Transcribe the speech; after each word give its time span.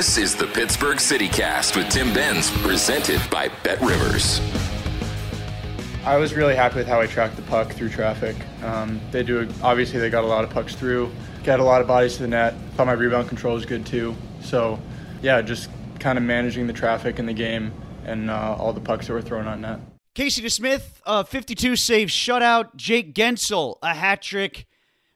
This 0.00 0.16
is 0.16 0.34
the 0.34 0.46
Pittsburgh 0.46 0.98
City 0.98 1.28
Cast 1.28 1.76
with 1.76 1.90
Tim 1.90 2.14
Benz, 2.14 2.50
presented 2.62 3.20
by 3.30 3.48
Bet 3.62 3.78
Rivers. 3.82 4.40
I 6.06 6.16
was 6.16 6.32
really 6.32 6.56
happy 6.56 6.76
with 6.76 6.86
how 6.86 7.02
I 7.02 7.06
tracked 7.06 7.36
the 7.36 7.42
puck 7.42 7.70
through 7.74 7.90
traffic. 7.90 8.34
Um, 8.64 8.98
they 9.10 9.22
do 9.22 9.46
obviously 9.62 10.00
they 10.00 10.08
got 10.08 10.24
a 10.24 10.26
lot 10.26 10.42
of 10.42 10.48
pucks 10.48 10.74
through, 10.74 11.12
got 11.44 11.60
a 11.60 11.62
lot 11.62 11.82
of 11.82 11.86
bodies 11.86 12.16
to 12.16 12.22
the 12.22 12.28
net. 12.28 12.54
Thought 12.76 12.86
my 12.86 12.94
rebound 12.94 13.28
control 13.28 13.52
was 13.52 13.66
good 13.66 13.84
too. 13.84 14.16
So, 14.40 14.80
yeah, 15.20 15.42
just 15.42 15.68
kind 15.98 16.16
of 16.16 16.24
managing 16.24 16.66
the 16.66 16.72
traffic 16.72 17.18
in 17.18 17.26
the 17.26 17.34
game 17.34 17.70
and 18.06 18.30
uh, 18.30 18.56
all 18.58 18.72
the 18.72 18.80
pucks 18.80 19.06
that 19.08 19.12
were 19.12 19.20
thrown 19.20 19.46
on 19.46 19.60
net. 19.60 19.80
Casey 20.14 20.40
DeSmith, 20.40 21.02
a 21.04 21.26
52 21.26 21.76
save 21.76 22.08
shutout. 22.08 22.74
Jake 22.74 23.14
Guentzel, 23.14 23.76
a 23.82 23.92
hat 23.92 24.22
trick. 24.22 24.66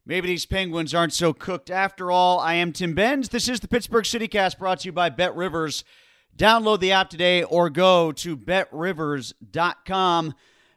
Maybe 0.06 0.28
these 0.28 0.44
Penguins 0.44 0.92
aren't 0.92 1.14
so 1.14 1.32
cooked 1.32 1.70
after 1.70 2.10
all. 2.10 2.38
I 2.38 2.54
am 2.54 2.72
Tim 2.72 2.92
Benz. 2.92 3.30
This 3.30 3.48
is 3.48 3.60
the 3.60 3.68
Pittsburgh 3.68 4.04
CityCast 4.04 4.58
brought 4.58 4.80
to 4.80 4.88
you 4.88 4.92
by 4.92 5.08
Bet 5.08 5.34
Rivers. 5.34 5.82
Download 6.36 6.78
the 6.78 6.92
app 6.92 7.08
today 7.08 7.42
or 7.42 7.70
go 7.70 8.12
to 8.12 8.36
betrivers.com. 8.36 10.34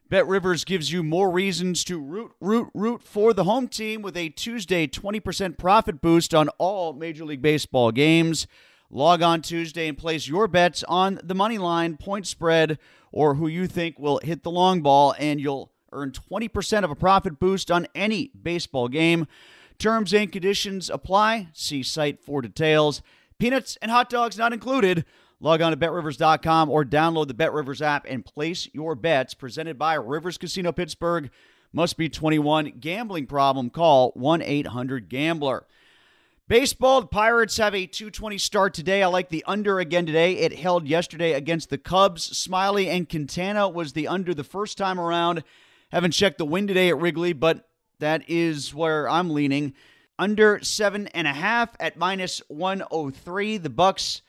Bet 0.09 0.25
Rivers 0.25 0.63
gives 0.63 0.93
you 0.93 1.03
more 1.03 1.29
reasons 1.29 1.83
to 1.83 1.99
root, 1.99 2.31
root, 2.39 2.69
root 2.73 3.03
for 3.03 3.33
the 3.33 3.43
home 3.43 3.67
team 3.67 4.01
with 4.01 4.15
a 4.15 4.29
Tuesday 4.29 4.87
20% 4.87 5.57
profit 5.57 5.99
boost 5.99 6.33
on 6.33 6.47
all 6.57 6.93
Major 6.93 7.25
League 7.25 7.41
Baseball 7.41 7.91
games. 7.91 8.47
Log 8.89 9.21
on 9.21 9.41
Tuesday 9.41 9.89
and 9.89 9.97
place 9.97 10.29
your 10.29 10.47
bets 10.47 10.85
on 10.87 11.19
the 11.21 11.35
money 11.35 11.57
line, 11.57 11.97
point 11.97 12.25
spread, 12.27 12.79
or 13.11 13.35
who 13.35 13.47
you 13.47 13.67
think 13.67 13.99
will 13.99 14.21
hit 14.23 14.43
the 14.43 14.51
long 14.51 14.81
ball, 14.81 15.13
and 15.19 15.41
you'll 15.41 15.73
Earn 15.91 16.11
20% 16.11 16.83
of 16.83 16.91
a 16.91 16.95
profit 16.95 17.39
boost 17.39 17.71
on 17.71 17.87
any 17.95 18.31
baseball 18.41 18.87
game. 18.87 19.27
Terms 19.79 20.13
and 20.13 20.31
conditions 20.31 20.89
apply. 20.89 21.49
See 21.53 21.83
site 21.83 22.19
for 22.21 22.41
details. 22.41 23.01
Peanuts 23.37 23.77
and 23.81 23.91
hot 23.91 24.09
dogs 24.09 24.37
not 24.37 24.53
included. 24.53 25.05
Log 25.39 25.61
on 25.61 25.71
to 25.71 25.77
betrivers.com 25.77 26.69
or 26.69 26.83
download 26.83 27.27
the 27.27 27.33
BetRivers 27.33 27.81
app 27.81 28.05
and 28.09 28.25
place 28.25 28.67
your 28.73 28.95
bets. 28.95 29.33
Presented 29.35 29.77
by 29.77 29.93
Rivers 29.93 30.37
Casino 30.37 30.71
Pittsburgh. 30.71 31.29
Must 31.71 31.95
be 31.95 32.09
21. 32.09 32.73
Gambling 32.79 33.27
problem? 33.27 33.69
Call 33.69 34.11
1 34.15 34.41
800 34.41 35.09
Gambler. 35.09 35.65
Baseball, 36.47 37.01
the 37.01 37.07
Pirates 37.07 37.57
have 37.57 37.75
a 37.75 37.85
220 37.85 38.37
start 38.37 38.73
today. 38.73 39.03
I 39.03 39.07
like 39.07 39.27
the 39.27 39.43
under 39.45 39.79
again 39.79 40.05
today. 40.05 40.37
It 40.37 40.57
held 40.57 40.87
yesterday 40.87 41.33
against 41.33 41.69
the 41.69 41.77
Cubs. 41.77 42.29
Smyly 42.31 42.87
and 42.87 43.07
Quintana 43.07 43.67
was 43.67 43.91
the 43.91 44.07
under 44.07 44.33
the 44.33 44.45
first 44.45 44.77
time 44.77 44.97
around. 44.97 45.43
Haven't 45.91 46.11
checked 46.11 46.37
the 46.37 46.45
wind 46.45 46.67
today 46.67 46.89
at 46.89 46.99
Wrigley, 46.99 47.31
but 47.31 47.69
that 47.99 48.23
is 48.27 48.75
where 48.75 49.09
I'm 49.09 49.29
leaning. 49.29 49.73
Under 50.19 50.59
seven 50.61 51.07
and 51.07 51.27
a 51.27 51.33
half 51.33 51.75
at 51.79 51.97
minus 51.97 52.41
103. 52.49 53.57
The 53.57 53.69
Bucs 53.69 54.21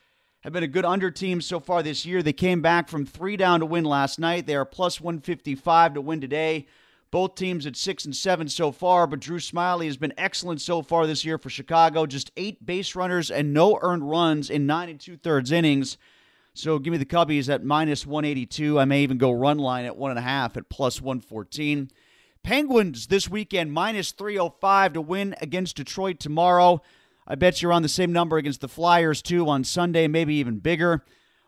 have 0.43 0.53
been 0.53 0.63
a 0.63 0.69
good 0.69 0.85
under 0.85 1.11
team 1.11 1.41
so 1.41 1.59
far 1.59 1.83
this 1.83 2.07
year. 2.07 2.23
They 2.23 2.33
came 2.33 2.63
back 2.63 2.89
from 2.89 3.05
three 3.05 3.37
down 3.37 3.61
to 3.61 3.67
win 3.67 3.85
last 3.85 4.21
night. 4.21 4.47
They 4.47 4.55
are 4.55 4.65
plus 4.65 5.01
155 5.01 5.95
to 5.95 6.01
win 6.01 6.21
today. 6.21 6.67
Both 7.11 7.35
teams 7.35 7.67
at 7.67 7.75
six 7.75 8.05
and 8.05 8.15
seven 8.15 8.49
so 8.49 8.71
far, 8.71 9.07
but 9.07 9.21
Drew 9.21 9.39
Smyly 9.39 9.87
has 9.87 9.97
been 9.97 10.13
excellent 10.19 10.61
so 10.61 10.83
far 10.83 11.07
this 11.07 11.25
year 11.25 11.39
for 11.39 11.49
Chicago. 11.49 12.07
Just 12.07 12.31
eight 12.37 12.65
base 12.65 12.95
runners 12.95 13.31
and 13.31 13.53
no 13.53 13.79
earned 13.81 14.09
runs 14.09 14.51
in 14.51 14.67
nine 14.67 14.91
and 14.91 15.01
two 15.01 15.17
thirds 15.17 15.51
innings. 15.51 15.97
So 16.54 16.78
give 16.78 16.91
me 16.91 16.98
the 16.98 17.04
Cubbies 17.04 17.48
at 17.48 17.64
minus 17.64 18.06
182. 18.06 18.78
I 18.78 18.84
may 18.84 19.03
even 19.03 19.19
go 19.19 19.31
run 19.31 19.59
line 19.59 19.84
at 19.84 19.97
one 19.97 20.10
and 20.10 20.19
a 20.19 20.22
half 20.22 20.56
at 20.56 20.69
plus 20.69 21.00
114. 21.00 21.91
Penguins 22.42 23.06
this 23.09 23.28
weekend 23.28 23.72
minus 23.72 24.12
305 24.12 24.94
to 24.94 25.00
win 25.00 25.34
against 25.41 25.76
Detroit 25.76 26.19
tomorrow. 26.19 26.82
I 27.26 27.34
bet 27.34 27.60
you're 27.60 27.72
on 27.72 27.82
the 27.82 27.88
same 27.88 28.12
number 28.12 28.38
against 28.38 28.60
the 28.60 28.69
Flyers 28.69 29.20
too 29.22 29.48
on 29.48 29.62
Sunday, 29.64 30.09
maybe 30.09 30.34
even 30.36 30.59
bigger. 30.59 31.04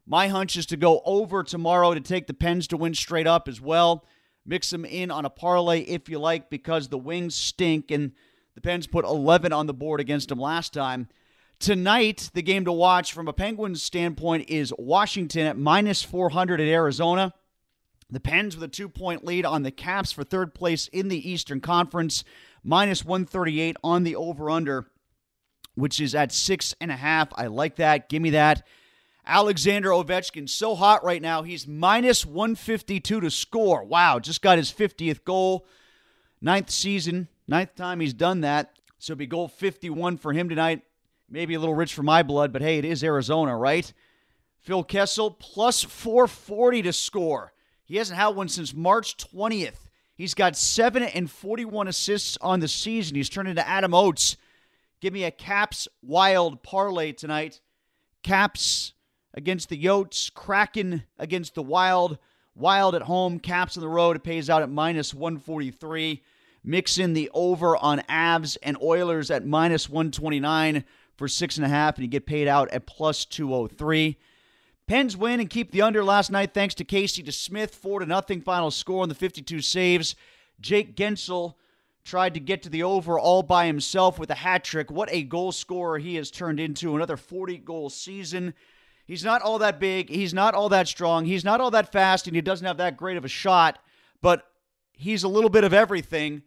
My 0.06 0.28
hunch 0.28 0.56
is 0.56 0.66
to 0.66 0.76
go 0.76 1.00
over 1.04 1.42
tomorrow 1.42 1.94
to 1.94 2.00
take 2.00 2.26
the 2.26 2.34
Pens 2.34 2.66
to 2.68 2.76
win 2.76 2.94
straight 2.94 3.26
up 3.26 3.48
as 3.48 3.60
well. 3.60 4.04
Mix 4.44 4.70
them 4.70 4.84
in 4.84 5.10
on 5.10 5.24
a 5.24 5.30
parlay 5.30 5.80
if 5.80 6.08
you 6.08 6.18
like 6.18 6.50
because 6.50 6.88
the 6.88 6.98
Wings 6.98 7.34
stink 7.34 7.90
and 7.90 8.12
the 8.54 8.60
Pens 8.60 8.86
put 8.86 9.04
11 9.04 9.52
on 9.52 9.66
the 9.66 9.74
board 9.74 10.00
against 10.00 10.28
them 10.28 10.40
last 10.40 10.72
time. 10.72 11.08
Tonight, 11.60 12.30
the 12.32 12.40
game 12.40 12.64
to 12.64 12.72
watch 12.72 13.12
from 13.12 13.28
a 13.28 13.34
Penguins 13.34 13.82
standpoint 13.82 14.48
is 14.48 14.72
Washington 14.78 15.46
at 15.46 15.58
minus 15.58 16.02
400 16.02 16.58
at 16.58 16.66
Arizona. 16.66 17.34
The 18.08 18.18
Pens 18.18 18.56
with 18.56 18.64
a 18.64 18.68
two 18.68 18.88
point 18.88 19.26
lead 19.26 19.44
on 19.44 19.62
the 19.62 19.70
Caps 19.70 20.10
for 20.10 20.24
third 20.24 20.54
place 20.54 20.88
in 20.88 21.08
the 21.08 21.30
Eastern 21.30 21.60
Conference, 21.60 22.24
minus 22.64 23.04
138 23.04 23.76
on 23.84 24.04
the 24.04 24.16
over 24.16 24.48
under, 24.48 24.90
which 25.74 26.00
is 26.00 26.14
at 26.14 26.32
six 26.32 26.74
and 26.80 26.90
a 26.90 26.96
half. 26.96 27.28
I 27.34 27.48
like 27.48 27.76
that. 27.76 28.08
Give 28.08 28.22
me 28.22 28.30
that. 28.30 28.66
Alexander 29.26 29.90
Ovechkin, 29.90 30.48
so 30.48 30.74
hot 30.74 31.04
right 31.04 31.20
now. 31.20 31.42
He's 31.42 31.68
minus 31.68 32.24
152 32.24 33.20
to 33.20 33.30
score. 33.30 33.84
Wow, 33.84 34.18
just 34.18 34.40
got 34.40 34.56
his 34.56 34.72
50th 34.72 35.24
goal. 35.24 35.66
Ninth 36.40 36.70
season, 36.70 37.28
ninth 37.46 37.74
time 37.74 38.00
he's 38.00 38.14
done 38.14 38.40
that. 38.40 38.78
So 38.98 39.12
it'll 39.12 39.18
be 39.18 39.26
goal 39.26 39.48
51 39.48 40.16
for 40.16 40.32
him 40.32 40.48
tonight. 40.48 40.84
Maybe 41.30 41.54
a 41.54 41.60
little 41.60 41.74
rich 41.74 41.94
for 41.94 42.02
my 42.02 42.24
blood, 42.24 42.52
but 42.52 42.60
hey, 42.60 42.78
it 42.78 42.84
is 42.84 43.04
Arizona, 43.04 43.56
right? 43.56 43.92
Phil 44.58 44.82
Kessel 44.82 45.30
plus 45.30 45.82
440 45.82 46.82
to 46.82 46.92
score. 46.92 47.52
He 47.84 47.96
hasn't 47.96 48.18
had 48.18 48.28
one 48.28 48.48
since 48.48 48.74
March 48.74 49.16
20th. 49.16 49.86
He's 50.14 50.34
got 50.34 50.56
7 50.56 51.02
and 51.02 51.30
41 51.30 51.88
assists 51.88 52.36
on 52.40 52.60
the 52.60 52.68
season. 52.68 53.16
He's 53.16 53.30
turned 53.30 53.48
into 53.48 53.66
Adam 53.66 53.94
Oates. 53.94 54.36
Give 55.00 55.14
me 55.14 55.24
a 55.24 55.30
Caps 55.30 55.88
Wild 56.02 56.62
parlay 56.62 57.12
tonight. 57.12 57.60
Caps 58.22 58.92
against 59.32 59.70
the 59.70 59.82
Yotes, 59.82 60.32
Kraken 60.34 61.04
against 61.18 61.54
the 61.54 61.62
Wild. 61.62 62.18
Wild 62.54 62.94
at 62.94 63.02
home, 63.02 63.38
Caps 63.38 63.76
on 63.76 63.80
the 63.80 63.88
road. 63.88 64.16
It 64.16 64.24
pays 64.24 64.50
out 64.50 64.62
at 64.62 64.68
minus 64.68 65.14
143. 65.14 66.22
Mix 66.62 66.98
in 66.98 67.14
the 67.14 67.30
over 67.32 67.76
on 67.76 68.00
Avs 68.00 68.58
and 68.62 68.76
Oilers 68.82 69.30
at 69.30 69.46
minus 69.46 69.88
129 69.88 70.84
for 71.20 71.28
six 71.28 71.58
and 71.58 71.66
a 71.66 71.68
half, 71.68 71.96
and 71.96 72.02
you 72.02 72.08
get 72.08 72.24
paid 72.24 72.48
out 72.48 72.70
at 72.70 72.86
plus 72.86 73.26
203. 73.26 74.16
Pens 74.86 75.14
win 75.18 75.38
and 75.38 75.50
keep 75.50 75.70
the 75.70 75.82
under 75.82 76.02
last 76.02 76.30
night 76.30 76.54
thanks 76.54 76.74
to 76.76 76.82
Casey 76.82 77.22
DeSmith. 77.22 77.72
Four 77.72 78.00
to 78.00 78.06
nothing 78.06 78.40
final 78.40 78.70
score 78.70 79.02
on 79.02 79.10
the 79.10 79.14
52 79.14 79.60
saves. 79.60 80.16
Jake 80.62 80.96
Guentzel 80.96 81.56
tried 82.04 82.32
to 82.32 82.40
get 82.40 82.62
to 82.62 82.70
the 82.70 82.84
over 82.84 83.20
all 83.20 83.42
by 83.42 83.66
himself 83.66 84.18
with 84.18 84.30
a 84.30 84.34
hat 84.34 84.64
trick. 84.64 84.90
What 84.90 85.10
a 85.12 85.22
goal 85.22 85.52
scorer 85.52 85.98
he 85.98 86.14
has 86.14 86.30
turned 86.30 86.58
into. 86.58 86.96
Another 86.96 87.18
40 87.18 87.58
goal 87.58 87.90
season. 87.90 88.54
He's 89.04 89.22
not 89.22 89.42
all 89.42 89.58
that 89.58 89.78
big. 89.78 90.08
He's 90.08 90.32
not 90.32 90.54
all 90.54 90.70
that 90.70 90.88
strong. 90.88 91.26
He's 91.26 91.44
not 91.44 91.60
all 91.60 91.70
that 91.72 91.92
fast, 91.92 92.28
and 92.28 92.34
he 92.34 92.40
doesn't 92.40 92.66
have 92.66 92.78
that 92.78 92.96
great 92.96 93.18
of 93.18 93.26
a 93.26 93.28
shot, 93.28 93.78
but 94.22 94.46
he's 94.94 95.22
a 95.22 95.28
little 95.28 95.50
bit 95.50 95.64
of 95.64 95.74
everything, 95.74 96.44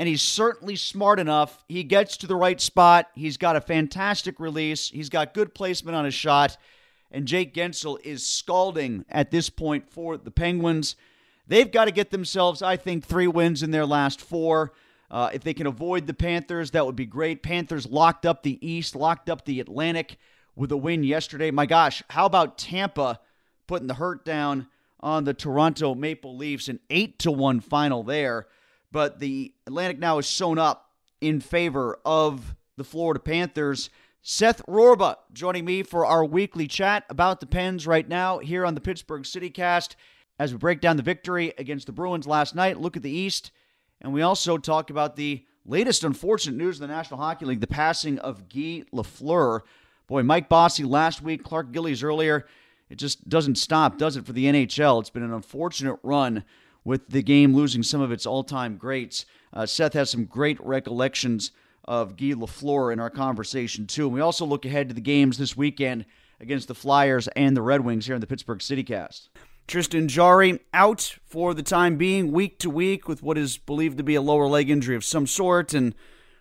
and 0.00 0.08
he's 0.08 0.22
certainly 0.22 0.76
smart 0.76 1.20
enough. 1.20 1.62
He 1.68 1.84
gets 1.84 2.16
to 2.16 2.26
the 2.26 2.34
right 2.34 2.58
spot. 2.58 3.10
He's 3.14 3.36
got 3.36 3.54
a 3.54 3.60
fantastic 3.60 4.40
release. 4.40 4.88
He's 4.88 5.10
got 5.10 5.34
good 5.34 5.54
placement 5.54 5.94
on 5.94 6.06
his 6.06 6.14
shot, 6.14 6.56
and 7.10 7.28
Jake 7.28 7.52
Guentzel 7.52 8.00
is 8.02 8.26
scalding 8.26 9.04
at 9.10 9.30
this 9.30 9.50
point 9.50 9.90
for 9.90 10.16
the 10.16 10.30
Penguins. 10.30 10.96
They've 11.46 11.70
got 11.70 11.84
to 11.84 11.90
get 11.90 12.10
themselves, 12.10 12.62
I 12.62 12.78
think, 12.78 13.04
three 13.04 13.26
wins 13.26 13.62
in 13.62 13.72
their 13.72 13.84
last 13.84 14.22
four. 14.22 14.72
Uh, 15.10 15.28
if 15.34 15.44
they 15.44 15.52
can 15.52 15.66
avoid 15.66 16.06
the 16.06 16.14
Panthers, 16.14 16.70
that 16.70 16.86
would 16.86 16.96
be 16.96 17.04
great. 17.04 17.42
Panthers 17.42 17.86
locked 17.86 18.24
up 18.24 18.42
the 18.42 18.58
East, 18.66 18.96
locked 18.96 19.28
up 19.28 19.44
the 19.44 19.60
Atlantic 19.60 20.16
with 20.56 20.72
a 20.72 20.78
win 20.78 21.04
yesterday. 21.04 21.50
My 21.50 21.66
gosh, 21.66 22.02
how 22.08 22.24
about 22.24 22.56
Tampa 22.56 23.20
putting 23.66 23.86
the 23.86 23.94
hurt 23.94 24.24
down 24.24 24.66
on 25.00 25.24
the 25.24 25.34
Toronto 25.34 25.94
Maple 25.94 26.38
Leafs? 26.38 26.68
An 26.68 26.80
8 26.88 27.18
to 27.18 27.30
1 27.30 27.60
final 27.60 28.02
there. 28.02 28.46
But 28.92 29.20
the 29.20 29.54
Atlantic 29.66 29.98
now 29.98 30.18
is 30.18 30.26
sewn 30.26 30.58
up 30.58 30.90
in 31.20 31.40
favor 31.40 31.98
of 32.04 32.54
the 32.76 32.84
Florida 32.84 33.20
Panthers. 33.20 33.90
Seth 34.22 34.64
Rorabaugh 34.66 35.16
joining 35.32 35.64
me 35.64 35.82
for 35.82 36.04
our 36.04 36.24
weekly 36.24 36.66
chat 36.66 37.04
about 37.08 37.40
the 37.40 37.46
Pens 37.46 37.86
right 37.86 38.06
now 38.06 38.38
here 38.38 38.66
on 38.66 38.74
the 38.74 38.80
Pittsburgh 38.80 39.22
CityCast 39.22 39.94
as 40.40 40.52
we 40.52 40.58
break 40.58 40.80
down 40.80 40.96
the 40.96 41.02
victory 41.02 41.52
against 41.58 41.86
the 41.86 41.92
Bruins 41.92 42.26
last 42.26 42.54
night, 42.54 42.80
look 42.80 42.96
at 42.96 43.02
the 43.02 43.10
East, 43.10 43.50
and 44.00 44.10
we 44.10 44.22
also 44.22 44.56
talk 44.56 44.88
about 44.88 45.14
the 45.14 45.44
latest 45.66 46.02
unfortunate 46.02 46.56
news 46.56 46.80
in 46.80 46.88
the 46.88 46.94
National 46.94 47.20
Hockey 47.20 47.44
League, 47.44 47.60
the 47.60 47.66
passing 47.66 48.18
of 48.20 48.48
Guy 48.48 48.84
Lafleur. 48.90 49.60
Boy, 50.06 50.22
Mike 50.22 50.48
Bossy 50.48 50.82
last 50.82 51.20
week, 51.20 51.44
Clark 51.44 51.72
Gillies 51.72 52.02
earlier. 52.02 52.46
It 52.88 52.96
just 52.96 53.28
doesn't 53.28 53.56
stop, 53.56 53.98
does 53.98 54.16
it, 54.16 54.24
for 54.24 54.32
the 54.32 54.46
NHL? 54.46 55.00
It's 55.00 55.10
been 55.10 55.22
an 55.22 55.34
unfortunate 55.34 55.98
run 56.02 56.44
with 56.90 57.08
the 57.08 57.22
game 57.22 57.54
losing 57.54 57.84
some 57.84 58.00
of 58.00 58.10
its 58.10 58.26
all 58.26 58.42
time 58.42 58.76
greats. 58.76 59.24
Uh, 59.52 59.64
Seth 59.64 59.92
has 59.92 60.10
some 60.10 60.24
great 60.24 60.58
recollections 60.60 61.52
of 61.84 62.16
Guy 62.16 62.32
Lafleur 62.32 62.92
in 62.92 62.98
our 62.98 63.08
conversation, 63.08 63.86
too. 63.86 64.06
And 64.06 64.14
we 64.14 64.20
also 64.20 64.44
look 64.44 64.64
ahead 64.64 64.88
to 64.88 64.94
the 64.94 65.00
games 65.00 65.38
this 65.38 65.56
weekend 65.56 66.04
against 66.40 66.66
the 66.66 66.74
Flyers 66.74 67.28
and 67.28 67.56
the 67.56 67.62
Red 67.62 67.82
Wings 67.82 68.06
here 68.06 68.16
in 68.16 68.20
the 68.20 68.26
Pittsburgh 68.26 68.58
CityCast. 68.58 69.28
Tristan 69.68 70.08
Jarry 70.08 70.58
out 70.74 71.14
for 71.24 71.54
the 71.54 71.62
time 71.62 71.96
being, 71.96 72.32
week 72.32 72.58
to 72.58 72.68
week, 72.68 73.06
with 73.06 73.22
what 73.22 73.38
is 73.38 73.56
believed 73.56 73.98
to 73.98 74.02
be 74.02 74.16
a 74.16 74.20
lower 74.20 74.48
leg 74.48 74.68
injury 74.68 74.96
of 74.96 75.04
some 75.04 75.28
sort. 75.28 75.72
And 75.72 75.94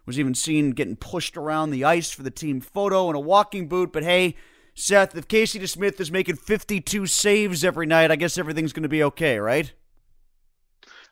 was 0.08 0.20
even 0.20 0.34
seen 0.34 0.72
getting 0.72 0.96
pushed 0.96 1.38
around 1.38 1.70
the 1.70 1.86
ice 1.86 2.10
for 2.10 2.24
the 2.24 2.32
team 2.32 2.60
photo 2.60 3.08
in 3.12 3.16
a 3.16 3.20
walking 3.20 3.68
boot. 3.68 3.94
But 3.94 4.02
hey, 4.02 4.36
Seth, 4.74 5.16
if 5.16 5.28
Casey 5.28 5.60
DeSmith 5.60 6.00
is 6.00 6.12
making 6.12 6.38
52 6.38 7.06
saves 7.06 7.64
every 7.64 7.86
night, 7.86 8.10
I 8.10 8.16
guess 8.16 8.36
everything's 8.36 8.74
going 8.74 8.82
to 8.82 8.90
be 8.90 9.04
okay, 9.04 9.38
right? 9.38 9.72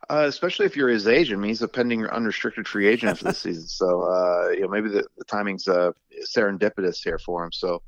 Uh, 0.09 0.25
especially 0.27 0.65
if 0.65 0.75
you're 0.75 0.87
his 0.87 1.07
agent. 1.07 1.37
I 1.37 1.41
mean, 1.41 1.49
he's 1.49 1.61
a 1.61 1.67
pending 1.67 2.05
unrestricted 2.05 2.67
free 2.67 2.87
agent 2.87 3.17
for 3.17 3.25
this 3.25 3.37
season. 3.43 3.67
So, 3.67 4.03
uh, 4.03 4.49
you 4.51 4.61
know, 4.61 4.69
maybe 4.69 4.89
the, 4.89 5.05
the 5.17 5.25
timing's 5.25 5.67
uh, 5.67 5.91
serendipitous 6.33 7.03
here 7.03 7.19
for 7.19 7.43
him. 7.43 7.51
So, 7.51 7.81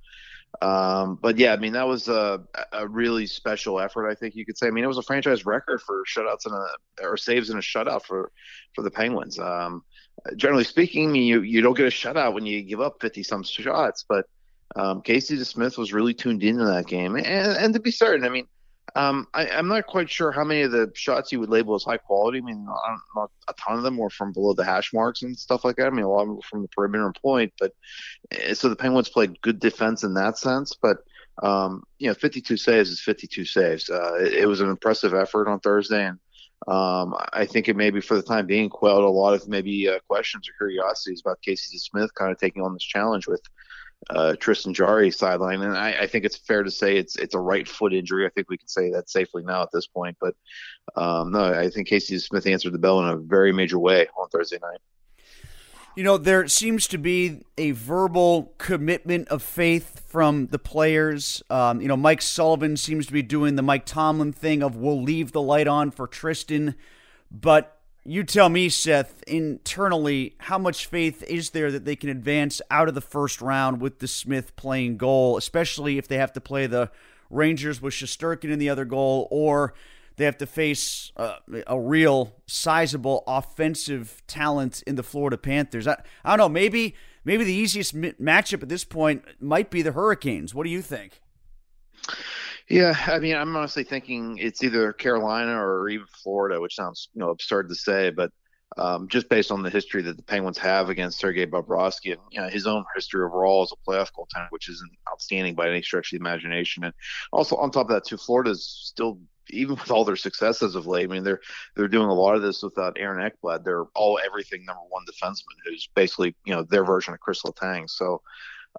um, 0.61 1.17
but 1.21 1.37
yeah, 1.37 1.53
I 1.53 1.57
mean, 1.57 1.73
that 1.73 1.87
was 1.87 2.07
a, 2.07 2.41
a 2.73 2.87
really 2.87 3.25
special 3.27 3.79
effort. 3.79 4.09
I 4.09 4.15
think 4.15 4.35
you 4.35 4.45
could 4.45 4.57
say. 4.57 4.67
I 4.67 4.71
mean, 4.71 4.83
it 4.83 4.87
was 4.87 4.97
a 4.97 5.03
franchise 5.03 5.45
record 5.45 5.81
for 5.81 6.03
shutouts 6.05 6.45
and 6.45 6.55
a 6.55 7.07
or 7.07 7.17
saves 7.17 7.49
in 7.49 7.57
a 7.57 7.61
shutout 7.61 8.03
for 8.03 8.31
for 8.73 8.81
the 8.81 8.91
Penguins. 8.91 9.39
Um, 9.39 9.83
generally 10.35 10.63
speaking, 10.63 11.15
you 11.15 11.41
you 11.41 11.61
don't 11.61 11.77
get 11.77 11.85
a 11.85 11.89
shutout 11.89 12.33
when 12.33 12.45
you 12.45 12.61
give 12.63 12.81
up 12.81 12.97
50 12.99 13.23
some 13.23 13.43
shots, 13.43 14.03
but 14.07 14.25
um, 14.75 15.01
Casey 15.01 15.41
Smith 15.43 15.77
was 15.77 15.93
really 15.93 16.13
tuned 16.13 16.43
into 16.43 16.65
that 16.65 16.87
game, 16.87 17.15
and 17.15 17.25
and 17.25 17.73
to 17.73 17.79
be 17.79 17.91
certain, 17.91 18.25
I 18.25 18.29
mean, 18.29 18.47
um, 18.99 19.27
I, 19.33 19.45
am 19.45 19.67
not 19.69 19.87
quite 19.87 20.09
sure 20.09 20.31
how 20.31 20.43
many 20.43 20.63
of 20.63 20.71
the 20.71 20.91
shots 20.93 21.31
you 21.31 21.39
would 21.39 21.49
label 21.49 21.75
as 21.75 21.83
high 21.83 21.97
quality. 21.97 22.39
I 22.39 22.41
mean, 22.41 22.65
not, 22.65 22.99
not, 23.15 23.31
a 23.47 23.53
ton 23.53 23.77
of 23.77 23.83
them 23.83 23.97
were 23.97 24.09
from 24.09 24.33
below 24.33 24.53
the 24.53 24.65
hash 24.65 24.91
marks 24.93 25.21
and 25.21 25.37
stuff 25.37 25.63
like 25.63 25.77
that. 25.77 25.87
I 25.87 25.89
mean, 25.91 26.03
a 26.03 26.09
lot 26.09 26.23
of 26.23 26.27
them 26.27 26.35
were 26.35 26.41
from 26.41 26.61
the 26.63 26.67
perimeter 26.67 27.05
and 27.05 27.15
point, 27.15 27.53
but 27.59 27.71
eh, 28.31 28.53
so 28.53 28.67
the 28.67 28.75
Penguins 28.75 29.07
played 29.07 29.39
good 29.41 29.59
defense 29.59 30.03
in 30.03 30.13
that 30.15 30.37
sense, 30.37 30.75
but. 30.81 30.97
Um, 31.41 31.83
you 31.99 32.09
know, 32.09 32.13
52 32.15 32.57
saves 32.57 32.89
is 32.89 32.99
52 32.99 33.45
saves. 33.45 33.89
Uh, 33.89 34.15
it, 34.15 34.33
it 34.33 34.45
was 34.45 34.59
an 34.59 34.69
impressive 34.69 35.13
effort 35.13 35.47
on 35.47 35.61
Thursday, 35.61 36.05
and 36.05 36.19
um, 36.67 37.15
I 37.31 37.45
think 37.45 37.69
it 37.69 37.77
maybe 37.77 38.01
for 38.01 38.15
the 38.15 38.21
time 38.21 38.45
being 38.45 38.67
quelled 38.67 39.05
a 39.05 39.09
lot 39.09 39.33
of 39.33 39.47
maybe 39.47 39.87
uh, 39.87 39.99
questions 40.09 40.49
or 40.49 40.53
curiosities 40.57 41.21
about 41.21 41.41
Casey 41.41 41.77
Smith 41.77 42.13
kind 42.13 42.29
of 42.29 42.37
taking 42.37 42.61
on 42.61 42.73
this 42.73 42.83
challenge 42.83 43.25
with 43.25 43.41
uh, 44.09 44.35
Tristan 44.39 44.73
Jarry 44.73 45.11
sideline, 45.11 45.61
and 45.61 45.77
I, 45.77 45.91
I, 46.01 46.07
think 46.07 46.25
it's 46.25 46.37
fair 46.37 46.63
to 46.63 46.71
say 46.71 46.97
it's 46.97 47.15
it's 47.17 47.35
a 47.35 47.39
right 47.39 47.67
foot 47.67 47.93
injury. 47.93 48.25
I 48.25 48.29
think 48.29 48.49
we 48.49 48.57
can 48.57 48.67
say 48.67 48.89
that 48.91 49.09
safely 49.09 49.43
now 49.43 49.61
at 49.61 49.71
this 49.71 49.87
point. 49.87 50.17
But 50.19 50.35
um, 50.95 51.31
no, 51.31 51.43
I 51.43 51.69
think 51.69 51.87
Casey 51.87 52.17
Smith 52.17 52.47
answered 52.47 52.73
the 52.73 52.79
bell 52.79 52.99
in 53.01 53.09
a 53.09 53.17
very 53.17 53.51
major 53.51 53.77
way 53.77 54.07
on 54.17 54.29
Thursday 54.29 54.57
night. 54.61 54.79
You 55.95 56.03
know, 56.03 56.17
there 56.17 56.47
seems 56.47 56.87
to 56.87 56.97
be 56.97 57.43
a 57.57 57.71
verbal 57.71 58.53
commitment 58.57 59.27
of 59.27 59.43
faith 59.43 60.01
from 60.07 60.47
the 60.47 60.59
players. 60.59 61.43
Um, 61.49 61.81
you 61.81 61.87
know, 61.87 61.97
Mike 61.97 62.21
Sullivan 62.21 62.77
seems 62.77 63.05
to 63.07 63.13
be 63.13 63.21
doing 63.21 63.57
the 63.57 63.61
Mike 63.61 63.85
Tomlin 63.85 64.31
thing 64.31 64.63
of 64.63 64.77
we'll 64.77 65.01
leave 65.01 65.33
the 65.33 65.41
light 65.41 65.67
on 65.67 65.91
for 65.91 66.07
Tristan. 66.07 66.75
But 67.29 67.78
you 68.05 68.23
tell 68.23 68.49
me, 68.49 68.69
Seth, 68.69 69.23
internally, 69.23 70.35
how 70.39 70.57
much 70.57 70.85
faith 70.85 71.23
is 71.23 71.51
there 71.51 71.71
that 71.71 71.85
they 71.85 71.95
can 71.95 72.09
advance 72.09 72.61
out 72.71 72.87
of 72.87 72.95
the 72.95 73.01
first 73.01 73.41
round 73.41 73.81
with 73.81 73.99
the 73.99 74.07
Smith 74.07 74.55
playing 74.55 74.97
goal, 74.97 75.37
especially 75.37 75.97
if 75.97 76.07
they 76.07 76.17
have 76.17 76.33
to 76.33 76.41
play 76.41 76.67
the 76.67 76.89
Rangers 77.29 77.81
with 77.81 77.93
Shesterkin 77.93 78.51
in 78.51 78.59
the 78.59 78.69
other 78.69 78.85
goal 78.85 79.27
or– 79.31 79.73
they 80.19 80.25
have 80.25 80.37
to 80.39 80.45
face 80.45 81.13
uh, 81.15 81.37
a 81.65 81.79
real 81.79 82.35
sizable 82.45 83.23
offensive 83.25 84.21
talent 84.27 84.83
in 84.85 84.95
the 84.95 85.01
Florida 85.01 85.37
Panthers. 85.37 85.87
I, 85.87 85.95
I 86.25 86.31
don't 86.31 86.39
know. 86.39 86.49
Maybe 86.49 86.93
maybe 87.23 87.45
the 87.45 87.53
easiest 87.53 87.95
matchup 87.95 88.61
at 88.61 88.67
this 88.67 88.83
point 88.83 89.23
might 89.39 89.71
be 89.71 89.81
the 89.81 89.93
Hurricanes. 89.93 90.53
What 90.53 90.65
do 90.65 90.71
you 90.71 90.81
think? 90.81 91.21
Yeah, 92.69 92.93
I 93.07 93.19
mean, 93.19 93.35
I'm 93.35 93.55
honestly 93.55 93.83
thinking 93.83 94.37
it's 94.37 94.63
either 94.63 94.93
Carolina 94.93 95.59
or 95.59 95.89
even 95.89 96.05
Florida, 96.23 96.61
which 96.61 96.75
sounds 96.75 97.09
you 97.13 97.19
know 97.19 97.29
absurd 97.29 97.69
to 97.69 97.75
say, 97.75 98.11
but 98.11 98.31
um, 98.77 99.07
just 99.07 99.27
based 99.29 99.51
on 99.51 99.63
the 99.63 99.69
history 99.69 100.03
that 100.03 100.17
the 100.17 100.23
Penguins 100.23 100.59
have 100.59 100.89
against 100.89 101.19
Sergei 101.19 101.47
Bobrovsky 101.47 102.11
and 102.11 102.21
you 102.31 102.39
know, 102.39 102.47
his 102.47 102.67
own 102.67 102.85
history 102.95 103.23
overall 103.23 103.63
as 103.63 103.71
a 103.71 103.89
playoff 103.89 104.09
goaltender, 104.17 104.47
which 104.51 104.69
isn't 104.69 104.91
outstanding 105.11 105.55
by 105.55 105.67
any 105.67 105.81
stretch 105.81 106.13
of 106.13 106.19
the 106.19 106.23
imagination. 106.23 106.83
And 106.83 106.93
also 107.31 107.55
on 107.55 107.71
top 107.71 107.89
of 107.89 107.95
that, 107.95 108.05
too, 108.05 108.17
Florida's 108.17 108.63
still 108.63 109.19
even 109.51 109.75
with 109.75 109.89
all 109.89 110.05
their 110.05 110.15
successes 110.15 110.75
of 110.75 110.85
late, 110.85 111.09
I 111.09 111.11
mean, 111.11 111.23
they're 111.23 111.41
they're 111.75 111.87
doing 111.87 112.07
a 112.07 112.13
lot 112.13 112.35
of 112.35 112.41
this 112.43 112.61
without 112.61 112.97
Aaron 112.99 113.29
Ekblad. 113.29 113.63
They're 113.63 113.85
all 113.95 114.19
everything 114.23 114.63
number 114.65 114.83
one 114.89 115.03
defenseman, 115.09 115.57
who's 115.65 115.89
basically 115.95 116.35
you 116.45 116.53
know 116.53 116.63
their 116.63 116.85
version 116.85 117.13
of 117.15 117.19
Chris 117.19 117.41
Letang. 117.41 117.89
So, 117.89 118.21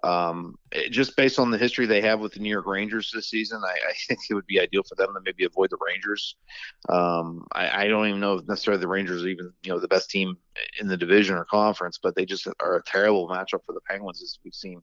um, 0.03 0.55
just 0.89 1.15
based 1.15 1.37
on 1.37 1.51
the 1.51 1.57
history 1.57 1.85
they 1.85 2.01
have 2.01 2.19
with 2.19 2.33
the 2.33 2.39
New 2.39 2.49
York 2.49 2.65
Rangers 2.65 3.11
this 3.13 3.29
season, 3.29 3.61
I, 3.63 3.71
I 3.89 3.93
think 4.07 4.19
it 4.29 4.33
would 4.33 4.47
be 4.47 4.59
ideal 4.59 4.83
for 4.83 4.95
them 4.95 5.13
to 5.13 5.21
maybe 5.23 5.45
avoid 5.45 5.69
the 5.69 5.77
Rangers. 5.87 6.35
Um, 6.89 7.45
I, 7.51 7.83
I 7.83 7.87
don't 7.87 8.07
even 8.07 8.19
know 8.19 8.35
if 8.35 8.47
necessarily 8.47 8.81
the 8.81 8.87
Rangers 8.87 9.23
are 9.23 9.29
even 9.29 9.53
you 9.63 9.71
know 9.71 9.79
the 9.79 9.87
best 9.87 10.09
team 10.09 10.37
in 10.79 10.87
the 10.87 10.97
division 10.97 11.35
or 11.35 11.45
conference, 11.45 11.99
but 12.01 12.15
they 12.15 12.25
just 12.25 12.47
are 12.59 12.75
a 12.75 12.83
terrible 12.83 13.27
matchup 13.27 13.65
for 13.65 13.73
the 13.73 13.81
Penguins 13.87 14.21
as 14.21 14.39
we've 14.43 14.53
seen. 14.53 14.81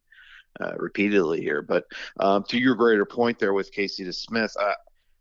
Uh, 0.60 0.72
repeatedly 0.78 1.40
here. 1.40 1.62
But 1.62 1.84
um, 2.18 2.42
to 2.48 2.58
your 2.58 2.74
greater 2.74 3.04
point 3.04 3.38
there 3.38 3.52
with 3.52 3.70
Casey 3.70 4.02
DeSmith, 4.02 4.50
Smith, 4.50 4.56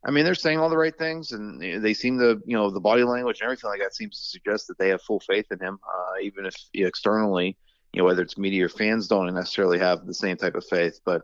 I 0.07 0.09
mean, 0.09 0.23
they're 0.25 0.35
saying 0.35 0.57
all 0.57 0.69
the 0.69 0.77
right 0.77 0.97
things, 0.97 1.31
and 1.31 1.61
they 1.83 1.93
seem 1.93 2.17
to, 2.19 2.41
you 2.45 2.55
know, 2.55 2.69
the 2.69 2.79
body 2.79 3.03
language 3.03 3.41
and 3.41 3.45
everything 3.45 3.69
like 3.69 3.81
that 3.81 3.93
seems 3.93 4.19
to 4.19 4.25
suggest 4.29 4.67
that 4.67 4.77
they 4.77 4.89
have 4.89 5.01
full 5.01 5.19
faith 5.19 5.45
in 5.51 5.59
him, 5.59 5.79
uh, 5.85 6.21
even 6.21 6.45
if 6.45 6.55
externally, 6.73 7.57
you 7.97 8.03
know, 8.03 8.05
whether 8.05 8.21
it's 8.21 8.37
media 8.37 8.63
or 8.63 8.69
fans 8.69 9.07
don't 9.07 9.33
necessarily 9.33 9.79
have 9.79 10.05
the 10.05 10.13
same 10.13 10.37
type 10.37 10.53
of 10.53 10.63
faith. 10.63 10.99
But 11.03 11.23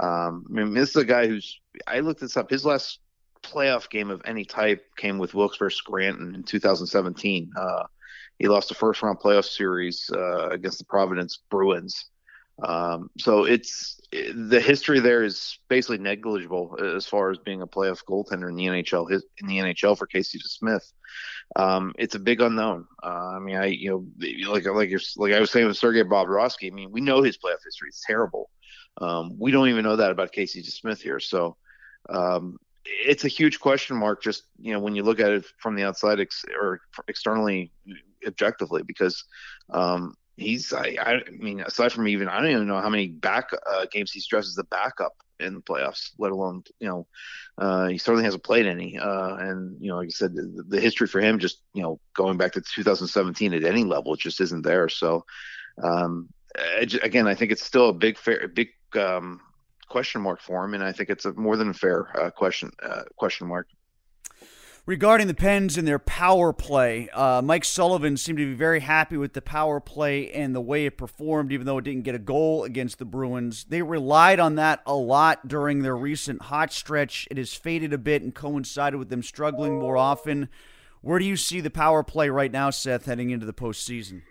um, 0.00 0.46
I 0.48 0.64
mean, 0.64 0.72
this 0.72 0.88
is 0.88 0.96
a 0.96 1.04
guy 1.04 1.26
who's 1.26 1.60
I 1.86 2.00
looked 2.00 2.20
this 2.20 2.38
up. 2.38 2.48
His 2.48 2.64
last 2.64 3.00
playoff 3.42 3.90
game 3.90 4.10
of 4.10 4.22
any 4.24 4.46
type 4.46 4.82
came 4.96 5.18
with 5.18 5.34
Wilkes 5.34 5.58
versus 5.58 5.76
Scranton 5.76 6.34
in 6.34 6.42
2017. 6.42 7.50
Uh, 7.54 7.82
he 8.38 8.48
lost 8.48 8.70
the 8.70 8.74
first 8.74 9.02
round 9.02 9.18
playoff 9.18 9.44
series 9.44 10.08
uh, 10.10 10.48
against 10.48 10.78
the 10.78 10.86
Providence 10.86 11.40
Bruins. 11.50 12.06
Um, 12.62 13.10
so 13.18 13.44
it's 13.44 14.00
the 14.12 14.60
history 14.60 15.00
there 15.00 15.24
is 15.24 15.58
basically 15.68 15.98
negligible 15.98 16.78
as 16.96 17.06
far 17.06 17.30
as 17.30 17.38
being 17.38 17.60
a 17.60 17.66
playoff 17.66 18.02
goaltender 18.04 18.48
in 18.48 18.56
the 18.56 18.66
NHL. 18.66 19.10
In 19.38 19.46
the 19.46 19.58
NHL 19.58 19.98
for 19.98 20.06
Casey 20.06 20.38
Smith, 20.38 20.90
um, 21.56 21.94
it's 21.98 22.14
a 22.14 22.20
big 22.20 22.40
unknown. 22.40 22.86
Uh, 23.02 23.34
I 23.36 23.38
mean, 23.38 23.56
I 23.56 23.66
you 23.66 23.90
know 24.18 24.52
like 24.52 24.64
like 24.66 24.90
like 25.16 25.32
I 25.32 25.40
was 25.40 25.50
saying 25.50 25.66
with 25.66 25.76
Sergei 25.76 26.02
Bobrovsky. 26.02 26.70
I 26.70 26.74
mean, 26.74 26.90
we 26.90 27.00
know 27.00 27.22
his 27.22 27.36
playoff 27.36 27.64
history; 27.64 27.88
it's 27.88 28.04
terrible. 28.06 28.50
Um, 28.98 29.36
we 29.38 29.50
don't 29.50 29.68
even 29.68 29.84
know 29.84 29.96
that 29.96 30.10
about 30.10 30.32
Casey 30.32 30.62
Smith 30.62 31.02
here. 31.02 31.20
So 31.20 31.56
um, 32.08 32.56
it's 32.84 33.24
a 33.24 33.28
huge 33.28 33.60
question 33.60 33.96
mark. 33.96 34.22
Just 34.22 34.44
you 34.58 34.72
know, 34.72 34.80
when 34.80 34.94
you 34.94 35.02
look 35.02 35.20
at 35.20 35.30
it 35.30 35.44
from 35.58 35.74
the 35.74 35.84
outside 35.84 36.20
ex- 36.20 36.44
or 36.58 36.80
externally, 37.08 37.72
objectively, 38.26 38.82
because 38.82 39.24
um, 39.70 40.14
he's 40.36 40.72
I, 40.72 40.96
I 41.00 41.30
mean 41.30 41.60
aside 41.60 41.92
from 41.92 42.08
even 42.08 42.28
I 42.28 42.40
don't 42.40 42.50
even 42.50 42.66
know 42.66 42.80
how 42.80 42.88
many 42.88 43.08
back 43.08 43.50
uh, 43.52 43.86
games 43.90 44.12
he 44.12 44.20
stresses 44.20 44.54
the 44.54 44.64
backup 44.64 45.14
in 45.40 45.54
the 45.54 45.60
playoffs, 45.60 46.10
let 46.18 46.32
alone 46.32 46.62
you 46.80 46.88
know 46.88 47.06
uh, 47.58 47.88
he 47.88 47.98
certainly 47.98 48.24
hasn't 48.24 48.44
played 48.44 48.66
any. 48.66 48.98
Uh, 48.98 49.36
and 49.36 49.76
you 49.80 49.88
know, 49.88 49.96
like 49.96 50.06
I 50.06 50.10
said, 50.10 50.34
the, 50.34 50.64
the, 50.68 50.80
history 50.80 51.06
for 51.06 51.20
him 51.20 51.38
just 51.38 51.62
you 51.74 51.82
know 51.82 52.00
going 52.14 52.36
back 52.36 52.52
to 52.52 52.60
2017 52.60 53.54
at 53.54 53.64
any 53.64 53.84
level, 53.84 54.16
just 54.16 54.40
isn't 54.40 54.62
there. 54.62 54.88
So 54.88 55.24
um, 55.82 56.28
again, 57.02 57.26
I 57.26 57.34
think 57.34 57.52
it's 57.52 57.64
still 57.64 57.88
a 57.88 57.94
big 57.94 58.18
fair, 58.18 58.48
big 58.48 58.68
um, 58.98 59.40
question 59.88 60.20
mark 60.20 60.40
for 60.40 60.64
him, 60.64 60.74
and 60.74 60.82
I 60.82 60.92
think 60.92 61.10
it's 61.10 61.24
a 61.24 61.32
more 61.32 61.56
than 61.56 61.70
a 61.70 61.74
fair 61.74 62.08
uh, 62.18 62.30
question 62.30 62.70
uh, 62.82 63.04
question 63.16 63.46
mark. 63.48 63.68
Regarding 64.86 65.26
the 65.26 65.34
Pens 65.34 65.76
and 65.76 65.86
their 65.86 65.98
power 65.98 66.52
play, 66.52 67.08
uh, 67.08 67.42
Mike 67.42 67.64
Sullivan 67.64 68.16
seemed 68.16 68.38
to 68.38 68.46
be 68.46 68.54
very 68.54 68.78
happy 68.78 69.16
with 69.16 69.32
the 69.32 69.42
power 69.42 69.80
play 69.80 70.30
and 70.30 70.54
the 70.54 70.60
way 70.60 70.86
it 70.86 70.96
performed, 70.96 71.50
even 71.50 71.66
though 71.66 71.78
it 71.78 71.82
didn't 71.82 72.04
get 72.04 72.14
a 72.14 72.20
goal 72.20 72.62
against 72.62 73.00
the 73.00 73.04
Bruins. 73.04 73.66
They 73.68 73.82
relied 73.82 74.38
on 74.38 74.54
that 74.54 74.82
a 74.86 74.94
lot 74.94 75.48
during 75.48 75.82
their 75.82 75.96
recent 75.96 76.42
hot 76.42 76.72
stretch. 76.72 77.26
It 77.32 77.36
has 77.36 77.52
faded 77.52 77.92
a 77.92 77.98
bit 77.98 78.22
and 78.22 78.32
coincided 78.32 78.96
with 78.96 79.08
them 79.08 79.24
struggling 79.24 79.76
more 79.76 79.96
often. 79.96 80.48
Where 81.00 81.18
do 81.18 81.24
you 81.24 81.36
see 81.36 81.60
the 81.60 81.68
power 81.68 82.04
play 82.04 82.28
right 82.30 82.52
now, 82.52 82.70
Seth, 82.70 83.06
heading 83.06 83.30
into 83.30 83.44
the 83.44 83.52
postseason? 83.52 84.22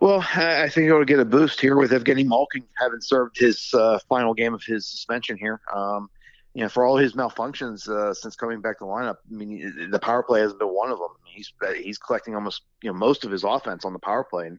Well, 0.00 0.24
I 0.34 0.70
think 0.70 0.86
it'll 0.86 1.04
get 1.04 1.20
a 1.20 1.26
boost 1.26 1.60
here 1.60 1.76
with 1.76 1.90
Evgeny 1.90 2.26
Malkin 2.26 2.64
having 2.78 3.02
served 3.02 3.38
his 3.38 3.74
uh, 3.74 3.98
final 4.08 4.32
game 4.32 4.54
of 4.54 4.62
his 4.62 4.86
suspension 4.86 5.36
here. 5.36 5.60
Um, 5.74 6.08
you 6.54 6.62
know, 6.62 6.68
for 6.68 6.84
all 6.84 6.96
his 6.96 7.14
malfunctions 7.14 7.88
uh, 7.88 8.12
since 8.12 8.36
coming 8.36 8.60
back 8.60 8.78
to 8.78 8.84
the 8.84 8.90
lineup, 8.90 9.16
I 9.30 9.34
mean, 9.34 9.88
the 9.90 9.98
power 9.98 10.22
play 10.22 10.40
hasn't 10.40 10.58
been 10.58 10.68
one 10.68 10.90
of 10.90 10.98
them. 10.98 11.08
He's 11.24 11.52
he's 11.76 11.98
collecting 11.98 12.34
almost 12.34 12.62
you 12.82 12.92
know 12.92 12.98
most 12.98 13.24
of 13.24 13.30
his 13.30 13.44
offense 13.44 13.84
on 13.84 13.94
the 13.94 13.98
power 13.98 14.24
play, 14.24 14.48
and 14.48 14.58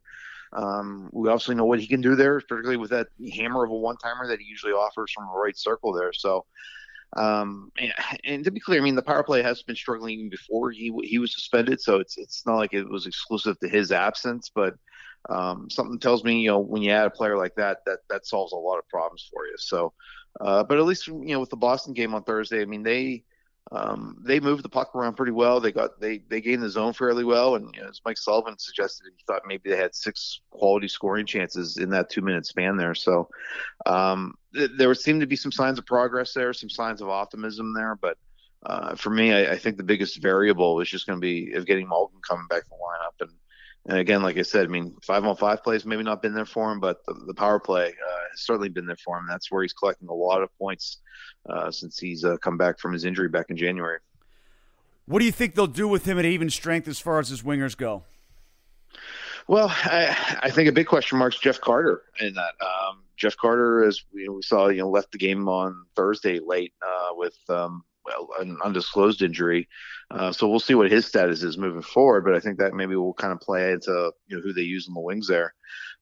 um, 0.54 1.10
we 1.12 1.30
obviously 1.30 1.56
know 1.56 1.66
what 1.66 1.80
he 1.80 1.88
can 1.88 2.02
do 2.02 2.16
there, 2.16 2.40
particularly 2.40 2.78
with 2.78 2.90
that 2.92 3.08
hammer 3.34 3.64
of 3.64 3.70
a 3.72 3.76
one 3.76 3.98
timer 3.98 4.28
that 4.28 4.40
he 4.40 4.46
usually 4.46 4.74
offers 4.74 5.12
from 5.12 5.26
the 5.26 5.40
right 5.40 5.58
circle 5.58 5.94
there. 5.94 6.14
So, 6.14 6.46
um, 7.16 7.72
and, 7.78 7.94
and, 8.24 8.44
to 8.44 8.52
be 8.52 8.60
clear, 8.60 8.80
I 8.80 8.84
mean, 8.84 8.96
the 8.96 9.02
power 9.02 9.24
play 9.24 9.42
has 9.42 9.62
been 9.64 9.76
struggling 9.76 10.20
even 10.20 10.30
before 10.30 10.72
he 10.72 10.92
he 11.04 11.20
was 11.20 11.34
suspended, 11.34 11.82
so 11.82 12.00
it's 12.00 12.18
it's 12.18 12.46
not 12.46 12.56
like 12.56 12.74
it 12.74 12.88
was 12.88 13.06
exclusive 13.06 13.60
to 13.60 13.70
his 13.70 13.92
absence, 13.92 14.52
but. 14.54 14.76
Um, 15.30 15.70
something 15.70 16.00
tells 16.00 16.26
me, 16.26 16.42
you 16.42 16.50
know, 16.50 16.60
when 16.60 16.82
you 16.82 16.92
add 16.92 17.08
a 17.08 17.10
player 17.10 17.38
like 17.38 17.56
that, 17.56 17.78
that 17.86 18.00
that 18.10 18.28
solves 18.28 18.52
a 18.52 18.58
lot 18.58 18.78
of 18.78 18.86
problems 18.90 19.26
for 19.32 19.46
you. 19.46 19.54
So, 19.58 19.94
uh, 20.42 20.66
but 20.66 20.78
at 20.78 20.84
least 20.84 21.08
you 21.08 21.24
know 21.28 21.40
with 21.40 21.50
the 21.50 21.56
Boston 21.56 21.94
game 21.94 22.14
on 22.14 22.26
Thursday, 22.26 22.62
I 22.62 22.66
mean 22.66 22.84
they 22.84 23.24
um, 23.72 24.18
they 24.26 24.40
moved 24.40 24.64
the 24.64 24.70
puck 24.70 24.94
around 24.94 25.16
pretty 25.16 25.32
well. 25.32 25.60
They 25.60 25.72
got 25.72 26.00
they 26.00 26.20
they 26.30 26.42
gained 26.42 26.62
the 26.62 26.70
zone 26.70 26.94
fairly 26.94 27.24
well, 27.24 27.56
and 27.56 27.74
you 27.74 27.82
know, 27.82 27.88
as 27.88 28.02
Mike 28.06 28.18
Sullivan 28.18 28.58
suggested, 28.58 29.08
he 29.16 29.24
thought 29.26 29.44
maybe 29.48 29.70
they 29.70 29.78
had 29.78 29.96
six 29.96 30.42
quality 30.52 30.88
scoring 30.88 31.26
chances 31.26 31.78
in 31.78 31.90
that 31.90 32.10
two 32.10 32.22
minute 32.22 32.46
span 32.46 32.78
there. 32.78 32.94
So 32.94 33.30
um, 33.86 34.36
there 34.54 34.94
seemed 34.94 35.22
to 35.22 35.28
be 35.28 35.36
some 35.36 35.52
signs 35.52 35.80
of 35.80 35.86
progress 35.86 36.34
there, 36.34 36.54
some 36.54 36.70
signs 36.70 37.02
of 37.02 37.10
optimism 37.10 37.74
there. 37.74 37.96
But 37.96 38.18
uh, 38.66 38.96
for 38.96 39.10
me, 39.10 39.34
I, 39.34 39.54
I, 39.54 39.58
think 39.58 39.78
the 39.78 39.84
biggest 39.84 40.22
variable 40.22 40.80
is 40.80 40.90
just 40.90 41.06
going 41.06 41.20
to 41.20 41.22
be 41.22 41.54
of 41.54 41.66
getting 41.66 41.88
Malkin 41.88 42.20
coming 42.28 42.48
back 42.48 42.64
to 42.64 42.70
the 42.70 42.76
lineup 42.76 43.28
and 43.28 43.32
and 43.86 43.98
again, 43.98 44.22
like 44.24 44.38
I 44.38 44.44
said, 44.44 44.66
I 44.66 44.70
mean, 44.70 44.96
five 45.02 45.26
on 45.26 45.36
five 45.36 45.62
plays 45.62 45.86
maybe 45.86 46.04
not 46.04 46.22
been 46.22 46.34
there 46.34 46.46
for 46.46 46.72
him, 46.72 46.80
but 46.80 47.06
the, 47.06 47.14
the 47.28 47.34
power 47.34 47.60
play 47.60 47.88
uh, 47.88 48.20
has 48.32 48.40
certainly 48.40 48.70
been 48.70 48.86
there 48.86 48.96
for 48.96 49.18
him. 49.18 49.26
That's 49.28 49.52
where 49.52 49.62
he's 49.62 49.74
collecting 49.74 50.08
a 50.08 50.14
lot 50.14 50.42
of 50.42 50.58
points 50.58 51.00
uh, 51.50 51.70
since 51.70 52.00
he's 52.00 52.24
uh, 52.24 52.38
come 52.38 52.58
back 52.58 52.80
from 52.80 52.94
his 52.94 53.04
injury 53.04 53.28
back 53.28 53.48
in 53.50 53.58
January. 53.58 54.00
What 55.06 55.20
do 55.20 55.26
you 55.26 55.34
think 55.34 55.56
they'll 55.56 55.68
do 55.68 55.90
with 55.90 56.06
him 56.06 56.18
at 56.18 56.24
even 56.24 56.50
strength 56.50 56.88
as 56.88 56.98
far 57.00 57.20
as 57.20 57.28
his 57.28 57.42
wingers 57.42 57.76
go? 57.76 58.04
Well, 59.50 59.68
I, 59.70 60.40
I 60.44 60.50
think 60.50 60.70
a 60.70 60.72
big 60.72 60.88
question 60.88 61.18
mark 61.18 61.34
is 61.34 61.40
Jeff 61.42 61.60
Carter 61.60 62.04
in 62.22 62.34
that. 62.36 62.54
Um, 62.62 63.03
Jeff 63.18 63.38
Carter, 63.38 63.84
as 63.84 64.02
we, 64.14 64.28
we, 64.28 64.42
saw, 64.42 64.70
you 64.70 64.82
know, 64.82 64.90
left 64.90 65.12
the 65.12 65.18
game 65.18 65.48
on 65.48 65.86
Thursday 65.96 66.40
late 66.40 66.74
uh, 66.82 67.10
with 67.14 67.38
um, 67.50 67.84
well, 68.06 68.30
an 68.40 68.58
undisclosed 68.64 69.22
injury. 69.22 69.68
Uh, 70.12 70.32
so 70.32 70.48
we'll 70.48 70.60
see 70.60 70.76
what 70.76 70.92
his 70.92 71.06
status 71.06 71.44
is 71.44 71.58
moving 71.58 71.82
forward. 71.82 72.24
But 72.26 72.36
I 72.36 72.40
think 72.40 72.60
that 72.60 72.74
maybe 72.74 72.96
will 72.96 73.14
kind 73.14 73.34
of 73.34 73.40
play 73.40 73.72
into 73.72 74.12
you 74.28 74.38
know 74.38 74.42
who 74.42 74.54
they 74.54 74.62
use 74.62 74.88
in 74.88 74.94
the 74.94 75.00
wings 75.00 75.28
there. 75.28 75.54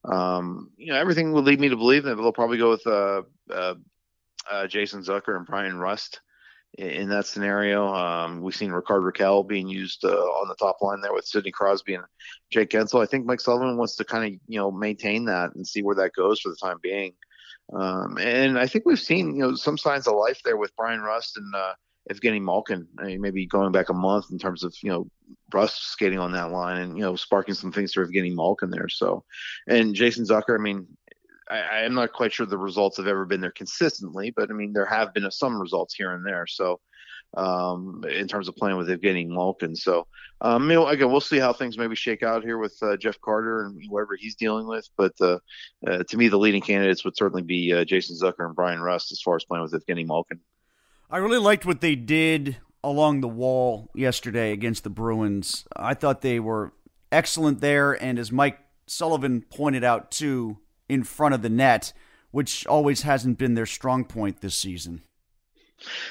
Um, 0.04 0.70
you 0.76 0.92
know, 0.92 0.98
everything 0.98 1.32
would 1.32 1.44
lead 1.44 1.60
me 1.60 1.68
to 1.68 1.76
believe 1.76 2.04
that 2.04 2.16
they'll 2.16 2.32
probably 2.32 2.58
go 2.58 2.70
with 2.70 2.86
uh, 2.86 3.22
uh, 3.50 3.74
uh 4.50 4.66
Jason 4.66 5.02
Zucker 5.02 5.36
and 5.36 5.46
Bryan 5.46 5.78
Rust 5.78 6.20
in, 6.78 7.08
that 7.10 7.26
scenario. 7.26 7.86
Um, 7.92 8.40
we've 8.40 8.54
seen 8.54 8.70
Rickard 8.70 9.02
Rakell 9.02 9.46
being 9.46 9.68
used 9.68 10.04
uh, 10.04 10.08
on 10.08 10.48
the 10.48 10.54
top 10.54 10.78
line 10.80 11.00
there 11.00 11.12
with 11.12 11.26
Sidney 11.26 11.50
Crosby 11.50 11.94
and 11.94 12.04
Jake 12.50 12.70
Guentzel. 12.70 13.02
I 13.02 13.06
think 13.06 13.26
Mike 13.26 13.40
Sullivan 13.40 13.76
wants 13.76 13.96
to 13.96 14.04
kind 14.04 14.24
of 14.24 14.40
you 14.46 14.58
know 14.58 14.70
maintain 14.70 15.24
that 15.26 15.54
and 15.54 15.66
see 15.66 15.82
where 15.82 15.96
that 15.96 16.14
goes 16.14 16.40
for 16.40 16.48
the 16.48 16.56
time 16.56 16.78
being. 16.82 17.12
Um, 17.72 18.18
and 18.18 18.58
I 18.58 18.66
think 18.66 18.84
we've 18.86 19.00
seen 19.00 19.36
you 19.36 19.42
know 19.42 19.54
some 19.54 19.78
signs 19.78 20.06
of 20.06 20.16
life 20.16 20.40
there 20.44 20.56
with 20.56 20.74
Bryan 20.76 21.00
Rust 21.00 21.36
and 21.36 21.54
uh, 21.54 21.74
Evgeny 22.10 22.42
Malkin, 22.42 22.88
I 22.98 23.04
mean, 23.04 23.20
maybe 23.20 23.46
going 23.46 23.70
back 23.70 23.88
a 23.88 23.94
month 23.94 24.26
in 24.32 24.38
terms 24.38 24.64
of 24.64 24.74
you 24.82 24.90
know 24.90 25.06
Rust 25.52 25.92
skating 25.92 26.18
on 26.18 26.32
that 26.32 26.50
line 26.50 26.80
and 26.80 26.96
you 26.96 27.04
know 27.04 27.16
sparking 27.16 27.54
some 27.54 27.72
things 27.72 27.92
for 27.92 28.06
Evgeny 28.06 28.34
Malkin 28.34 28.70
there. 28.70 28.88
So, 28.88 29.24
and 29.68 29.94
Jason 29.94 30.24
Zucker, 30.24 30.58
I 30.58 30.62
mean, 30.62 30.86
I, 31.56 31.80
am 31.84 31.94
not 31.94 32.12
quite 32.12 32.32
sure 32.32 32.46
the 32.46 32.58
results 32.58 32.96
have 32.96 33.06
ever 33.06 33.24
been 33.24 33.40
there 33.40 33.52
consistently, 33.52 34.32
but 34.34 34.50
I 34.50 34.54
mean 34.54 34.72
there 34.72 34.86
have 34.86 35.12
been 35.14 35.30
some 35.30 35.60
results 35.60 35.94
here 35.94 36.12
and 36.12 36.26
there. 36.26 36.46
So, 36.46 36.80
um, 37.34 38.04
in 38.08 38.28
terms 38.28 38.48
of 38.48 38.56
playing 38.56 38.76
with 38.76 38.88
Evgeny 38.88 39.26
Malkin, 39.26 39.74
so 39.74 40.06
um, 40.42 40.68
you 40.68 40.76
know, 40.76 40.88
again, 40.88 41.10
we'll 41.10 41.20
see 41.20 41.38
how 41.38 41.52
things 41.52 41.78
maybe 41.78 41.94
shake 41.94 42.22
out 42.22 42.42
here 42.42 42.58
with 42.58 42.76
uh, 42.82 42.96
Jeff 42.96 43.20
Carter 43.20 43.64
and 43.64 43.80
whoever 43.88 44.16
he's 44.16 44.34
dealing 44.34 44.66
with. 44.66 44.88
But 44.96 45.12
uh, 45.20 45.38
uh, 45.86 46.02
to 46.02 46.16
me, 46.16 46.28
the 46.28 46.38
leading 46.38 46.62
candidates 46.62 47.04
would 47.04 47.16
certainly 47.16 47.42
be 47.42 47.72
uh, 47.72 47.84
Jason 47.84 48.16
Zucker 48.16 48.44
and 48.44 48.54
Bryan 48.54 48.80
Rust 48.80 49.12
as 49.12 49.20
far 49.22 49.36
as 49.36 49.44
playing 49.44 49.62
with 49.62 49.72
Evgeny 49.72 50.06
Malkin. 50.06 50.40
I 51.10 51.18
really 51.18 51.38
liked 51.38 51.64
what 51.64 51.80
they 51.80 51.94
did 51.94 52.56
along 52.82 53.20
the 53.20 53.28
wall 53.28 53.90
yesterday 53.94 54.52
against 54.52 54.82
the 54.82 54.90
Bruins. 54.90 55.64
I 55.76 55.94
thought 55.94 56.22
they 56.22 56.40
were 56.40 56.72
excellent 57.12 57.60
there, 57.60 57.92
and 57.92 58.18
as 58.18 58.32
Mike 58.32 58.58
Sullivan 58.86 59.42
pointed 59.42 59.84
out 59.84 60.10
too, 60.10 60.58
in 60.92 61.04
front 61.04 61.34
of 61.34 61.42
the 61.42 61.48
net, 61.48 61.92
which 62.30 62.66
always 62.66 63.02
hasn't 63.02 63.38
been 63.38 63.54
their 63.54 63.66
strong 63.66 64.04
point 64.04 64.40
this 64.40 64.54
season. 64.54 65.02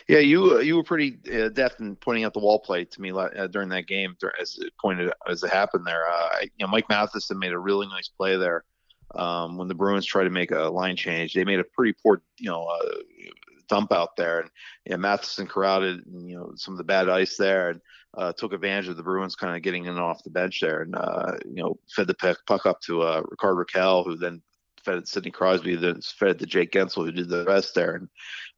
Yeah, 0.07 0.19
you 0.19 0.57
uh, 0.57 0.59
you 0.59 0.75
were 0.75 0.83
pretty 0.83 1.17
uh, 1.33 1.49
deft 1.49 1.79
in 1.79 1.95
pointing 1.95 2.25
out 2.25 2.33
the 2.33 2.39
wall 2.39 2.59
play 2.59 2.83
to 2.83 3.01
me 3.01 3.11
uh, 3.11 3.47
during 3.47 3.69
that 3.69 3.87
game 3.87 4.17
as 4.39 4.57
it 4.59 4.73
pointed 4.81 5.13
as 5.29 5.43
it 5.43 5.49
happened 5.49 5.87
there. 5.87 6.09
Uh, 6.09 6.39
you 6.41 6.65
know, 6.65 6.67
Mike 6.67 6.89
Matheson 6.89 7.39
made 7.39 7.53
a 7.53 7.59
really 7.59 7.87
nice 7.87 8.09
play 8.09 8.35
there 8.35 8.65
um, 9.15 9.57
when 9.57 9.67
the 9.69 9.75
Bruins 9.75 10.05
tried 10.05 10.25
to 10.25 10.29
make 10.29 10.51
a 10.51 10.63
line 10.63 10.97
change. 10.97 11.33
They 11.33 11.45
made 11.45 11.59
a 11.59 11.63
pretty 11.63 11.93
poor, 12.03 12.21
you 12.37 12.49
know, 12.49 12.65
uh, 12.65 12.95
dump 13.69 13.93
out 13.93 14.15
there. 14.17 14.41
And 14.41 14.49
yeah, 14.85 14.97
Matheson 14.97 15.47
crowded, 15.47 16.01
you 16.11 16.37
know, 16.37 16.51
some 16.55 16.73
of 16.73 16.77
the 16.77 16.83
bad 16.83 17.07
ice 17.07 17.37
there 17.37 17.69
and 17.69 17.81
uh, 18.17 18.33
took 18.33 18.51
advantage 18.51 18.89
of 18.89 18.97
the 18.97 19.03
Bruins 19.03 19.35
kind 19.35 19.55
of 19.55 19.61
getting 19.61 19.85
in 19.85 19.97
off 19.97 20.23
the 20.23 20.29
bench 20.29 20.59
there 20.61 20.81
and, 20.81 20.95
uh, 20.95 21.37
you 21.45 21.63
know, 21.63 21.79
fed 21.95 22.07
the 22.07 22.13
puck, 22.13 22.37
puck 22.45 22.65
up 22.65 22.81
to 22.81 23.01
uh, 23.01 23.21
Rickard 23.29 23.55
Rakell, 23.55 24.03
who 24.05 24.17
then 24.17 24.41
fed 24.83 24.97
it 24.97 25.07
Sidney 25.07 25.31
Crosby, 25.31 25.75
then 25.75 26.01
fed 26.01 26.29
it 26.31 26.39
to 26.39 26.45
Jake 26.45 26.71
Guentzel, 26.71 27.05
who 27.05 27.11
did 27.11 27.29
the 27.29 27.45
rest 27.45 27.75
there. 27.75 27.95
And 27.95 28.09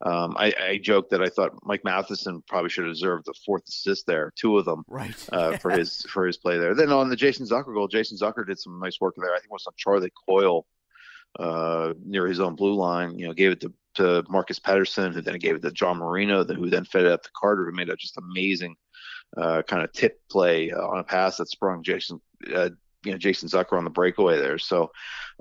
um, 0.02 0.34
I, 0.38 0.52
I 0.60 0.78
joked 0.82 1.10
that 1.10 1.22
I 1.22 1.28
thought 1.28 1.58
Mike 1.62 1.84
Matheson 1.84 2.42
probably 2.48 2.70
should 2.70 2.84
have 2.84 2.94
deserved 2.94 3.26
the 3.26 3.34
fourth 3.44 3.62
assist 3.68 4.06
there, 4.06 4.32
two 4.36 4.58
of 4.58 4.64
them, 4.64 4.84
right, 4.88 5.28
uh, 5.32 5.56
for 5.58 5.70
his 5.70 6.02
for 6.08 6.26
his 6.26 6.36
play 6.36 6.58
there. 6.58 6.74
Then 6.74 6.92
on 6.92 7.08
the 7.08 7.16
Jason 7.16 7.46
Zucker 7.46 7.74
goal, 7.74 7.88
Jason 7.88 8.18
Zucker 8.18 8.46
did 8.46 8.58
some 8.58 8.80
nice 8.80 9.00
work 9.00 9.14
there. 9.16 9.32
I 9.32 9.38
think 9.38 9.46
it 9.46 9.52
was 9.52 9.66
on 9.66 9.74
Charlie 9.76 10.12
Coyle 10.28 10.66
uh, 11.38 11.94
near 12.04 12.26
his 12.26 12.40
own 12.40 12.54
blue 12.54 12.74
line. 12.74 13.18
You 13.18 13.28
know, 13.28 13.34
gave 13.34 13.52
it 13.52 13.60
to 13.60 13.72
to 13.94 14.24
Marcus 14.28 14.58
Pettersson, 14.58 15.14
who 15.14 15.20
then 15.20 15.38
gave 15.38 15.54
it 15.54 15.62
to 15.62 15.70
John 15.70 15.98
Marino, 15.98 16.44
who 16.44 16.68
then 16.68 16.84
fed 16.84 17.06
it 17.06 17.12
up 17.12 17.22
to 17.22 17.30
Carter, 17.38 17.64
who 17.64 17.72
made 17.72 17.88
a 17.88 17.96
just 17.96 18.18
amazing 18.18 18.74
uh, 19.36 19.62
kind 19.62 19.82
of 19.82 19.92
tip 19.92 20.20
play 20.30 20.70
uh, 20.70 20.86
on 20.86 20.98
a 20.98 21.04
pass 21.04 21.36
that 21.36 21.48
sprung 21.48 21.82
Jason, 21.82 22.20
uh, 22.54 22.70
you 23.04 23.12
know, 23.12 23.18
Jason 23.18 23.48
Zucker 23.48 23.76
on 23.76 23.84
the 23.84 23.90
breakaway 23.90 24.38
there. 24.38 24.58
So, 24.58 24.90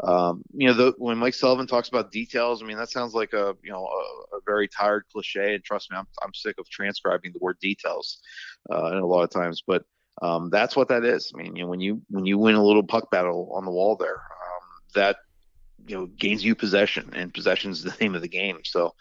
um, 0.03 0.43
you 0.53 0.67
know, 0.67 0.73
the, 0.73 0.93
when 0.97 1.17
Mike 1.17 1.33
Sullivan 1.33 1.67
talks 1.67 1.89
about 1.89 2.11
details, 2.11 2.61
I 2.61 2.65
mean, 2.65 2.77
that 2.77 2.89
sounds 2.89 3.13
like 3.13 3.33
a, 3.33 3.55
you 3.63 3.71
know, 3.71 3.85
a, 3.85 4.37
a 4.37 4.39
very 4.45 4.67
tired 4.67 5.05
cliche. 5.11 5.55
And 5.55 5.63
trust 5.63 5.91
me, 5.91 5.97
I'm, 5.97 6.07
I'm 6.21 6.33
sick 6.33 6.55
of 6.59 6.69
transcribing 6.69 7.31
the 7.31 7.39
word 7.39 7.57
details 7.59 8.19
uh, 8.71 8.99
a 8.99 9.05
lot 9.05 9.23
of 9.23 9.29
times. 9.29 9.63
But 9.65 9.83
um, 10.21 10.49
that's 10.49 10.75
what 10.75 10.89
that 10.89 11.03
is. 11.03 11.31
I 11.33 11.41
mean, 11.41 11.55
you 11.55 11.63
know, 11.63 11.69
when 11.69 11.79
you 11.79 12.01
when 12.09 12.25
you 12.25 12.37
win 12.37 12.55
a 12.55 12.63
little 12.63 12.83
puck 12.83 13.09
battle 13.11 13.51
on 13.55 13.65
the 13.65 13.71
wall 13.71 13.95
there, 13.95 14.15
um, 14.15 14.69
that 14.95 15.17
you 15.87 15.97
know 15.97 16.05
gains 16.05 16.43
you 16.43 16.55
possession, 16.55 17.09
and 17.13 17.33
possession 17.33 17.71
is 17.71 17.83
the 17.83 17.95
name 18.01 18.15
of 18.15 18.21
the 18.21 18.27
game. 18.27 18.59
So 18.63 18.93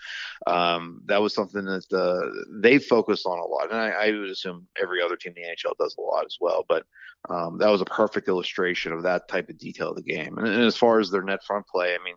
um, 0.47 1.03
that 1.07 1.23
was 1.23 1.35
something 1.35 1.65
that 1.65 1.93
uh, 1.93 2.29
they 2.61 2.79
focused 2.79 3.27
on 3.27 3.39
a 3.39 3.45
lot, 3.45 3.71
and 3.71 3.79
I, 3.79 3.91
I, 3.91 4.11
would 4.11 4.31
assume 4.31 4.67
every 4.81 5.03
other 5.03 5.17
team 5.17 5.35
in 5.37 5.43
the 5.43 5.49
NHL 5.49 5.77
does 5.79 5.97
a 5.99 6.01
lot 6.01 6.25
as 6.25 6.37
well. 6.41 6.65
But 6.69 6.85
um, 7.29 7.59
that 7.59 7.71
was 7.71 7.81
a 7.81 7.87
perfect 7.87 8.29
illustration 8.29 8.93
of 8.93 9.05
that 9.05 9.29
type 9.29 9.49
of 9.49 9.59
detail 9.59 9.91
of 9.91 9.97
the 9.97 10.03
game. 10.03 10.39
And, 10.39 10.49
and 10.49 10.65
as 10.65 10.77
far 10.77 10.99
as 10.99 11.11
their 11.11 11.23
net 11.23 11.45
front 11.45 11.67
play, 11.69 11.95
I 11.95 12.03
mean, 12.05 12.17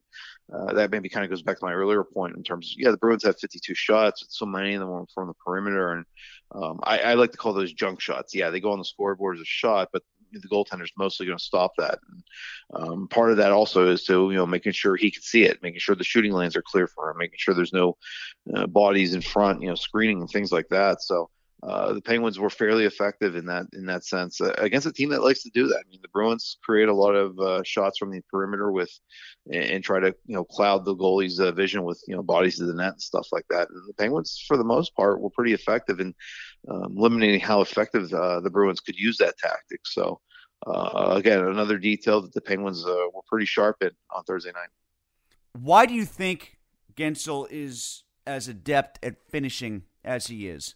uh, 0.53 0.73
that 0.73 0.91
maybe 0.91 1.09
kind 1.09 1.23
of 1.23 1.29
goes 1.29 1.41
back 1.41 1.59
to 1.59 1.65
my 1.65 1.73
earlier 1.73 2.03
point 2.03 2.35
in 2.35 2.43
terms 2.43 2.71
of 2.71 2.81
yeah, 2.81 2.91
the 2.91 2.97
Bruins 2.97 3.23
have 3.23 3.39
52 3.39 3.73
shots, 3.73 4.25
so 4.29 4.45
many 4.45 4.73
of 4.73 4.79
them 4.79 4.89
were 4.89 5.05
from 5.13 5.27
the 5.27 5.33
perimeter, 5.45 5.93
and 5.93 6.05
um, 6.51 6.79
I, 6.83 6.99
I, 6.99 7.13
like 7.15 7.31
to 7.31 7.37
call 7.37 7.53
those 7.53 7.73
junk 7.73 7.99
shots. 7.99 8.35
Yeah, 8.35 8.51
they 8.51 8.59
go 8.59 8.71
on 8.71 8.77
the 8.77 8.85
scoreboard 8.85 9.37
as 9.37 9.41
a 9.41 9.45
shot, 9.45 9.89
but 9.91 10.03
the 10.41 10.47
goaltender's 10.47 10.91
mostly 10.97 11.25
going 11.25 11.37
to 11.37 11.43
stop 11.43 11.73
that. 11.77 11.99
And, 12.09 12.23
um, 12.73 13.07
part 13.07 13.31
of 13.31 13.37
that 13.37 13.51
also 13.51 13.89
is 13.89 14.03
to 14.05 14.29
you 14.31 14.37
know 14.37 14.45
making 14.45 14.73
sure 14.73 14.95
he 14.95 15.11
can 15.11 15.21
see 15.21 15.43
it, 15.43 15.61
making 15.61 15.79
sure 15.79 15.95
the 15.95 16.03
shooting 16.03 16.31
lanes 16.31 16.55
are 16.55 16.63
clear 16.63 16.87
for 16.87 17.09
him, 17.09 17.17
making 17.17 17.37
sure 17.37 17.53
there's 17.53 17.73
no 17.73 17.97
uh, 18.55 18.67
bodies 18.67 19.13
in 19.13 19.21
front, 19.21 19.61
you 19.61 19.67
know, 19.67 19.75
screening 19.75 20.21
and 20.21 20.29
things 20.29 20.51
like 20.51 20.67
that. 20.69 21.01
So 21.01 21.29
uh, 21.65 21.93
the 21.93 22.01
Penguins 22.01 22.37
were 22.37 22.49
fairly 22.49 22.85
effective 22.85 23.35
in 23.35 23.45
that 23.47 23.65
in 23.73 23.85
that 23.87 24.05
sense 24.05 24.39
uh, 24.39 24.53
against 24.59 24.85
a 24.85 24.91
team 24.91 25.09
that 25.09 25.23
likes 25.23 25.41
to 25.41 25.49
do 25.49 25.67
that. 25.67 25.77
I 25.77 25.89
mean, 25.89 25.99
the 26.01 26.09
Bruins 26.09 26.57
create 26.63 26.89
a 26.89 26.93
lot 26.93 27.13
of 27.13 27.39
uh, 27.39 27.63
shots 27.63 27.97
from 27.97 28.11
the 28.11 28.21
perimeter 28.29 28.71
with 28.71 28.91
and, 29.51 29.63
and, 29.63 29.83
try 29.83 29.99
to 29.99 30.13
you 30.27 30.35
know 30.35 30.43
cloud 30.43 30.85
the 30.85 30.95
goalie's 30.95 31.39
uh, 31.39 31.51
vision 31.53 31.83
with 31.83 31.99
you 32.07 32.15
know 32.15 32.21
bodies 32.21 32.57
to 32.57 32.65
the 32.65 32.73
net 32.73 32.93
and 32.93 33.01
stuff 33.01 33.27
like 33.31 33.45
that. 33.49 33.69
And 33.69 33.81
the 33.87 33.93
Penguins, 33.93 34.43
for 34.47 34.57
the 34.57 34.63
most 34.63 34.95
part, 34.95 35.19
were 35.19 35.31
pretty 35.31 35.53
effective 35.53 35.99
in 35.99 36.13
um, 36.69 36.95
limiting 36.95 37.39
how 37.39 37.61
effective 37.61 38.11
uh, 38.13 38.39
the 38.39 38.49
Bruins 38.49 38.79
could 38.79 38.97
use 38.97 39.17
that 39.17 39.37
tactic. 39.37 39.81
So 39.85 40.19
again, 40.65 41.39
another 41.39 41.77
detail 41.77 42.21
that 42.21 42.33
the 42.33 42.41
Penguins 42.41 42.83
were 42.85 43.21
pretty 43.27 43.45
sharp 43.45 43.77
in 43.81 43.91
on 44.11 44.23
Thursday 44.23 44.51
night. 44.51 44.69
Why 45.53 45.85
do 45.85 45.93
you 45.93 46.05
think 46.05 46.57
Guentzel 46.95 47.47
is 47.49 48.03
as 48.27 48.47
adept 48.47 49.03
at 49.03 49.15
finishing 49.29 49.83
as 50.03 50.27
he 50.27 50.47
is? 50.47 50.75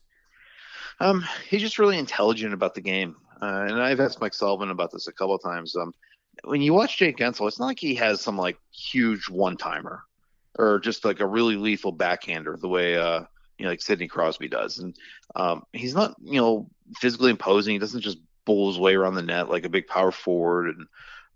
Um, 0.99 1.25
he's 1.49 1.61
just 1.61 1.79
really 1.79 1.97
intelligent 1.97 2.53
about 2.53 2.75
the 2.75 2.81
game. 2.81 3.15
Uh, 3.41 3.65
and 3.69 3.81
I've 3.81 3.99
asked 3.99 4.21
Mike 4.21 4.33
Sullivan 4.33 4.69
about 4.69 4.91
this 4.91 5.07
a 5.07 5.13
couple 5.13 5.35
of 5.35 5.41
times. 5.41 5.75
Um, 5.75 5.93
when 6.43 6.61
you 6.61 6.73
watch 6.73 6.97
Jake 6.97 7.17
Guentzel, 7.17 7.47
it's 7.47 7.59
not 7.59 7.67
like 7.67 7.79
he 7.79 7.95
has 7.95 8.21
some 8.21 8.37
like 8.37 8.57
huge 8.71 9.29
one 9.29 9.57
timer 9.57 10.03
or 10.57 10.79
just 10.79 11.05
like 11.05 11.19
a 11.19 11.27
really 11.27 11.55
lethal 11.55 11.91
backhander 11.91 12.57
the 12.57 12.67
way 12.67 12.97
uh, 12.97 13.23
you 13.59 13.65
know 13.65 13.71
like 13.71 13.81
Sidney 13.81 14.07
Crosby 14.07 14.47
does. 14.47 14.79
And 14.79 14.95
um, 15.35 15.63
he's 15.73 15.93
not 15.93 16.15
you 16.23 16.39
know 16.41 16.69
physically 16.97 17.29
imposing. 17.29 17.73
He 17.73 17.79
doesn't 17.79 18.01
just 18.01 18.17
bull 18.45 18.69
his 18.69 18.79
way 18.79 18.95
around 18.95 19.13
the 19.13 19.21
net 19.21 19.49
like 19.49 19.65
a 19.65 19.69
big 19.69 19.85
power 19.85 20.11
forward 20.11 20.75
and 20.75 20.87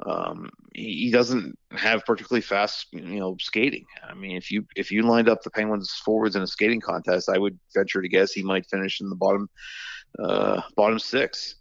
um, 0.05 0.49
he, 0.73 1.05
he, 1.05 1.11
doesn't 1.11 1.57
have 1.71 2.05
particularly 2.05 2.41
fast, 2.41 2.87
you 2.91 3.19
know, 3.19 3.37
skating. 3.39 3.85
I 4.07 4.13
mean, 4.13 4.35
if 4.35 4.51
you 4.51 4.65
if 4.75 4.91
you 4.91 5.03
lined 5.03 5.29
up 5.29 5.43
the 5.43 5.51
Penguins 5.51 5.91
forwards 6.03 6.35
in 6.35 6.41
a 6.41 6.47
skating 6.47 6.81
contest, 6.81 7.29
I 7.29 7.37
would 7.37 7.57
venture 7.73 8.01
to 8.01 8.09
guess 8.09 8.33
he 8.33 8.43
might 8.43 8.65
finish 8.65 9.01
in 9.01 9.09
the 9.09 9.15
bottom 9.15 9.49
uh, 10.19 10.61
bottom 10.75 10.99
six. 10.99 11.55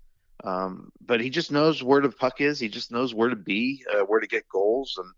Um, 0.45 0.90
but 1.00 1.21
he 1.21 1.31
just 1.31 1.52
knows 1.52 1.85
where 1.85 2.00
the 2.00 2.11
puck 2.11 2.40
is. 2.40 2.59
He 2.59 2.69
just 2.69 2.90
knows 2.90 3.14
where 3.14 3.28
to 3.28 3.37
be, 3.37 3.85
uh, 3.92 4.00
where 4.00 4.19
to 4.19 4.26
get 4.26 4.49
goals, 4.49 4.95
and 4.99 5.09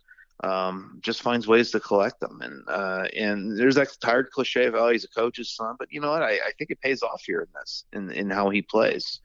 um, 0.43 0.99
just 1.01 1.23
finds 1.23 1.47
ways 1.47 1.71
to 1.71 1.81
collect 1.81 2.21
them. 2.21 2.41
And 2.41 2.65
uh, 2.69 3.05
and 3.17 3.59
there's 3.59 3.77
that 3.77 3.97
tired 4.01 4.31
cliche 4.31 4.67
of 4.67 4.75
oh 4.75 4.91
he's 4.91 5.05
a 5.05 5.09
coach's 5.09 5.55
son, 5.55 5.77
but 5.79 5.89
you 5.91 6.01
know 6.01 6.11
what? 6.11 6.23
I, 6.23 6.33
I 6.33 6.53
think 6.59 6.71
it 6.71 6.81
pays 6.81 7.03
off 7.03 7.23
here 7.25 7.41
in 7.41 7.49
this 7.55 7.85
in 7.93 8.11
in 8.11 8.31
how 8.31 8.51
he 8.51 8.63
plays 8.63 9.21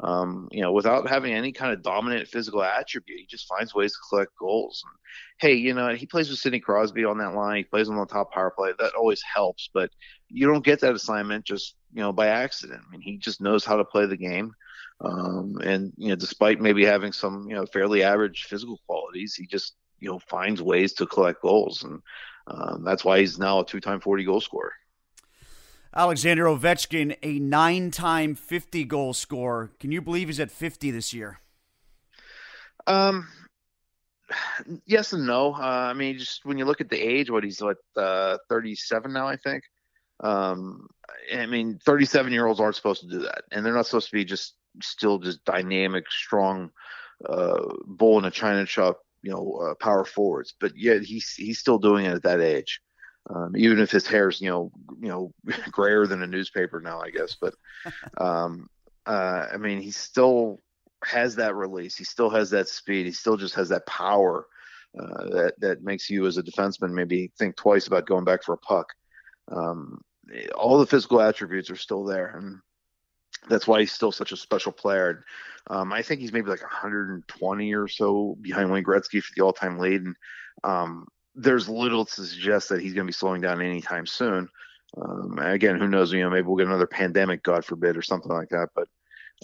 um, 0.00 0.48
you 0.52 0.60
know, 0.60 0.72
without 0.72 1.08
having 1.08 1.32
any 1.32 1.52
kind 1.52 1.72
of 1.72 1.82
dominant 1.82 2.28
physical 2.28 2.62
attribute, 2.62 3.18
he 3.18 3.26
just 3.26 3.48
finds 3.48 3.74
ways 3.74 3.92
to 3.92 3.98
collect 4.10 4.36
goals. 4.38 4.84
And 4.84 4.94
hey, 5.38 5.54
you 5.54 5.72
know, 5.72 5.94
he 5.94 6.06
plays 6.06 6.28
with 6.28 6.38
Sidney 6.38 6.60
Crosby 6.60 7.04
on 7.04 7.18
that 7.18 7.34
line. 7.34 7.56
He 7.56 7.64
plays 7.64 7.88
on 7.88 7.96
the 7.96 8.04
top 8.04 8.32
power 8.32 8.50
play. 8.50 8.72
That 8.78 8.94
always 8.94 9.22
helps, 9.22 9.70
but 9.72 9.90
you 10.28 10.46
don't 10.46 10.64
get 10.64 10.80
that 10.80 10.94
assignment 10.94 11.46
just 11.46 11.76
you 11.94 12.02
know 12.02 12.12
by 12.12 12.28
accident. 12.28 12.82
I 12.86 12.90
mean, 12.90 13.00
he 13.00 13.16
just 13.16 13.40
knows 13.40 13.64
how 13.64 13.76
to 13.76 13.84
play 13.84 14.06
the 14.06 14.18
game. 14.18 14.52
Um, 15.00 15.58
and 15.62 15.92
you 15.96 16.10
know, 16.10 16.16
despite 16.16 16.60
maybe 16.60 16.84
having 16.84 17.12
some 17.12 17.46
you 17.48 17.54
know 17.54 17.64
fairly 17.64 18.02
average 18.02 18.44
physical 18.44 18.78
qualities, 18.86 19.34
he 19.34 19.46
just 19.46 19.76
you 20.00 20.10
know 20.10 20.18
finds 20.18 20.62
ways 20.62 20.92
to 20.94 21.06
collect 21.06 21.42
goals, 21.42 21.82
and 21.82 22.02
um, 22.46 22.84
that's 22.84 23.04
why 23.04 23.20
he's 23.20 23.38
now 23.38 23.60
a 23.60 23.66
two-time 23.66 24.00
40 24.00 24.24
goal 24.24 24.40
scorer. 24.40 24.72
Alexander 25.94 26.44
Ovechkin, 26.44 27.16
a 27.22 27.38
nine 27.38 27.90
time 27.90 28.34
50 28.34 28.84
goal 28.84 29.14
scorer. 29.14 29.72
Can 29.80 29.92
you 29.92 30.02
believe 30.02 30.28
he's 30.28 30.40
at 30.40 30.50
50 30.50 30.90
this 30.90 31.14
year? 31.14 31.40
Um, 32.86 33.28
yes 34.84 35.12
and 35.12 35.26
no. 35.26 35.54
Uh, 35.54 35.88
I 35.90 35.94
mean, 35.94 36.18
just 36.18 36.44
when 36.44 36.58
you 36.58 36.64
look 36.64 36.80
at 36.80 36.90
the 36.90 37.00
age, 37.00 37.30
what 37.30 37.44
he's 37.44 37.60
what 37.60 37.78
uh, 37.96 38.38
37 38.48 39.12
now, 39.12 39.26
I 39.26 39.36
think. 39.36 39.64
Um, 40.20 40.88
I 41.34 41.46
mean, 41.46 41.78
37 41.84 42.32
year 42.32 42.46
olds 42.46 42.60
aren't 42.60 42.76
supposed 42.76 43.02
to 43.02 43.08
do 43.08 43.20
that, 43.20 43.44
and 43.50 43.64
they're 43.64 43.74
not 43.74 43.86
supposed 43.86 44.10
to 44.10 44.16
be 44.16 44.24
just 44.24 44.54
still 44.82 45.18
just 45.18 45.44
dynamic, 45.44 46.04
strong, 46.10 46.70
uh, 47.28 47.62
bull 47.86 48.18
in 48.18 48.24
a 48.24 48.30
china 48.30 48.66
shop, 48.66 49.00
you 49.26 49.32
know, 49.32 49.58
uh, 49.70 49.74
power 49.74 50.04
forwards. 50.04 50.54
But 50.60 50.72
yet 50.76 51.02
he's 51.02 51.34
he's 51.34 51.58
still 51.58 51.78
doing 51.78 52.06
it 52.06 52.14
at 52.14 52.22
that 52.22 52.40
age 52.40 52.80
um, 53.30 53.56
even 53.56 53.78
if 53.80 53.90
his 53.90 54.06
hair's 54.06 54.40
you 54.40 54.48
know 54.48 54.70
you 55.00 55.08
know 55.08 55.32
grayer 55.70 56.06
than 56.06 56.22
a 56.22 56.26
newspaper 56.26 56.80
now, 56.80 57.00
I 57.00 57.10
guess. 57.10 57.36
But 57.40 57.54
um, 58.18 58.68
uh, 59.06 59.46
I 59.52 59.56
mean, 59.56 59.80
he 59.80 59.90
still 59.90 60.60
has 61.04 61.36
that 61.36 61.54
release. 61.54 61.96
He 61.96 62.04
still 62.04 62.30
has 62.30 62.50
that 62.50 62.68
speed. 62.68 63.06
He 63.06 63.12
still 63.12 63.36
just 63.36 63.54
has 63.54 63.68
that 63.70 63.86
power 63.86 64.46
uh, 64.98 65.24
that 65.30 65.54
that 65.58 65.82
makes 65.82 66.08
you 66.08 66.26
as 66.26 66.38
a 66.38 66.42
defenseman 66.42 66.90
maybe 66.90 67.32
think 67.38 67.56
twice 67.56 67.86
about 67.86 68.06
going 68.06 68.24
back 68.24 68.42
for 68.42 68.54
a 68.54 68.58
puck. 68.58 68.86
Um, 69.50 70.00
all 70.56 70.78
the 70.78 70.86
physical 70.86 71.20
attributes 71.20 71.70
are 71.70 71.76
still 71.76 72.04
there, 72.04 72.36
and 72.36 72.58
that's 73.48 73.66
why 73.66 73.80
he's 73.80 73.92
still 73.92 74.12
such 74.12 74.32
a 74.32 74.36
special 74.36 74.72
player. 74.72 75.24
Um, 75.68 75.92
I 75.92 76.02
think 76.02 76.20
he's 76.20 76.32
maybe 76.32 76.50
like 76.50 76.62
120 76.62 77.74
or 77.74 77.88
so 77.88 78.36
behind 78.40 78.70
Wayne 78.70 78.84
Gretzky 78.84 79.22
for 79.22 79.32
the 79.34 79.42
all-time 79.42 79.78
lead, 79.78 80.02
and 80.02 80.16
um, 80.64 81.06
there's 81.34 81.68
little 81.68 82.04
to 82.04 82.24
suggest 82.24 82.68
that 82.68 82.80
he's 82.80 82.92
going 82.92 83.06
to 83.06 83.10
be 83.10 83.12
slowing 83.12 83.40
down 83.40 83.60
anytime 83.60 84.06
soon. 84.06 84.48
Um, 84.96 85.38
again, 85.38 85.78
who 85.78 85.88
knows? 85.88 86.12
You 86.12 86.22
know, 86.22 86.30
maybe 86.30 86.46
we'll 86.46 86.56
get 86.56 86.66
another 86.66 86.86
pandemic, 86.86 87.42
God 87.42 87.64
forbid, 87.64 87.96
or 87.96 88.02
something 88.02 88.32
like 88.32 88.48
that. 88.50 88.68
But 88.74 88.88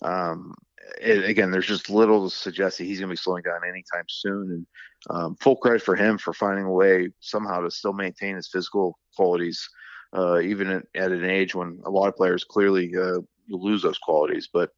um, 0.03 0.55
it, 1.01 1.25
again, 1.25 1.51
there's 1.51 1.67
just 1.67 1.91
little 1.91 2.29
to 2.29 2.35
suggest 2.35 2.79
that 2.79 2.85
he's 2.85 2.99
going 2.99 3.09
to 3.09 3.13
be 3.13 3.17
slowing 3.17 3.43
down 3.43 3.61
anytime 3.69 4.05
soon. 4.09 4.51
And 4.51 4.67
um, 5.11 5.37
full 5.37 5.57
credit 5.57 5.83
for 5.83 5.97
him 5.97 6.19
for 6.19 6.33
finding 6.33 6.65
a 6.65 6.71
way 6.71 7.11
somehow 7.21 7.61
to 7.61 7.71
still 7.71 7.93
maintain 7.93 8.37
his 8.37 8.49
physical 8.49 8.99
qualities, 9.17 9.69
uh, 10.17 10.41
even 10.41 10.69
at, 10.69 10.85
at, 10.95 11.13
an 11.13 11.25
age 11.25 11.55
when 11.55 11.81
a 11.85 11.91
lot 11.91 12.09
of 12.09 12.17
players 12.17 12.45
clearly 12.45 12.95
uh, 12.97 13.19
lose 13.49 13.83
those 13.83 13.99
qualities. 13.99 14.49
But 14.53 14.71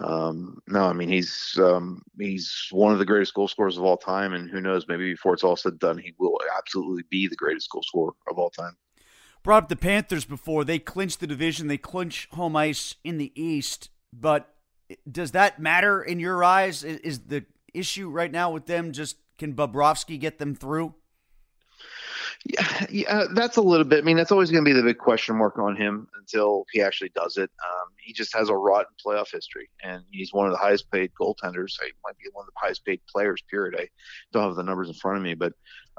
um, 0.00 0.58
no, 0.68 0.84
I 0.84 0.92
mean 0.92 1.08
he's 1.08 1.58
um, 1.60 2.02
he's 2.18 2.68
one 2.70 2.92
of 2.92 2.98
the 2.98 3.06
greatest 3.06 3.34
goal 3.34 3.48
scorers 3.48 3.76
of 3.76 3.84
all 3.84 3.96
time, 3.96 4.32
and 4.32 4.50
who 4.50 4.60
knows, 4.60 4.86
maybe 4.88 5.12
before 5.12 5.34
it's 5.34 5.44
all 5.44 5.56
said 5.56 5.72
and 5.72 5.80
done, 5.80 5.98
he 5.98 6.14
will 6.18 6.38
absolutely 6.56 7.04
be 7.10 7.26
the 7.26 7.36
greatest 7.36 7.70
goal 7.70 7.82
scorer 7.82 8.12
of 8.30 8.38
all 8.38 8.50
time. 8.50 8.76
Brought 9.42 9.64
up 9.64 9.68
the 9.68 9.76
Panthers 9.76 10.24
before 10.24 10.64
they 10.64 10.78
clinch 10.78 11.18
the 11.18 11.26
division, 11.26 11.68
they 11.68 11.78
clinch 11.78 12.28
home 12.32 12.56
ice 12.56 12.96
in 13.04 13.18
the 13.18 13.32
East, 13.40 13.88
but 14.12 14.54
does 15.10 15.32
that 15.32 15.58
matter 15.58 16.02
in 16.02 16.20
your 16.20 16.42
eyes? 16.42 16.82
Is 16.84 17.20
the 17.20 17.44
issue 17.74 18.08
right 18.08 18.32
now 18.32 18.50
with 18.50 18.66
them 18.66 18.92
just 18.92 19.16
can 19.38 19.54
Bobrovsky 19.54 20.18
get 20.18 20.38
them 20.38 20.54
through? 20.54 20.94
Yeah, 22.44 22.86
yeah, 22.88 23.24
that's 23.32 23.56
a 23.56 23.62
little 23.62 23.84
bit. 23.84 23.98
I 23.98 24.02
mean, 24.02 24.16
that's 24.16 24.30
always 24.30 24.50
going 24.50 24.64
to 24.64 24.68
be 24.68 24.72
the 24.72 24.82
big 24.82 24.98
question 24.98 25.36
mark 25.36 25.58
on 25.58 25.76
him 25.76 26.08
until 26.18 26.64
he 26.72 26.80
actually 26.80 27.10
does 27.14 27.36
it. 27.36 27.50
Um, 27.68 27.88
he 27.98 28.12
just 28.12 28.34
has 28.34 28.48
a 28.48 28.54
rotten 28.54 28.92
playoff 29.04 29.32
history, 29.32 29.68
and 29.82 30.04
he's 30.10 30.32
one 30.32 30.46
of 30.46 30.52
the 30.52 30.58
highest 30.58 30.90
paid 30.90 31.10
goaltenders. 31.20 31.72
He 31.82 31.92
might 32.04 32.16
be 32.16 32.30
one 32.32 32.46
of 32.46 32.54
the 32.54 32.60
highest 32.60 32.84
paid 32.84 33.00
players. 33.12 33.42
Period. 33.50 33.78
I 33.78 33.88
don't 34.32 34.44
have 34.44 34.54
the 34.54 34.62
numbers 34.62 34.88
in 34.88 34.94
front 34.94 35.18
of 35.18 35.24
me, 35.24 35.34
but 35.34 35.52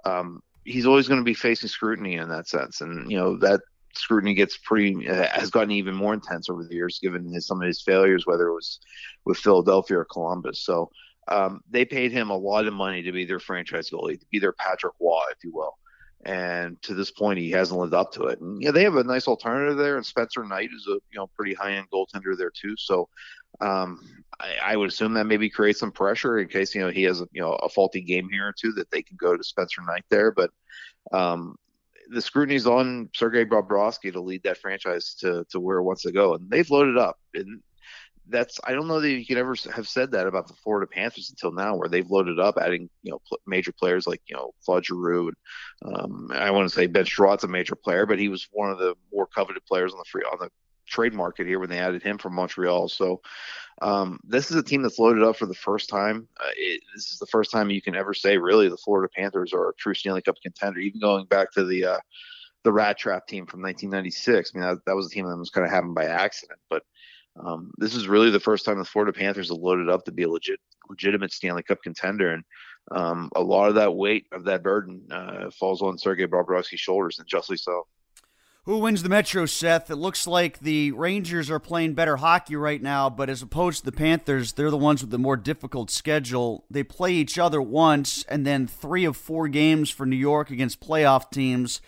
um, 0.06 0.42
he's 0.64 0.86
always 0.86 1.08
going 1.08 1.20
to 1.20 1.26
be 1.26 1.34
facing 1.34 1.70
scrutiny 1.70 2.16
in 2.16 2.30
that 2.30 2.48
sense, 2.48 2.82
and 2.82 3.12
you 3.12 3.18
know 3.18 3.38
that 3.40 3.62
scrutiny 3.94 4.34
gets 4.34 4.58
pretty 4.58 5.10
uh, 5.10 5.28
has 5.32 5.52
gotten 5.52 5.72
even 5.72 5.94
more 5.94 6.14
intense 6.14 6.50
over 6.50 6.64
the 6.64 6.74
years, 6.74 7.00
given 7.00 7.32
his, 7.34 7.48
some 7.48 7.62
of 7.62 7.68
his 7.68 7.82
failures, 7.82 8.26
whether 8.26 8.48
it 8.48 8.56
was 8.56 8.80
with 9.26 9.38
Philadelphia 9.38 10.00
or 10.00 10.06
Columbus. 10.06 10.64
So. 10.64 10.90
Um, 11.28 11.62
they 11.70 11.86
paid 11.86 12.12
him 12.12 12.32
a 12.32 12.36
lot 12.36 12.66
of 12.66 12.74
money 12.74 13.04
to 13.04 13.12
be 13.12 13.24
their 13.24 13.40
franchise 13.40 13.92
goalie, 13.92 14.20
to 14.20 14.26
be 14.32 14.40
their 14.40 14.54
Patrick 14.54 14.96
Roy, 15.00 15.20
if 15.30 15.44
you 15.44 15.52
will 15.54 15.78
and 16.26 16.82
to 16.82 16.94
this 16.94 17.12
point 17.12 17.40
he 17.40 17.52
hasn't 17.52 17.80
lived 17.80 17.94
up 17.94 18.12
to 18.14 18.24
it. 18.24 18.40
And 18.42 18.62
yeah, 18.62 18.72
they 18.72 18.84
have 18.84 18.96
a 18.96 19.04
nice 19.04 19.28
alternative 19.28 19.78
there, 19.78 19.96
and 19.96 20.06
Spencer 20.06 20.44
Knight 20.44 20.70
is 20.76 20.86
a 20.88 20.94
you 21.12 21.16
know 21.16 21.28
pretty 21.36 21.54
high 21.54 21.74
end 21.74 21.88
goaltender 21.92 22.38
there 22.38 22.52
too. 22.52 22.76
So 22.78 23.08
um, 23.62 24.00
I, 24.40 24.74
I, 24.74 24.76
would 24.78 24.90
assume 24.90 25.14
that 25.14 25.26
maybe 25.26 25.50
creates 25.50 25.80
some 25.80 25.92
pressure 25.92 26.40
in 26.40 26.48
case 26.48 26.76
you 26.76 26.82
know 26.82 26.90
he 26.90 27.04
has 27.04 27.22
a, 27.22 27.28
you 27.32 27.42
know 27.42 27.54
a 27.54 27.70
faulty 27.70 28.02
game 28.02 28.30
here 28.30 28.48
or 28.48 28.54
two 28.54 28.74
that 28.74 28.92
they 28.92 29.02
can 29.02 29.18
go 29.18 29.36
to 29.36 29.44
Spencer 29.44 29.82
Knight 29.82 30.04
there. 30.10 30.32
But 30.32 30.52
um, 31.12 31.56
the 32.10 32.22
scrutiny's 32.22 32.68
on 32.68 33.10
Sergei 33.16 33.46
Bobrovsky 33.46 34.12
to 34.12 34.22
lead 34.22 34.44
that 34.44 34.58
franchise 34.58 35.16
to 35.22 35.46
to 35.52 35.60
where 35.60 35.78
it 35.78 35.84
wants 35.84 36.04
to 36.04 36.12
go, 36.12 36.36
and 36.36 36.50
they've 36.50 36.70
loaded 36.70 36.98
up. 36.98 37.18
And 37.34 37.62
that's 38.30 38.60
I 38.64 38.74
don't 38.74 38.88
know 38.88 39.02
that 39.02 39.10
you 39.10 39.26
could 39.26 39.38
ever 39.38 39.56
have 39.74 39.88
said 39.88 40.12
that 40.12 40.28
about 40.28 40.48
the 40.48 40.54
Florida 40.54 40.88
Panthers 40.88 41.30
until 41.30 41.52
now, 41.52 41.76
where 41.76 41.90
they've 41.90 42.10
loaded 42.10 42.40
up, 42.40 42.58
adding 42.60 42.90
you 43.04 43.12
know 43.12 43.22
pl- 43.28 43.40
major 43.46 43.72
players 43.72 44.08
like 44.08 44.22
you 44.28 44.36
know 44.36 44.54
Claude 44.64 44.86
Giroux. 44.86 45.32
And, 45.84 45.96
um, 45.96 46.32
I 46.34 46.52
want 46.52 46.70
to 46.70 46.74
say 46.74 46.88
Ben 46.88 47.06
Chiarot's 47.06 47.44
a 47.44 47.48
major 47.48 47.76
player, 47.76 48.06
but 48.06 48.20
he 48.20 48.30
was 48.30 48.48
one 48.52 48.72
of 48.72 48.78
the 48.78 48.96
more 49.12 49.28
coveted 49.28 49.66
players 49.66 49.92
on 49.94 50.00
the 50.00 50.06
free 50.06 50.24
on 50.32 50.38
the 50.40 50.50
trade 50.88 51.14
market 51.14 51.48
here 51.48 51.60
when 51.60 51.70
they 51.70 51.80
added 51.80 52.04
him 52.04 52.18
from 52.18 52.34
Montreal. 52.34 52.90
So 52.90 53.22
um, 53.82 54.20
this 54.24 54.52
is 54.52 54.58
a 54.58 54.64
team 54.64 54.82
that's 54.82 55.00
loaded 55.00 55.24
up 55.24 55.38
for 55.38 55.46
the 55.46 55.54
first 55.54 55.90
time. 55.90 56.28
Uh, 56.40 56.50
it, 56.58 56.82
this 56.96 57.12
is 57.12 57.20
the 57.20 57.28
first 57.28 57.52
time 57.52 57.70
you 57.70 57.82
can 57.82 57.96
ever 57.96 58.14
say 58.14 58.38
really 58.38 58.70
the 58.70 58.78
Florida 58.78 59.10
Panthers 59.16 59.54
are 59.54 59.70
a 59.70 59.76
true 59.76 59.94
Stanley 59.94 60.22
Cup 60.22 60.36
contender, 60.42 60.80
even 60.80 61.00
going 61.00 61.26
back 61.26 61.52
to 61.54 61.64
the 61.64 61.86
uh, 61.86 62.00
the 62.64 62.72
Rat 62.72 62.98
Trap 62.98 63.28
team 63.28 63.46
from 63.46 63.62
1996. 63.62 64.52
I 64.54 64.58
mean 64.58 64.68
that, 64.68 64.86
that 64.86 64.96
was 64.96 65.08
a 65.08 65.10
team 65.10 65.26
that 65.28 65.38
was 65.38 65.50
kind 65.50 65.66
of 65.66 65.72
happened 65.72 65.96
by 65.96 66.06
accident, 66.06 66.60
but 66.70 66.84
um, 67.44 67.72
this 67.78 67.96
is 67.96 68.08
really 68.08 68.30
the 68.30 68.40
first 68.40 68.66
time 68.66 68.78
the 68.78 68.86
Florida 68.86 69.14
Panthers 69.14 69.50
have 69.50 69.58
loaded 69.58 69.90
up 69.90 70.06
to 70.06 70.12
be 70.12 70.24
a 70.24 70.30
legit, 70.30 70.60
legitimate 70.90 71.32
Stanley 71.32 71.64
Cup 71.64 71.82
contender, 71.84 72.32
and 72.32 72.44
um, 72.92 73.30
a 73.36 73.42
lot 73.42 73.70
of 73.70 73.76
that 73.76 73.96
weight 73.96 74.26
of 74.32 74.46
that 74.46 74.64
burden 74.64 75.08
uh, 75.12 75.50
falls 75.52 75.82
on 75.82 75.98
Sergei 75.98 76.26
Bobrovsky's 76.26 76.80
shoulders, 76.80 77.20
and 77.20 77.28
justly 77.28 77.58
so. 77.58 77.86
Who 78.66 78.80
wins 78.80 79.02
the 79.02 79.10
Metro, 79.10 79.46
Seth? 79.46 79.90
It 79.90 79.96
looks 79.96 80.28
like 80.28 80.60
the 80.60 80.92
Rangers 80.92 81.50
are 81.50 81.60
playing 81.60 81.94
better 81.94 82.18
hockey 82.18 82.56
right 82.56 82.82
now, 82.82 83.10
but 83.10 83.30
as 83.30 83.42
opposed 83.42 83.80
to 83.80 83.86
the 83.86 83.98
Panthers, 83.98 84.54
they're 84.54 84.70
the 84.70 84.78
ones 84.78 85.02
with 85.02 85.10
the 85.10 85.18
more 85.18 85.38
difficult 85.38 85.90
schedule. 85.90 86.66
They 86.70 86.84
play 86.84 87.14
each 87.14 87.40
other 87.40 87.62
once, 87.62 88.24
and 88.28 88.46
then 88.46 88.68
three 88.68 89.06
of 89.06 89.18
four 89.18 89.48
games 89.48 89.90
for 89.90 90.06
New 90.06 90.16
York 90.18 90.52
against 90.52 90.82
playoff 90.82 91.32
teams. 91.32 91.82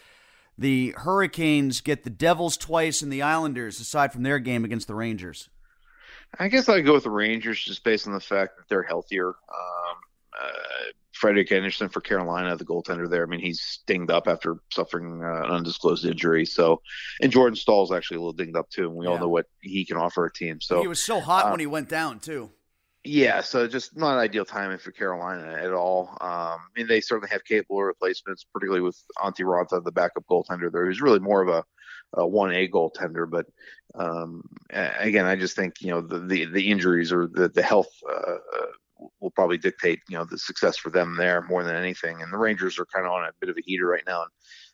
The 0.58 0.94
Hurricanes 0.98 1.82
get 1.82 2.04
the 2.04 2.10
Devils 2.10 2.58
twice 2.58 3.02
and 3.02 3.12
the 3.12 3.22
Islanders, 3.22 3.80
aside 3.80 4.14
from 4.14 4.24
their 4.24 4.40
game 4.40 4.64
against 4.64 4.88
the 4.88 4.96
Rangers. 4.96 5.50
I 6.40 6.48
guess 6.48 6.70
I'd 6.70 6.86
go 6.86 6.94
with 6.94 7.04
the 7.04 7.10
Rangers 7.10 7.64
just 7.64 7.84
based 7.84 8.08
on 8.08 8.14
the 8.14 8.20
fact 8.20 8.58
that 8.58 8.70
they're 8.70 8.84
healthier. 8.84 9.30
Um, 9.30 9.98
uh, 10.42 10.92
Frederik 11.14 11.52
Andersen 11.52 11.90
for 11.90 12.02
Carolina, 12.02 12.56
the 12.56 12.66
goaltender 12.66 13.10
there. 13.10 13.24
I 13.24 13.26
mean, 13.28 13.42
he's 13.42 13.80
dinged 13.86 14.10
up 14.10 14.28
after 14.28 14.58
suffering 14.72 15.22
uh, 15.24 15.44
an 15.44 15.52
undisclosed 15.52 16.06
injury. 16.06 16.46
So, 16.46 16.82
and 17.22 17.32
Jordan 17.32 17.56
Staal's 17.56 17.92
actually 17.92 18.18
a 18.18 18.20
little 18.22 18.34
dinged 18.34 18.56
up 18.56 18.70
too, 18.70 18.88
and 18.88 18.96
we 18.96 19.06
yeah. 19.06 19.12
all 19.12 19.20
know 19.20 19.30
what 19.30 19.46
he 19.62 19.86
can 19.86 19.98
offer 19.98 20.26
a 20.26 20.34
team. 20.34 20.62
So 20.62 20.82
he 20.82 20.88
was 20.88 21.02
so 21.02 21.20
hot 21.20 21.46
uh, 21.46 21.50
when 21.52 21.60
he 21.60 21.68
went 21.68 21.90
down 21.90 22.20
too. 22.20 22.50
Yeah, 23.04 23.42
so 23.42 23.68
just 23.68 23.98
not 23.98 24.20
ideal 24.20 24.46
timing 24.46 24.78
for 24.78 24.92
Carolina 24.92 25.58
at 25.60 25.74
all. 25.74 26.10
Um, 26.22 26.60
I 26.60 26.60
mean, 26.76 26.88
they 26.88 27.02
certainly 27.02 27.30
have 27.32 27.44
capable 27.44 27.82
replacements, 27.82 28.46
particularly 28.54 28.82
with 28.82 29.02
Antti 29.18 29.44
Raanta, 29.44 29.84
the 29.84 29.92
backup 29.92 30.26
goaltender 30.30 30.72
there, 30.72 30.86
who's 30.86 31.02
really 31.02 31.20
more 31.20 31.42
of 31.42 31.50
a, 31.50 31.64
a 32.14 32.24
1A 32.24 32.70
goaltender. 32.70 33.28
But 33.28 33.48
um, 33.96 34.44
again, 34.70 35.26
I 35.26 35.36
just 35.36 35.56
think, 35.56 35.82
you 35.82 35.90
know, 35.90 36.02
the, 36.02 36.20
the, 36.20 36.46
the 36.46 36.70
injuries 36.70 37.12
or 37.12 37.28
the, 37.28 37.50
the 37.50 37.64
health 37.64 37.90
uh, 38.08 38.36
uh, 38.36 39.08
will 39.20 39.32
probably 39.32 39.58
dictate, 39.58 40.00
you 40.08 40.18
know, 40.18 40.26
the 40.26 40.38
success 40.38 40.78
for 40.78 40.92
them 40.92 41.16
there 41.18 41.42
more 41.42 41.64
than 41.64 41.76
anything. 41.76 42.22
And 42.22 42.32
the 42.32 42.38
Rangers 42.38 42.78
are 42.78 42.86
kind 42.86 43.08
of 43.08 43.14
on 43.14 43.24
a 43.24 43.32
bit 43.40 43.50
of 43.50 43.58
a 43.58 43.64
heater 43.66 43.88
right 43.88 44.04
now 44.06 44.22
and 44.22 44.32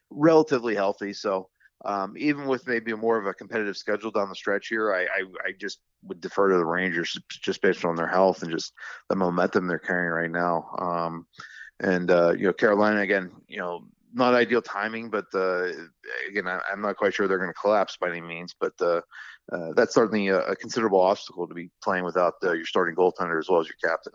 relatively 0.10 0.76
healthy. 0.76 1.14
So, 1.14 1.48
um, 1.86 2.16
even 2.18 2.48
with 2.48 2.68
maybe 2.68 2.94
more 2.94 3.18
of 3.18 3.28
a 3.28 3.34
competitive 3.34 3.78
schedule 3.78 4.12
down 4.12 4.30
the 4.30 4.36
stretch 4.36 4.68
here, 4.68 4.94
I, 4.94 5.04
I, 5.04 5.24
I, 5.46 5.52
just 5.60 5.80
would 6.04 6.20
defer 6.20 6.50
to 6.50 6.58
the 6.58 6.66
Rangers 6.66 7.18
just 7.30 7.62
based 7.62 7.86
on 7.86 7.96
their 7.96 8.08
health 8.08 8.42
and 8.42 8.52
just 8.52 8.74
the 9.10 9.16
momentum 9.16 9.68
they're 9.68 9.78
carrying 9.78 10.12
right 10.12 10.32
now. 10.32 10.70
Um, 10.80 11.28
and 11.80 12.10
uh, 12.10 12.32
you 12.32 12.48
know, 12.48 12.54
Carolina 12.54 13.02
again, 13.02 13.32
you 13.48 13.58
know, 13.58 13.84
not 14.14 14.34
ideal 14.34 14.62
timing, 14.62 15.10
but 15.10 15.26
uh, 15.36 15.66
again, 16.28 16.48
I, 16.48 16.60
am 16.72 16.82
not 16.82 16.98
quite 16.98 17.14
sure 17.14 17.28
they're 17.28 17.38
going 17.38 17.52
to 17.52 17.62
collapse 17.62 17.98
by 17.98 18.10
any 18.10 18.22
means. 18.22 18.56
But 18.60 18.74
uh, 18.82 19.02
uh 19.52 19.74
that's 19.76 19.94
certainly 19.94 20.30
a, 20.30 20.40
a, 20.40 20.56
considerable 20.56 21.00
obstacle 21.00 21.48
to 21.48 21.54
be 21.54 21.70
playing 21.84 22.06
without 22.06 22.34
uh, 22.44 22.54
your 22.54 22.66
starting 22.66 22.96
goaltender 22.96 23.38
as 23.38 23.48
well 23.50 23.60
as 23.60 23.68
your 23.68 23.76
captain. 23.84 24.14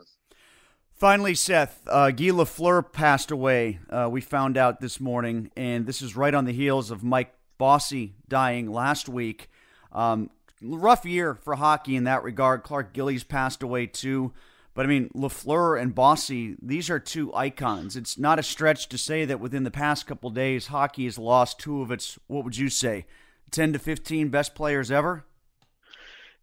Finally, 0.94 1.34
Seth, 1.36 1.80
uh, 1.88 2.10
Guy 2.10 2.26
Lafleur 2.26 2.92
passed 2.92 3.30
away. 3.30 3.78
we 4.10 4.20
found 4.20 4.56
out 4.56 4.80
this 4.80 5.00
morning, 5.00 5.50
and 5.56 5.86
this 5.86 6.02
is 6.02 6.16
right 6.16 6.34
on 6.34 6.44
the 6.44 6.52
heels 6.52 6.90
of 6.90 7.04
Mike 7.04 7.32
Bossy 7.58 8.14
dying 8.28 8.70
last 8.70 9.08
week. 9.08 9.50
Um, 9.92 10.30
rough 10.62 11.04
year 11.04 11.34
for 11.34 11.54
hockey 11.54 11.96
in 11.96 12.04
that 12.04 12.22
regard. 12.22 12.62
Clark 12.62 12.92
Gillies 12.92 13.24
passed 13.24 13.62
away 13.62 13.86
too. 13.86 14.32
But 14.74 14.86
I 14.86 14.88
mean, 14.88 15.10
Lafleur 15.14 15.80
and 15.80 15.94
Bossy, 15.94 16.56
these 16.62 16.88
are 16.88 16.98
two 16.98 17.34
icons. 17.34 17.94
It's 17.94 18.18
not 18.18 18.38
a 18.38 18.42
stretch 18.42 18.88
to 18.88 18.96
say 18.96 19.24
that 19.26 19.40
within 19.40 19.64
the 19.64 19.70
past 19.70 20.06
couple 20.06 20.30
days, 20.30 20.68
hockey 20.68 21.04
has 21.04 21.18
lost 21.18 21.58
two 21.58 21.82
of 21.82 21.90
its, 21.90 22.18
what 22.26 22.44
would 22.44 22.56
you 22.56 22.70
say, 22.70 23.04
10 23.50 23.74
to 23.74 23.78
15 23.78 24.30
best 24.30 24.54
players 24.54 24.90
ever? 24.90 25.26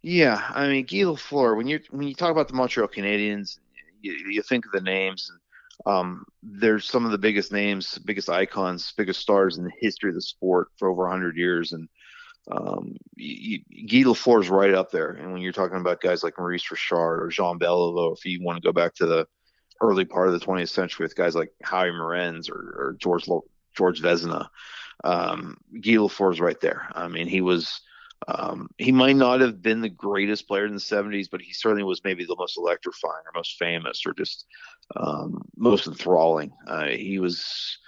Yeah, 0.02 0.40
I 0.48 0.68
mean, 0.68 0.84
Guy 0.84 0.98
Lafleur, 0.98 1.56
when 1.56 1.66
you 1.66 1.80
when 1.90 2.06
you 2.06 2.14
talk 2.14 2.30
about 2.30 2.48
the 2.48 2.54
Montreal 2.54 2.88
Canadiens, 2.88 3.58
you, 4.00 4.12
you 4.30 4.42
think 4.42 4.64
of 4.64 4.72
the 4.72 4.80
names. 4.80 5.30
Um, 5.86 6.24
there's 6.42 6.88
some 6.88 7.04
of 7.04 7.10
the 7.10 7.18
biggest 7.18 7.52
names, 7.52 7.98
biggest 7.98 8.28
icons, 8.28 8.92
biggest 8.96 9.20
stars 9.20 9.58
in 9.58 9.64
the 9.64 9.72
history 9.80 10.10
of 10.10 10.14
the 10.14 10.22
sport 10.22 10.68
for 10.78 10.88
over 10.88 11.02
100 11.02 11.36
years, 11.36 11.72
and 11.72 11.88
um, 12.50 12.96
you, 13.16 13.60
Guy 13.86 14.08
Lafleur 14.08 14.40
is 14.40 14.50
right 14.50 14.74
up 14.74 14.90
there. 14.90 15.10
And 15.10 15.32
when 15.32 15.42
you're 15.42 15.52
talking 15.52 15.78
about 15.78 16.00
guys 16.00 16.22
like 16.22 16.38
Maurice 16.38 16.70
Richard 16.70 17.22
or 17.22 17.28
Jean 17.28 17.58
Beliveau, 17.58 18.16
if 18.16 18.24
you 18.24 18.42
want 18.42 18.56
to 18.56 18.66
go 18.66 18.72
back 18.72 18.94
to 18.96 19.06
the 19.06 19.26
early 19.80 20.04
part 20.04 20.28
of 20.28 20.38
the 20.38 20.44
20th 20.44 20.68
century 20.68 21.04
with 21.04 21.16
guys 21.16 21.34
like 21.34 21.52
Howie 21.62 21.90
Morenz 21.90 22.50
or, 22.50 22.54
or 22.54 22.96
George 22.98 23.26
George 23.76 24.02
Vezina, 24.02 24.48
um, 25.04 25.56
Guy 25.72 25.92
Lafleur 25.92 26.32
is 26.32 26.40
right 26.40 26.60
there. 26.60 26.88
I 26.92 27.08
mean, 27.08 27.26
he 27.26 27.40
was. 27.40 27.80
Um, 28.28 28.68
he 28.78 28.92
might 28.92 29.16
not 29.16 29.40
have 29.40 29.62
been 29.62 29.80
the 29.80 29.88
greatest 29.88 30.46
player 30.46 30.66
in 30.66 30.74
the 30.74 30.80
70s, 30.80 31.28
but 31.30 31.40
he 31.40 31.52
certainly 31.52 31.84
was 31.84 32.02
maybe 32.04 32.24
the 32.24 32.36
most 32.36 32.58
electrifying 32.58 33.22
or 33.26 33.32
most 33.34 33.56
famous 33.58 34.02
or 34.06 34.12
just 34.12 34.46
um, 34.96 35.42
most 35.56 35.86
enthralling. 35.86 36.52
Uh, 36.66 36.86
he 36.86 37.18
was 37.18 37.78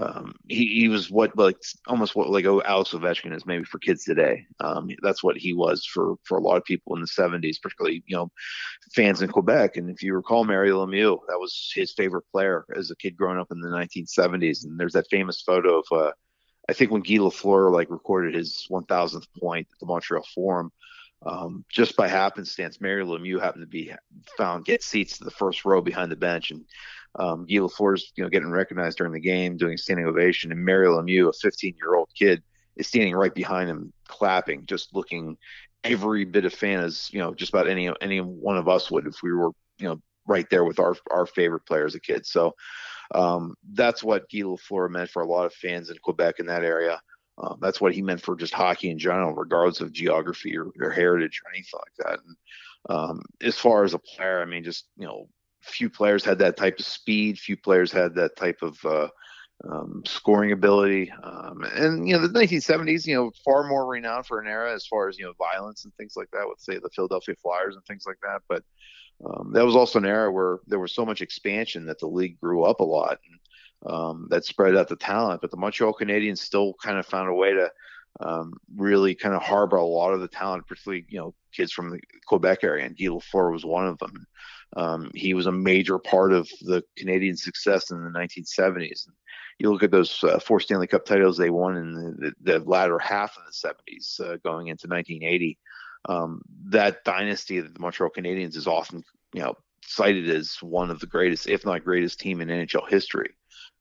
um, 0.00 0.34
he, 0.48 0.80
he 0.80 0.88
was 0.88 1.10
what 1.10 1.36
like 1.36 1.58
almost 1.86 2.16
what 2.16 2.30
like 2.30 2.46
Alex 2.46 2.92
Ovechkin 2.92 3.34
is 3.34 3.44
maybe 3.44 3.64
for 3.64 3.78
kids 3.78 4.04
today. 4.04 4.46
Um, 4.60 4.88
that's 5.02 5.22
what 5.22 5.36
he 5.36 5.52
was 5.52 5.84
for 5.84 6.16
for 6.24 6.38
a 6.38 6.40
lot 6.40 6.56
of 6.56 6.64
people 6.64 6.94
in 6.94 7.02
the 7.02 7.06
70s, 7.06 7.60
particularly 7.60 8.02
you 8.06 8.16
know 8.16 8.30
fans 8.94 9.20
in 9.20 9.28
Quebec. 9.28 9.76
And 9.76 9.90
if 9.90 10.02
you 10.02 10.14
recall, 10.14 10.44
Mario 10.44 10.84
Lemieux, 10.84 11.18
that 11.28 11.38
was 11.38 11.70
his 11.74 11.92
favorite 11.92 12.24
player 12.32 12.64
as 12.74 12.90
a 12.90 12.96
kid 12.96 13.16
growing 13.16 13.38
up 13.38 13.48
in 13.50 13.60
the 13.60 13.68
1970s. 13.68 14.64
And 14.64 14.80
there's 14.80 14.94
that 14.94 15.10
famous 15.10 15.42
photo 15.42 15.80
of 15.80 15.86
uh, 15.92 16.12
I 16.68 16.72
think 16.72 16.90
when 16.90 17.02
Guy 17.02 17.14
Lafleur 17.14 17.72
like 17.72 17.90
recorded 17.90 18.34
his 18.34 18.66
1,000th 18.70 19.26
point 19.38 19.68
at 19.72 19.78
the 19.80 19.86
Montreal 19.86 20.24
Forum. 20.34 20.72
Um, 21.24 21.64
just 21.68 21.96
by 21.96 22.08
happenstance, 22.08 22.80
Mario 22.80 23.06
Lemieux 23.06 23.40
happened 23.40 23.62
to 23.62 23.68
be 23.68 23.92
found 24.36 24.64
get 24.64 24.82
seats 24.82 25.18
to 25.18 25.24
the 25.24 25.30
first 25.30 25.64
row 25.64 25.80
behind 25.80 26.10
the 26.10 26.16
bench, 26.16 26.50
and 26.50 26.64
um, 27.14 27.46
Guy 27.46 27.56
Lafleur's, 27.56 28.12
you 28.16 28.24
know, 28.24 28.30
getting 28.30 28.50
recognized 28.50 28.98
during 28.98 29.12
the 29.12 29.20
game, 29.20 29.56
doing 29.56 29.76
standing 29.76 30.06
ovation, 30.06 30.50
and 30.50 30.64
Mario 30.64 31.00
Lemieux, 31.00 31.28
a 31.28 31.46
15-year-old 31.46 32.08
kid, 32.14 32.42
is 32.76 32.88
standing 32.88 33.14
right 33.14 33.34
behind 33.34 33.68
him, 33.68 33.92
clapping, 34.08 34.66
just 34.66 34.94
looking 34.94 35.36
every 35.84 36.24
bit 36.24 36.44
of 36.44 36.54
fan 36.54 36.80
as 36.80 37.10
you 37.12 37.18
know, 37.18 37.34
just 37.34 37.52
about 37.52 37.68
any 37.68 37.90
any 38.00 38.20
one 38.20 38.56
of 38.56 38.68
us 38.68 38.90
would 38.90 39.06
if 39.06 39.22
we 39.22 39.32
were, 39.32 39.50
you 39.78 39.88
know, 39.88 40.00
right 40.26 40.48
there 40.50 40.64
with 40.64 40.78
our 40.78 40.96
our 41.10 41.26
favorite 41.26 41.66
player 41.66 41.84
as 41.84 41.94
a 41.94 42.00
kid. 42.00 42.26
So 42.26 42.54
um, 43.14 43.54
that's 43.72 44.02
what 44.02 44.30
Guy 44.30 44.40
Lafleur 44.40 44.90
meant 44.90 45.10
for 45.10 45.22
a 45.22 45.28
lot 45.28 45.46
of 45.46 45.54
fans 45.54 45.90
in 45.90 45.96
Quebec 45.98 46.38
in 46.38 46.46
that 46.46 46.64
area. 46.64 47.00
Um, 47.38 47.58
that's 47.60 47.80
what 47.80 47.94
he 47.94 48.02
meant 48.02 48.20
for 48.20 48.36
just 48.36 48.52
hockey 48.52 48.90
in 48.90 48.98
general, 48.98 49.34
regardless 49.34 49.80
of 49.80 49.92
geography 49.92 50.56
or, 50.56 50.66
or 50.80 50.90
heritage 50.90 51.40
or 51.44 51.50
anything 51.52 51.80
like 51.80 52.06
that. 52.06 52.20
And 52.26 52.36
um, 52.90 53.22
as 53.40 53.58
far 53.58 53.84
as 53.84 53.94
a 53.94 53.98
player, 53.98 54.42
I 54.42 54.44
mean, 54.44 54.64
just 54.64 54.86
you 54.96 55.06
know, 55.06 55.28
few 55.62 55.88
players 55.88 56.24
had 56.24 56.38
that 56.40 56.56
type 56.56 56.78
of 56.78 56.84
speed. 56.84 57.38
Few 57.38 57.56
players 57.56 57.90
had 57.90 58.14
that 58.16 58.36
type 58.36 58.58
of 58.62 58.78
uh, 58.84 59.08
um, 59.70 60.02
scoring 60.06 60.52
ability. 60.52 61.12
Um, 61.22 61.64
and 61.74 62.08
you 62.08 62.14
know, 62.16 62.26
the 62.26 62.38
1970s, 62.38 63.06
you 63.06 63.14
know, 63.14 63.30
far 63.44 63.64
more 63.68 63.86
renowned 63.86 64.26
for 64.26 64.40
an 64.40 64.48
era 64.48 64.74
as 64.74 64.86
far 64.86 65.08
as 65.08 65.18
you 65.18 65.24
know 65.24 65.32
violence 65.38 65.84
and 65.84 65.94
things 65.94 66.14
like 66.16 66.30
that. 66.32 66.46
With 66.46 66.60
say 66.60 66.78
the 66.78 66.90
Philadelphia 66.94 67.34
Flyers 67.42 67.76
and 67.76 67.84
things 67.84 68.04
like 68.06 68.18
that. 68.22 68.42
But 68.48 68.62
um, 69.24 69.52
that 69.52 69.64
was 69.64 69.76
also 69.76 69.98
an 69.98 70.06
era 70.06 70.32
where 70.32 70.58
there 70.66 70.80
was 70.80 70.94
so 70.94 71.06
much 71.06 71.22
expansion 71.22 71.86
that 71.86 71.98
the 72.00 72.08
league 72.08 72.40
grew 72.40 72.64
up 72.64 72.80
a 72.80 72.84
lot 72.84 73.18
and 73.30 73.92
um, 73.92 74.26
that 74.30 74.44
spread 74.44 74.76
out 74.76 74.88
the 74.88 74.96
talent. 74.96 75.40
But 75.40 75.50
the 75.50 75.56
Montreal 75.56 75.94
Canadiens 75.94 76.38
still 76.38 76.74
kind 76.82 76.98
of 76.98 77.06
found 77.06 77.28
a 77.28 77.34
way 77.34 77.52
to 77.52 77.70
um, 78.20 78.54
really 78.76 79.14
kind 79.14 79.34
of 79.34 79.42
harbor 79.42 79.76
a 79.76 79.84
lot 79.84 80.12
of 80.12 80.20
the 80.20 80.28
talent, 80.28 80.66
particularly 80.66 81.06
you 81.08 81.18
know 81.18 81.34
kids 81.52 81.72
from 81.72 81.90
the 81.90 82.00
Quebec 82.26 82.64
area, 82.64 82.84
and 82.84 82.96
Guy 82.96 83.06
Lafleur 83.06 83.52
was 83.52 83.64
one 83.64 83.86
of 83.86 83.98
them. 83.98 84.26
Um, 84.76 85.10
he 85.14 85.34
was 85.34 85.46
a 85.46 85.52
major 85.52 85.98
part 85.98 86.32
of 86.32 86.48
the 86.62 86.82
Canadian 86.96 87.36
success 87.36 87.90
in 87.90 88.02
the 88.02 88.10
1970s. 88.10 89.06
You 89.58 89.70
look 89.70 89.82
at 89.82 89.90
those 89.90 90.22
uh, 90.24 90.38
four 90.38 90.60
Stanley 90.60 90.86
Cup 90.86 91.04
titles 91.04 91.36
they 91.36 91.50
won 91.50 91.76
in 91.76 91.92
the, 91.92 92.32
the, 92.40 92.58
the 92.58 92.70
latter 92.70 92.98
half 92.98 93.36
of 93.36 93.44
the 93.46 93.68
70s, 93.68 94.20
uh, 94.20 94.38
going 94.42 94.68
into 94.68 94.88
1980. 94.88 95.58
Um, 96.08 96.42
that 96.66 97.04
dynasty 97.04 97.58
of 97.58 97.72
the 97.72 97.80
Montreal 97.80 98.10
Canadiens 98.10 98.56
is 98.56 98.66
often, 98.66 99.04
you 99.34 99.42
know, 99.42 99.54
cited 99.84 100.28
as 100.30 100.56
one 100.62 100.90
of 100.90 101.00
the 101.00 101.06
greatest, 101.06 101.48
if 101.48 101.64
not 101.64 101.84
greatest, 101.84 102.18
team 102.18 102.40
in 102.40 102.48
NHL 102.48 102.88
history, 102.88 103.30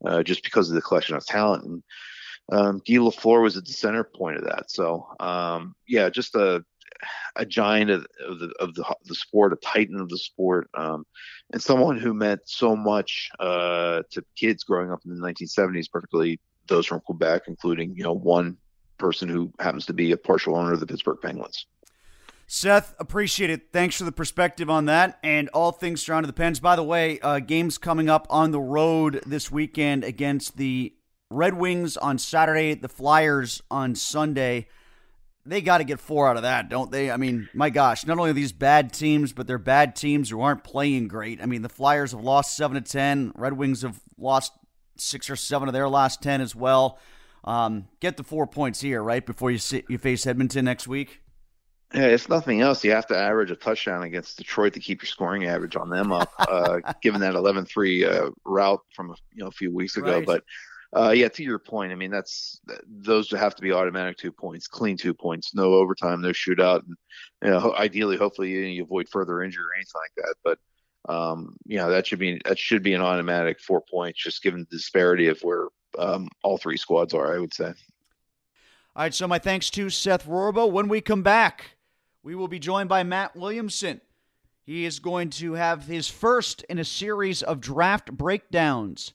uh, 0.05 0.21
just 0.23 0.43
because 0.43 0.69
of 0.69 0.75
the 0.75 0.81
collection 0.81 1.15
of 1.15 1.25
talent. 1.25 1.63
And 1.63 1.83
um, 2.51 2.81
Guy 2.87 2.95
Lafleur 2.95 3.41
was 3.41 3.57
at 3.57 3.65
the 3.65 3.73
center 3.73 4.03
point 4.03 4.37
of 4.37 4.43
that. 4.43 4.69
So, 4.69 5.07
um, 5.19 5.73
yeah, 5.87 6.09
just 6.09 6.35
a 6.35 6.63
a 7.35 7.45
giant 7.45 7.89
of, 7.91 8.05
of, 8.27 8.39
the 8.39 8.53
of 8.59 8.73
the 8.75 8.95
the 9.05 9.15
sport, 9.15 9.53
a 9.53 9.57
titan 9.57 9.99
of 9.99 10.09
the 10.09 10.17
sport, 10.17 10.69
um, 10.73 11.05
and 11.51 11.61
someone 11.61 11.97
who 11.97 12.13
meant 12.13 12.41
so 12.45 12.75
much 12.75 13.29
uh, 13.39 14.01
to 14.11 14.23
kids 14.35 14.63
growing 14.63 14.91
up 14.91 14.99
in 15.05 15.13
the 15.13 15.27
1970s, 15.27 15.91
particularly 15.91 16.39
those 16.67 16.85
from 16.85 17.01
Quebec, 17.01 17.43
including 17.47 17.93
you 17.95 18.03
know 18.03 18.13
one 18.13 18.57
person 18.97 19.27
who 19.27 19.51
happens 19.59 19.85
to 19.87 19.93
be 19.93 20.11
a 20.11 20.17
partial 20.17 20.55
owner 20.55 20.73
of 20.73 20.79
the 20.79 20.87
Pittsburgh 20.87 21.17
Penguins. 21.21 21.65
Seth, 22.53 22.93
appreciate 22.99 23.49
it. 23.49 23.71
Thanks 23.71 23.97
for 23.97 24.03
the 24.03 24.11
perspective 24.11 24.69
on 24.69 24.85
that 24.85 25.17
and 25.23 25.47
all 25.53 25.71
things 25.71 26.01
surrounding 26.01 26.27
the 26.27 26.33
Pens. 26.33 26.59
By 26.59 26.75
the 26.75 26.83
way, 26.83 27.17
uh, 27.21 27.39
games 27.39 27.77
coming 27.77 28.09
up 28.09 28.27
on 28.29 28.51
the 28.51 28.59
road 28.59 29.21
this 29.25 29.49
weekend 29.49 30.03
against 30.03 30.57
the 30.57 30.93
Red 31.29 31.53
Wings 31.53 31.95
on 31.95 32.17
Saturday, 32.17 32.73
the 32.73 32.89
Flyers 32.89 33.61
on 33.71 33.95
Sunday. 33.95 34.67
They 35.45 35.61
got 35.61 35.79
to 35.79 35.83
get 35.83 35.99
four 35.99 36.27
out 36.27 36.35
of 36.35 36.43
that, 36.43 36.69
don't 36.69 36.91
they? 36.91 37.09
I 37.09 37.17
mean, 37.17 37.49
my 37.53 37.69
gosh, 37.69 38.05
not 38.05 38.19
only 38.19 38.29
are 38.29 38.33
these 38.33 38.51
bad 38.51 38.93
teams, 38.93 39.33
but 39.33 39.47
they're 39.47 39.57
bad 39.57 39.95
teams 39.95 40.29
who 40.29 40.41
aren't 40.41 40.63
playing 40.63 41.07
great. 41.07 41.41
I 41.41 41.47
mean, 41.47 41.63
the 41.63 41.69
Flyers 41.69 42.11
have 42.11 42.21
lost 42.21 42.55
seven 42.55 42.81
to 42.81 42.89
ten. 42.89 43.31
Red 43.35 43.53
Wings 43.53 43.81
have 43.81 43.99
lost 44.17 44.53
six 44.97 45.29
or 45.29 45.35
seven 45.35 45.67
of 45.67 45.73
their 45.73 45.89
last 45.89 46.21
ten 46.21 46.41
as 46.41 46.55
well. 46.55 46.99
Um, 47.43 47.87
get 47.99 48.17
the 48.17 48.23
four 48.23 48.45
points 48.45 48.81
here, 48.81 49.01
right, 49.01 49.25
before 49.25 49.49
you 49.49 49.57
sit, 49.57 49.85
you 49.89 49.97
face 49.97 50.27
Edmonton 50.27 50.65
next 50.65 50.87
week. 50.87 51.21
Yeah, 51.93 52.05
it's 52.05 52.29
nothing 52.29 52.61
else. 52.61 52.83
You 52.85 52.91
have 52.91 53.07
to 53.07 53.17
average 53.17 53.51
a 53.51 53.55
touchdown 53.55 54.03
against 54.03 54.37
Detroit 54.37 54.73
to 54.73 54.79
keep 54.79 55.01
your 55.01 55.07
scoring 55.07 55.45
average 55.45 55.75
on 55.75 55.89
them 55.89 56.11
up, 56.11 56.31
uh, 56.39 56.79
given 57.01 57.19
that 57.21 57.33
11-3 57.33 58.09
uh, 58.09 58.31
rout 58.45 58.81
from 58.95 59.09
a, 59.09 59.15
you 59.33 59.43
know 59.43 59.47
a 59.47 59.51
few 59.51 59.73
weeks 59.73 59.97
ago. 59.97 60.17
Right. 60.17 60.25
But 60.25 60.43
uh, 60.93 61.11
yeah, 61.11 61.29
to 61.29 61.43
your 61.43 61.59
point, 61.59 61.91
I 61.91 61.95
mean 61.95 62.11
that's 62.11 62.59
those 62.85 63.31
have 63.31 63.55
to 63.55 63.61
be 63.61 63.71
automatic 63.71 64.17
two 64.17 64.31
points, 64.31 64.67
clean 64.67 64.97
two 64.97 65.13
points, 65.13 65.55
no 65.55 65.73
overtime, 65.73 66.21
no 66.21 66.29
shootout, 66.29 66.83
and 66.85 66.97
you 67.41 67.49
know, 67.49 67.73
ideally, 67.77 68.17
hopefully, 68.17 68.73
you, 68.73 68.83
avoid 68.83 69.07
further 69.07 69.41
injury 69.41 69.63
or 69.63 69.75
anything 69.75 69.93
like 69.95 70.25
that. 70.25 70.35
But 70.43 71.13
um, 71.13 71.55
you 71.65 71.77
know 71.77 71.89
that 71.89 72.07
should 72.07 72.19
be 72.19 72.41
that 72.43 72.59
should 72.59 72.83
be 72.83 72.93
an 72.93 73.01
automatic 73.01 73.61
four 73.61 73.81
points, 73.89 74.21
just 74.21 74.43
given 74.43 74.67
the 74.69 74.77
disparity 74.77 75.27
of 75.27 75.39
where 75.41 75.67
um, 75.97 76.27
all 76.43 76.57
three 76.57 76.77
squads 76.77 77.13
are. 77.13 77.33
I 77.33 77.39
would 77.39 77.53
say. 77.53 77.73
All 78.93 79.03
right, 79.03 79.13
so 79.13 79.29
my 79.29 79.39
thanks 79.39 79.69
to 79.71 79.89
Seth 79.89 80.27
Rorabaugh. 80.27 80.69
When 80.69 80.89
we 80.89 80.99
come 80.99 81.23
back, 81.23 81.77
we 82.21 82.35
will 82.35 82.49
be 82.49 82.59
joined 82.59 82.89
by 82.89 83.03
Matt 83.03 83.33
Williamson. 83.33 84.01
He 84.65 84.83
is 84.83 84.99
going 84.99 85.29
to 85.31 85.53
have 85.53 85.85
his 85.85 86.09
first 86.09 86.63
in 86.63 86.77
a 86.77 86.85
series 86.85 87.41
of 87.41 87.61
draft 87.61 88.11
breakdowns 88.11 89.13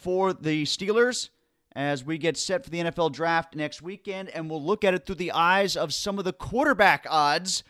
for 0.00 0.32
the 0.32 0.64
Steelers 0.64 1.30
as 1.72 2.04
we 2.04 2.18
get 2.18 2.36
set 2.36 2.64
for 2.64 2.70
the 2.70 2.80
NFL 2.80 3.12
draft 3.12 3.54
next 3.54 3.80
weekend, 3.82 4.28
and 4.30 4.50
we'll 4.50 4.62
look 4.62 4.82
at 4.82 4.94
it 4.94 5.06
through 5.06 5.14
the 5.16 5.32
eyes 5.32 5.76
of 5.76 5.94
some 5.94 6.18
of 6.18 6.24
the 6.24 6.32
quarterback 6.32 7.06
odds. 7.08 7.62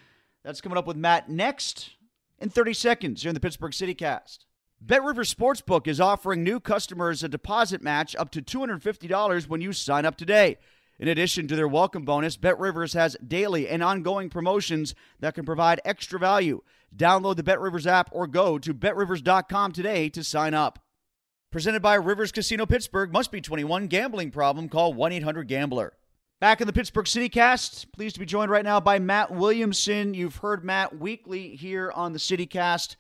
That's 0.43 0.61
coming 0.61 0.79
up 0.79 0.87
with 0.87 0.97
Matt 0.97 1.29
next 1.29 1.91
in 2.39 2.49
30 2.49 2.73
seconds 2.73 3.23
here 3.23 3.29
in 3.29 3.35
the 3.35 3.41
Pittsburgh 3.41 3.75
City 3.75 3.95
Cast. 3.95 4.47
Bet 4.81 5.05
Rivers 5.05 5.33
Sportsbook 5.33 5.87
is 5.87 6.01
offering 6.01 6.43
new 6.43 6.59
customers 6.59 7.23
a 7.23 7.29
deposit 7.29 7.83
match 7.83 8.17
up 8.17 8.31
to 8.31 8.41
$250 8.41 9.47
when 9.47 9.61
you 9.61 9.75
sign 9.75 10.07
up 10.07 10.17
today. 10.17 10.57
In 10.99 11.09
addition 11.09 11.49
to 11.49 11.57
their 11.57 11.69
welcome 11.69 12.05
bonus, 12.05 12.37
Bet 12.37 12.59
Rivers 12.59 12.95
has 12.95 13.17
daily 13.27 13.69
and 13.69 13.83
ongoing 13.83 14.31
promotions 14.31 14.95
that 15.19 15.35
can 15.35 15.45
provide 15.45 15.81
extra 15.85 16.19
value. 16.19 16.63
Download 16.97 17.37
the 17.37 17.43
Bet 17.43 17.61
Rivers 17.61 17.87
app 17.87 18.09
or 18.13 18.27
go 18.27 18.59
to 18.59 18.73
betrivers.com 18.73 19.73
today 19.73 20.09
to 20.11 20.25
sign 20.25 20.55
up. 20.55 20.79
Presented 21.51 21.83
by 21.83 21.95
Rivers 21.95 22.31
Casino 22.31 22.65
Pittsburgh. 22.65 23.13
Must 23.13 23.33
be 23.33 23.41
21. 23.41 23.89
Gambling 23.89 24.31
problem. 24.31 24.69
Call 24.69 24.95
1 24.95 25.11
800 25.11 25.49
Gambler. 25.49 25.95
Back 26.39 26.61
in 26.61 26.69
the 26.69 26.73
Pittsburgh 26.73 27.09
City 27.09 27.29
Cast. 27.29 27.91
Pleased 27.91 28.15
to 28.15 28.21
be 28.21 28.27
joined 28.27 28.53
right 28.53 28.65
now 28.65 28.79
by 28.79 29.01
Matt 29.01 29.33
Williamson. 29.33 30.15
You've 30.15 30.37
heard 30.37 30.65
Matt 30.65 31.01
weekly 31.01 31.57
here 31.57 31.91
on 31.91 32.13
the 32.13 32.21
City 32.21 32.47
Cast, 32.47 32.97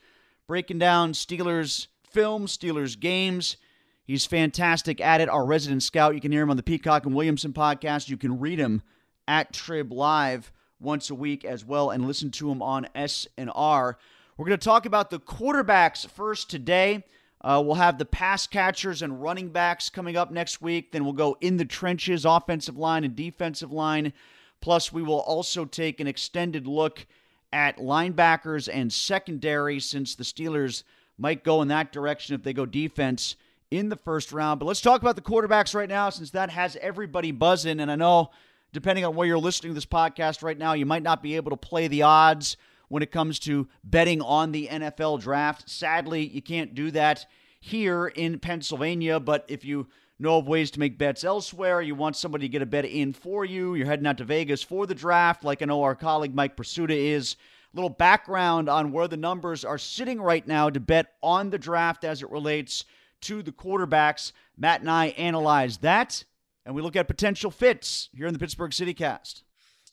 breaking 0.48 0.80
down 0.80 1.12
Steelers 1.12 1.86
film, 2.02 2.46
Steelers 2.46 2.98
games. 2.98 3.56
He's 4.02 4.26
fantastic 4.26 5.00
at 5.00 5.20
it. 5.20 5.28
Our 5.28 5.46
resident 5.46 5.84
scout. 5.84 6.16
You 6.16 6.20
can 6.20 6.32
hear 6.32 6.42
him 6.42 6.50
on 6.50 6.56
the 6.56 6.64
Peacock 6.64 7.06
and 7.06 7.14
Williamson 7.14 7.52
podcast. 7.52 8.08
You 8.08 8.16
can 8.16 8.40
read 8.40 8.58
him 8.58 8.82
at 9.28 9.52
Trib 9.52 9.92
Live 9.92 10.50
once 10.80 11.08
a 11.08 11.14
week 11.14 11.44
as 11.44 11.64
well, 11.64 11.90
and 11.90 12.04
listen 12.04 12.32
to 12.32 12.50
him 12.50 12.62
on 12.62 12.88
S 12.96 13.28
and 13.38 13.48
R. 13.54 13.96
We're 14.36 14.46
going 14.46 14.58
to 14.58 14.64
talk 14.64 14.86
about 14.86 15.10
the 15.10 15.20
quarterbacks 15.20 16.08
first 16.08 16.50
today. 16.50 17.04
Uh, 17.42 17.62
we'll 17.64 17.74
have 17.74 17.98
the 17.98 18.04
pass 18.04 18.46
catchers 18.46 19.00
and 19.02 19.22
running 19.22 19.48
backs 19.48 19.88
coming 19.88 20.16
up 20.16 20.30
next 20.30 20.60
week. 20.60 20.92
Then 20.92 21.04
we'll 21.04 21.14
go 21.14 21.36
in 21.40 21.56
the 21.56 21.64
trenches, 21.64 22.24
offensive 22.24 22.76
line 22.76 23.04
and 23.04 23.16
defensive 23.16 23.72
line. 23.72 24.12
Plus, 24.60 24.92
we 24.92 25.02
will 25.02 25.20
also 25.20 25.64
take 25.64 26.00
an 26.00 26.06
extended 26.06 26.66
look 26.66 27.06
at 27.52 27.78
linebackers 27.78 28.68
and 28.72 28.92
secondary 28.92 29.80
since 29.80 30.14
the 30.14 30.24
Steelers 30.24 30.82
might 31.16 31.42
go 31.42 31.62
in 31.62 31.68
that 31.68 31.92
direction 31.92 32.34
if 32.34 32.42
they 32.42 32.52
go 32.52 32.66
defense 32.66 33.36
in 33.70 33.88
the 33.88 33.96
first 33.96 34.32
round. 34.32 34.60
But 34.60 34.66
let's 34.66 34.80
talk 34.80 35.00
about 35.00 35.16
the 35.16 35.22
quarterbacks 35.22 35.74
right 35.74 35.88
now 35.88 36.10
since 36.10 36.30
that 36.30 36.50
has 36.50 36.76
everybody 36.76 37.32
buzzing. 37.32 37.80
And 37.80 37.90
I 37.90 37.96
know, 37.96 38.30
depending 38.72 39.04
on 39.04 39.14
where 39.14 39.26
you're 39.26 39.38
listening 39.38 39.70
to 39.70 39.74
this 39.74 39.86
podcast 39.86 40.42
right 40.42 40.58
now, 40.58 40.74
you 40.74 40.86
might 40.86 41.02
not 41.02 41.22
be 41.22 41.36
able 41.36 41.50
to 41.50 41.56
play 41.56 41.88
the 41.88 42.02
odds 42.02 42.56
when 42.90 43.02
it 43.04 43.12
comes 43.12 43.38
to 43.38 43.68
betting 43.84 44.20
on 44.20 44.50
the 44.52 44.68
NFL 44.70 45.20
draft. 45.20 45.70
Sadly, 45.70 46.26
you 46.26 46.42
can't 46.42 46.74
do 46.74 46.90
that 46.90 47.24
here 47.60 48.08
in 48.08 48.40
Pennsylvania. 48.40 49.20
But 49.20 49.44
if 49.48 49.64
you 49.64 49.86
know 50.18 50.38
of 50.38 50.48
ways 50.48 50.72
to 50.72 50.80
make 50.80 50.98
bets 50.98 51.22
elsewhere, 51.22 51.80
you 51.80 51.94
want 51.94 52.16
somebody 52.16 52.46
to 52.46 52.52
get 52.52 52.62
a 52.62 52.66
bet 52.66 52.84
in 52.84 53.12
for 53.12 53.44
you, 53.44 53.74
you're 53.74 53.86
heading 53.86 54.06
out 54.06 54.18
to 54.18 54.24
Vegas 54.24 54.62
for 54.62 54.86
the 54.86 54.94
draft, 54.94 55.44
like 55.44 55.62
I 55.62 55.66
know 55.66 55.82
our 55.82 55.94
colleague 55.94 56.34
Mike 56.34 56.56
Prisuta 56.56 56.90
is. 56.90 57.36
A 57.72 57.76
little 57.76 57.88
background 57.88 58.68
on 58.68 58.90
where 58.90 59.06
the 59.06 59.16
numbers 59.16 59.64
are 59.64 59.78
sitting 59.78 60.20
right 60.20 60.44
now 60.44 60.68
to 60.68 60.80
bet 60.80 61.12
on 61.22 61.50
the 61.50 61.58
draft 61.58 62.02
as 62.02 62.20
it 62.20 62.30
relates 62.30 62.84
to 63.20 63.42
the 63.42 63.52
quarterbacks. 63.52 64.32
Matt 64.58 64.80
and 64.80 64.90
I 64.90 65.06
analyze 65.10 65.78
that, 65.78 66.24
and 66.66 66.74
we 66.74 66.82
look 66.82 66.96
at 66.96 67.06
potential 67.06 67.52
fits 67.52 68.08
here 68.12 68.26
in 68.26 68.32
the 68.32 68.40
Pittsburgh 68.40 68.72
City 68.72 68.92
Cast. 68.92 69.44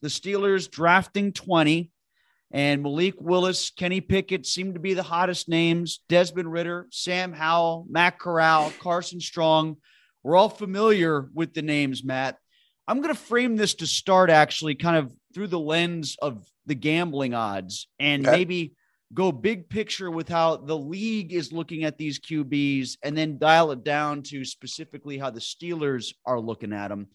The 0.01 0.07
Steelers 0.07 0.69
drafting 0.69 1.31
20, 1.31 1.91
and 2.51 2.81
Malik 2.81 3.15
Willis, 3.19 3.71
Kenny 3.71 3.99
Pickett 3.99 4.45
seem 4.45 4.73
to 4.73 4.79
be 4.79 4.93
the 4.93 5.03
hottest 5.03 5.49
names. 5.49 5.99
Desmond 6.07 6.51
Ridder, 6.51 6.87
Sam 6.91 7.33
Howell, 7.33 7.85
Matt 7.89 8.19
Corral, 8.19 8.71
Carson 8.79 9.19
Strong. 9.19 9.77
We're 10.23 10.37
all 10.37 10.49
familiar 10.49 11.29
with 11.33 11.53
the 11.53 11.61
names, 11.61 12.03
Matt. 12.03 12.37
I'm 12.87 13.01
going 13.01 13.13
to 13.13 13.19
frame 13.19 13.57
this 13.57 13.75
to 13.75 13.87
start 13.87 14.29
actually 14.29 14.75
kind 14.75 14.95
of 14.95 15.11
through 15.33 15.47
the 15.47 15.59
lens 15.59 16.15
of 16.21 16.47
the 16.65 16.75
gambling 16.75 17.33
odds 17.33 17.87
and 17.99 18.25
okay. 18.25 18.37
maybe 18.37 18.73
go 19.13 19.31
big 19.31 19.69
picture 19.69 20.09
with 20.09 20.29
how 20.29 20.57
the 20.57 20.77
league 20.77 21.33
is 21.33 21.51
looking 21.51 21.83
at 21.83 21.97
these 21.97 22.19
QBs 22.19 22.97
and 23.03 23.17
then 23.17 23.37
dial 23.37 23.71
it 23.71 23.83
down 23.83 24.21
to 24.21 24.43
specifically 24.45 25.17
how 25.17 25.29
the 25.29 25.39
Steelers 25.39 26.13
are 26.25 26.39
looking 26.39 26.73
at 26.73 26.89
them. 26.89 27.07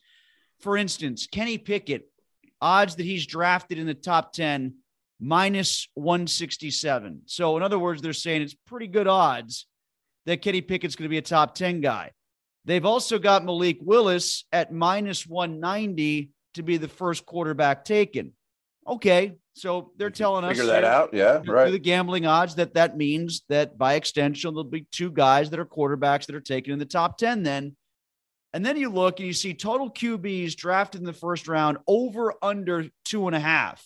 For 0.61 0.77
instance, 0.77 1.27
Kenny 1.27 1.59
Pickett, 1.59 2.09
odds 2.61 2.97
that 2.97 3.05
he's 3.05 3.27
drafted 3.27 3.79
in 3.79 3.87
the 3.87 3.95
top 3.95 4.33
10, 4.33 4.75
minus 5.23 5.89
167. 5.95 7.23
So, 7.27 7.57
in 7.57 7.63
other 7.63 7.79
words, 7.79 8.03
they're 8.03 8.13
saying 8.13 8.43
it's 8.43 8.57
pretty 8.67 8.89
good 8.89 9.07
odds 9.07 9.67
that 10.27 10.43
Kenny 10.43 10.61
Pickett's 10.61 10.97
going 10.97 11.05
to 11.05 11.11
be 11.11 11.19
a 11.19 11.23
top 11.23 11.55
10 11.55 11.81
guy. 11.81 12.11
They've 12.65 12.85
also 12.85 13.19
got 13.19 13.45
Malik 13.45 13.79
Willis 13.81 14.45
at 14.53 14.73
minus 14.73 15.27
190 15.27 16.31
to 16.55 16.63
be 16.63 16.77
the 16.77 16.89
first 16.89 17.25
quarterback 17.25 17.85
taken. 17.85 18.33
Okay, 18.87 19.37
so 19.55 19.93
they're 19.97 20.11
telling 20.11 20.43
figure 20.49 20.65
us 20.65 20.69
figure 20.69 20.81
that 20.81 20.85
out. 20.85 21.15
Yeah, 21.15 21.41
right. 21.47 21.71
The 21.71 21.79
gambling 21.79 22.27
odds 22.27 22.57
that 22.57 22.75
that 22.75 22.97
means 22.97 23.43
that 23.49 23.79
by 23.79 23.95
extension 23.95 24.55
there'll 24.55 24.65
be 24.65 24.87
two 24.91 25.11
guys 25.11 25.51
that 25.51 25.61
are 25.61 25.65
quarterbacks 25.65 26.27
that 26.27 26.35
are 26.35 26.41
taken 26.41 26.73
in 26.73 26.81
the 26.81 26.85
top 26.85 27.17
ten. 27.17 27.45
Then, 27.45 27.77
and 28.53 28.67
then 28.67 28.77
you 28.77 28.91
look 28.91 29.19
and 29.21 29.27
you 29.27 29.33
see 29.33 29.55
total 29.55 29.89
QBs 29.89 30.57
drafted 30.57 31.01
in 31.01 31.07
the 31.07 31.13
first 31.13 31.47
round 31.47 31.79
over 31.87 32.35
under 32.43 32.87
two 33.05 33.29
and 33.29 33.37
a 33.37 33.41
half. 33.41 33.85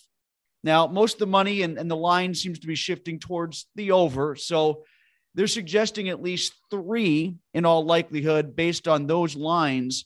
Now, 0.63 0.87
most 0.87 1.13
of 1.13 1.19
the 1.19 1.27
money 1.27 1.61
and, 1.61 1.77
and 1.77 1.89
the 1.89 1.95
line 1.95 2.33
seems 2.33 2.59
to 2.59 2.67
be 2.67 2.75
shifting 2.75 3.19
towards 3.19 3.67
the 3.75 3.91
over. 3.91 4.35
So 4.35 4.83
they're 5.35 5.47
suggesting 5.47 6.09
at 6.09 6.21
least 6.21 6.53
three 6.71 7.35
in 7.53 7.65
all 7.65 7.85
likelihood 7.85 8.55
based 8.55 8.87
on 8.87 9.05
those 9.05 9.35
lines. 9.35 10.05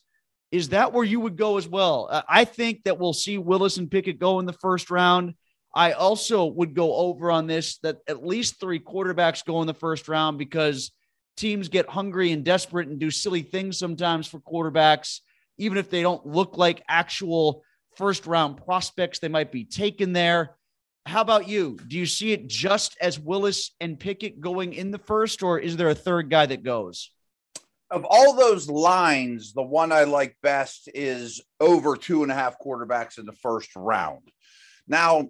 Is 0.52 0.70
that 0.70 0.92
where 0.92 1.06
you 1.06 1.22
would 1.22 1.38
go 1.38 1.58
as 1.58 1.68
well? 1.68 2.24
I 2.28 2.44
think 2.44 2.84
that 2.84 3.00
we'll 3.00 3.14
see 3.14 3.38
Willis 3.38 3.78
and 3.78 3.90
Pickett 3.90 4.20
go 4.20 4.40
in 4.40 4.46
the 4.46 4.52
first 4.52 4.92
round. 4.92 5.36
I 5.74 5.94
also 5.94 6.46
would 6.46 6.76
go 6.76 6.94
over 6.94 7.32
on 7.32 7.48
this 7.48 7.78
that 7.80 8.00
at 8.10 8.26
least 8.26 8.60
three 8.60 8.80
quarterbacks 8.80 9.46
go 9.46 9.62
in 9.62 9.68
the 9.68 9.74
first 9.74 10.10
round 10.10 10.38
because 10.38 10.92
teams 11.38 11.70
get 11.70 11.88
hungry 11.88 12.34
and 12.34 12.44
desperate 12.44 12.90
and 12.90 13.00
do 13.00 13.10
silly 13.10 13.42
things 13.42 13.80
sometimes 13.80 14.28
for 14.28 14.42
quarterbacks, 14.42 15.22
even 15.58 15.78
if 15.78 15.90
they 15.90 16.02
don't 16.02 16.26
look 16.26 16.58
like 16.58 16.84
actual 16.90 17.64
first 17.96 18.26
round 18.26 18.58
prospects. 18.64 19.20
They 19.20 19.28
might 19.28 19.52
be 19.52 19.66
taken 19.66 20.14
there. 20.14 20.56
How 21.06 21.22
about 21.22 21.48
you? 21.48 21.78
Do 21.88 21.98
you 21.98 22.06
see 22.06 22.32
it 22.32 22.48
just 22.48 22.96
as 23.02 23.20
Willis 23.20 23.72
and 23.80 24.00
Pickett 24.00 24.40
going 24.40 24.74
in 24.74 24.92
the 24.92 25.00
first, 25.00 25.42
or 25.42 25.60
is 25.60 25.76
there 25.76 25.90
a 25.90 25.96
third 25.96 26.30
guy 26.30 26.46
that 26.46 26.64
goes? 26.64 27.12
Of 27.90 28.06
all 28.08 28.36
those 28.36 28.70
lines, 28.70 29.54
the 29.54 29.64
one 29.64 29.92
I 29.92 30.04
like 30.04 30.38
best 30.44 30.90
is 30.94 31.42
over 31.60 31.98
two 31.98 32.24
and 32.24 32.32
a 32.32 32.36
half 32.36 32.56
quarterbacks 32.64 33.18
in 33.18 33.26
the 33.26 33.34
first 33.34 33.72
round. 33.76 34.30
Now, 34.88 35.30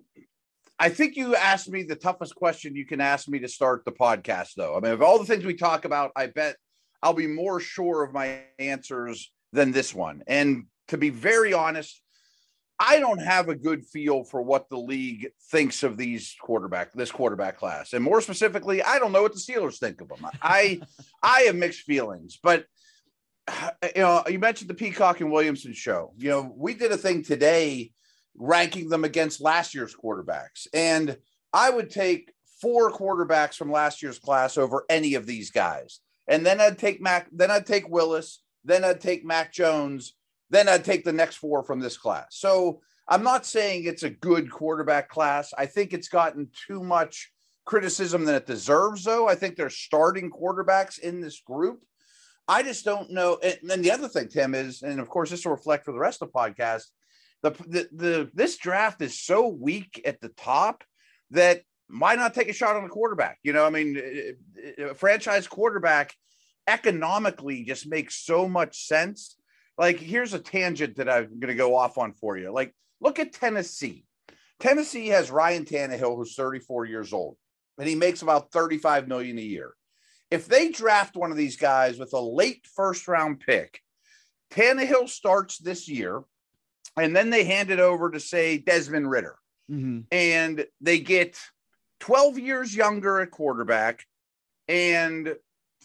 I 0.78 0.90
think 0.90 1.16
you 1.16 1.36
asked 1.36 1.70
me 1.70 1.84
the 1.84 1.96
toughest 1.96 2.36
question 2.36 2.76
you 2.76 2.86
can 2.86 3.02
ask 3.02 3.28
me 3.28 3.40
to 3.40 3.48
start 3.48 3.86
the 3.86 3.92
podcast, 3.92 4.56
though. 4.58 4.76
I 4.76 4.80
mean, 4.80 4.92
of 4.92 5.02
all 5.02 5.20
the 5.20 5.26
things 5.26 5.46
we 5.46 5.54
talk 5.54 5.86
about, 5.86 6.12
I 6.16 6.28
bet 6.28 6.58
I'll 7.02 7.14
be 7.14 7.28
more 7.28 7.60
sure 7.60 8.04
of 8.04 8.14
my 8.14 8.42
answers 8.60 9.32
than 9.54 9.72
this 9.72 9.94
one. 9.94 10.24
And 10.28 10.66
to 10.90 10.98
be 10.98 11.10
very 11.10 11.54
honest, 11.54 12.01
I 12.84 13.00
don't 13.00 13.22
have 13.22 13.48
a 13.48 13.56
good 13.56 13.86
feel 13.86 14.24
for 14.24 14.42
what 14.42 14.68
the 14.68 14.78
league 14.78 15.30
thinks 15.52 15.84
of 15.84 15.98
these 15.98 16.36
quarterback, 16.42 16.92
this 16.94 17.12
quarterback 17.12 17.56
class, 17.58 17.94
and 17.94 18.04
more 18.04 18.22
specifically, 18.22 18.82
I 18.82 18.98
don't 18.98 19.12
know 19.12 19.22
what 19.22 19.34
the 19.34 19.40
Steelers 19.40 19.78
think 19.78 20.02
of 20.02 20.10
them. 20.10 20.26
I, 20.42 20.82
I 21.22 21.42
have 21.42 21.56
mixed 21.56 21.82
feelings, 21.82 22.40
but 22.42 22.66
you 23.96 24.02
know, 24.02 24.24
you 24.28 24.40
mentioned 24.40 24.72
the 24.72 24.74
Peacock 24.74 25.22
and 25.22 25.32
Williamson 25.32 25.74
show. 25.74 26.14
You 26.18 26.30
know, 26.30 26.54
we 26.58 26.74
did 26.74 26.92
a 26.92 26.98
thing 26.98 27.22
today 27.22 27.92
ranking 28.36 28.90
them 28.90 29.04
against 29.04 29.42
last 29.42 29.76
year's 29.76 29.96
quarterbacks, 29.96 30.66
and 30.74 31.18
I 31.54 31.70
would 31.70 31.92
take 31.92 32.34
four 32.62 32.92
quarterbacks 32.92 33.58
from 33.58 33.72
last 33.72 34.02
year's 34.02 34.18
class 34.18 34.58
over 34.58 34.86
any 34.90 35.14
of 35.14 35.28
these 35.28 35.52
guys, 35.52 36.00
and 36.28 36.44
then 36.44 36.60
I'd 36.60 36.80
take 36.80 37.00
Mac, 37.00 37.28
then 37.32 37.52
I'd 37.52 37.68
take 37.68 37.88
Willis, 37.88 38.42
then 38.66 38.84
I'd 38.84 39.02
take 39.02 39.24
Mac 39.24 39.54
Jones 39.54 40.16
then 40.52 40.70
I'd 40.70 40.86
take 40.86 41.04
the 41.04 41.14
next 41.14 41.38
four 41.38 41.64
from 41.64 41.80
this 41.80 41.98
class. 41.98 42.28
So 42.32 42.82
I'm 43.08 43.24
not 43.24 43.46
saying 43.46 43.86
it's 43.86 44.04
a 44.04 44.10
good 44.10 44.52
quarterback 44.52 45.10
class. 45.10 45.54
I 45.58 45.66
think 45.66 45.94
it's 45.94 46.10
gotten 46.10 46.50
too 46.68 46.84
much 46.84 47.32
criticism 47.66 48.26
than 48.26 48.36
it 48.36 48.46
deserves, 48.46 49.04
though. 49.04 49.28
I 49.28 49.36
think 49.36 49.56
there's 49.56 49.78
starting 49.78 50.30
quarterbacks 50.30 51.00
in 51.00 51.22
this 51.22 51.40
group. 51.40 51.80
I 52.48 52.64
just 52.64 52.84
don't 52.84 53.12
know. 53.12 53.40
And 53.42 53.58
then 53.64 53.82
the 53.82 53.92
other 53.92 54.10
thing, 54.10 54.28
Tim, 54.28 54.54
is, 54.54 54.82
and 54.82 55.00
of 55.00 55.08
course, 55.08 55.30
this 55.30 55.46
will 55.46 55.54
reflect 55.54 55.86
for 55.86 55.94
the 55.94 56.00
rest 56.00 56.22
of 56.22 56.30
the 56.32 56.38
podcast. 56.38 56.84
The, 57.44 57.52
the, 57.68 57.90
the 57.92 58.32
this 58.34 58.58
draft 58.58 59.02
is 59.02 59.20
so 59.20 59.48
weak 59.48 60.02
at 60.06 60.22
the 60.22 60.30
top 60.30 60.84
that 61.32 61.62
why 61.90 62.16
not 62.16 62.34
take 62.34 62.50
a 62.50 62.54
shot 62.54 62.76
on 62.76 62.84
a 62.84 62.90
quarterback? 62.90 63.40
You 63.44 63.54
know, 63.54 63.66
I 63.66 63.70
mean, 63.70 64.36
a 64.78 64.94
franchise 64.96 65.48
quarterback 65.48 66.14
economically 66.68 67.64
just 67.64 67.88
makes 67.88 68.16
so 68.16 68.48
much 68.48 68.86
sense 68.86 69.38
like 69.78 70.00
here's 70.00 70.34
a 70.34 70.40
tangent 70.40 70.98
that 70.98 71.10
I'm 71.10 71.40
going 71.40 71.48
to 71.48 71.56
go 71.56 71.76
off 71.76 71.98
on 71.98 72.14
for 72.14 72.38
you. 72.38 72.52
Like 72.52 72.74
look 73.00 73.20
at 73.20 73.34
Tennessee. 73.34 74.06
Tennessee 74.60 75.08
has 75.08 75.32
Ryan 75.32 75.66
Tannehill, 75.66 76.16
who's 76.16 76.36
34 76.36 76.86
years 76.86 77.14
old, 77.14 77.36
and 77.80 77.88
he 77.88 77.96
makes 77.96 78.22
about 78.22 78.52
35 78.52 79.08
million 79.08 79.38
a 79.40 79.42
year. 79.42 79.74
If 80.30 80.48
they 80.48 80.70
draft 80.70 81.18
one 81.18 81.32
of 81.32 81.38
these 81.38 81.58
guys 81.58 81.98
with 81.98 82.14
a 82.14 82.20
late 82.20 82.66
first 82.76 83.08
round 83.08 83.40
pick, 83.40 83.82
Tannehill 84.52 85.10
starts 85.10 85.58
this 85.58 85.88
year, 85.90 86.22
and 86.96 87.16
then 87.16 87.30
they 87.30 87.44
hand 87.44 87.72
it 87.72 87.80
over 87.80 88.12
to 88.12 88.20
say 88.20 88.58
Desmond 88.58 89.10
Ridder, 89.10 89.36
mm-hmm. 89.70 90.02
and 90.12 90.66
they 90.80 91.00
get 91.00 91.40
12 92.02 92.38
years 92.38 92.76
younger 92.76 93.20
at 93.20 93.32
quarterback 93.32 94.06
and 94.68 95.36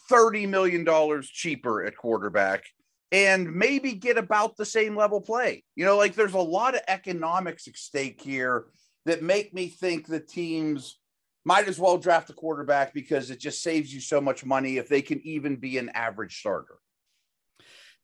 30 0.08 0.46
million 0.46 0.84
dollars 0.84 1.28
cheaper 1.28 1.84
at 1.84 1.96
quarterback 1.96 2.64
and 3.12 3.54
maybe 3.54 3.92
get 3.92 4.18
about 4.18 4.56
the 4.56 4.64
same 4.64 4.96
level 4.96 5.20
play. 5.20 5.62
You 5.74 5.84
know, 5.84 5.96
like 5.96 6.14
there's 6.14 6.34
a 6.34 6.38
lot 6.38 6.74
of 6.74 6.82
economics 6.88 7.68
at 7.68 7.76
stake 7.76 8.20
here 8.20 8.66
that 9.04 9.22
make 9.22 9.54
me 9.54 9.68
think 9.68 10.06
the 10.06 10.20
teams 10.20 10.98
might 11.44 11.68
as 11.68 11.78
well 11.78 11.96
draft 11.96 12.28
a 12.30 12.32
quarterback 12.32 12.92
because 12.92 13.30
it 13.30 13.38
just 13.38 13.62
saves 13.62 13.94
you 13.94 14.00
so 14.00 14.20
much 14.20 14.44
money 14.44 14.78
if 14.78 14.88
they 14.88 15.00
can 15.00 15.20
even 15.24 15.56
be 15.56 15.78
an 15.78 15.90
average 15.90 16.38
starter. 16.38 16.78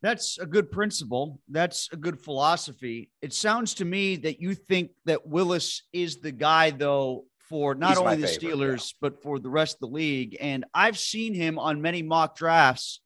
That's 0.00 0.38
a 0.38 0.46
good 0.46 0.70
principle. 0.70 1.40
That's 1.48 1.88
a 1.92 1.96
good 1.96 2.20
philosophy. 2.20 3.10
It 3.20 3.32
sounds 3.32 3.74
to 3.74 3.84
me 3.84 4.16
that 4.16 4.40
you 4.40 4.54
think 4.54 4.90
that 5.06 5.26
Willis 5.26 5.82
is 5.92 6.20
the 6.20 6.32
guy, 6.32 6.70
though, 6.70 7.24
for 7.48 7.74
not 7.74 7.90
He's 7.90 7.98
only 7.98 8.16
the 8.16 8.26
favorite, 8.26 8.58
Steelers, 8.58 8.92
yeah. 8.92 8.98
but 9.00 9.22
for 9.22 9.38
the 9.38 9.50
rest 9.50 9.76
of 9.76 9.80
the 9.80 9.94
league. 9.94 10.36
And 10.40 10.64
I've 10.72 10.98
seen 10.98 11.34
him 11.34 11.58
on 11.58 11.82
many 11.82 12.02
mock 12.02 12.36
drafts 12.36 13.00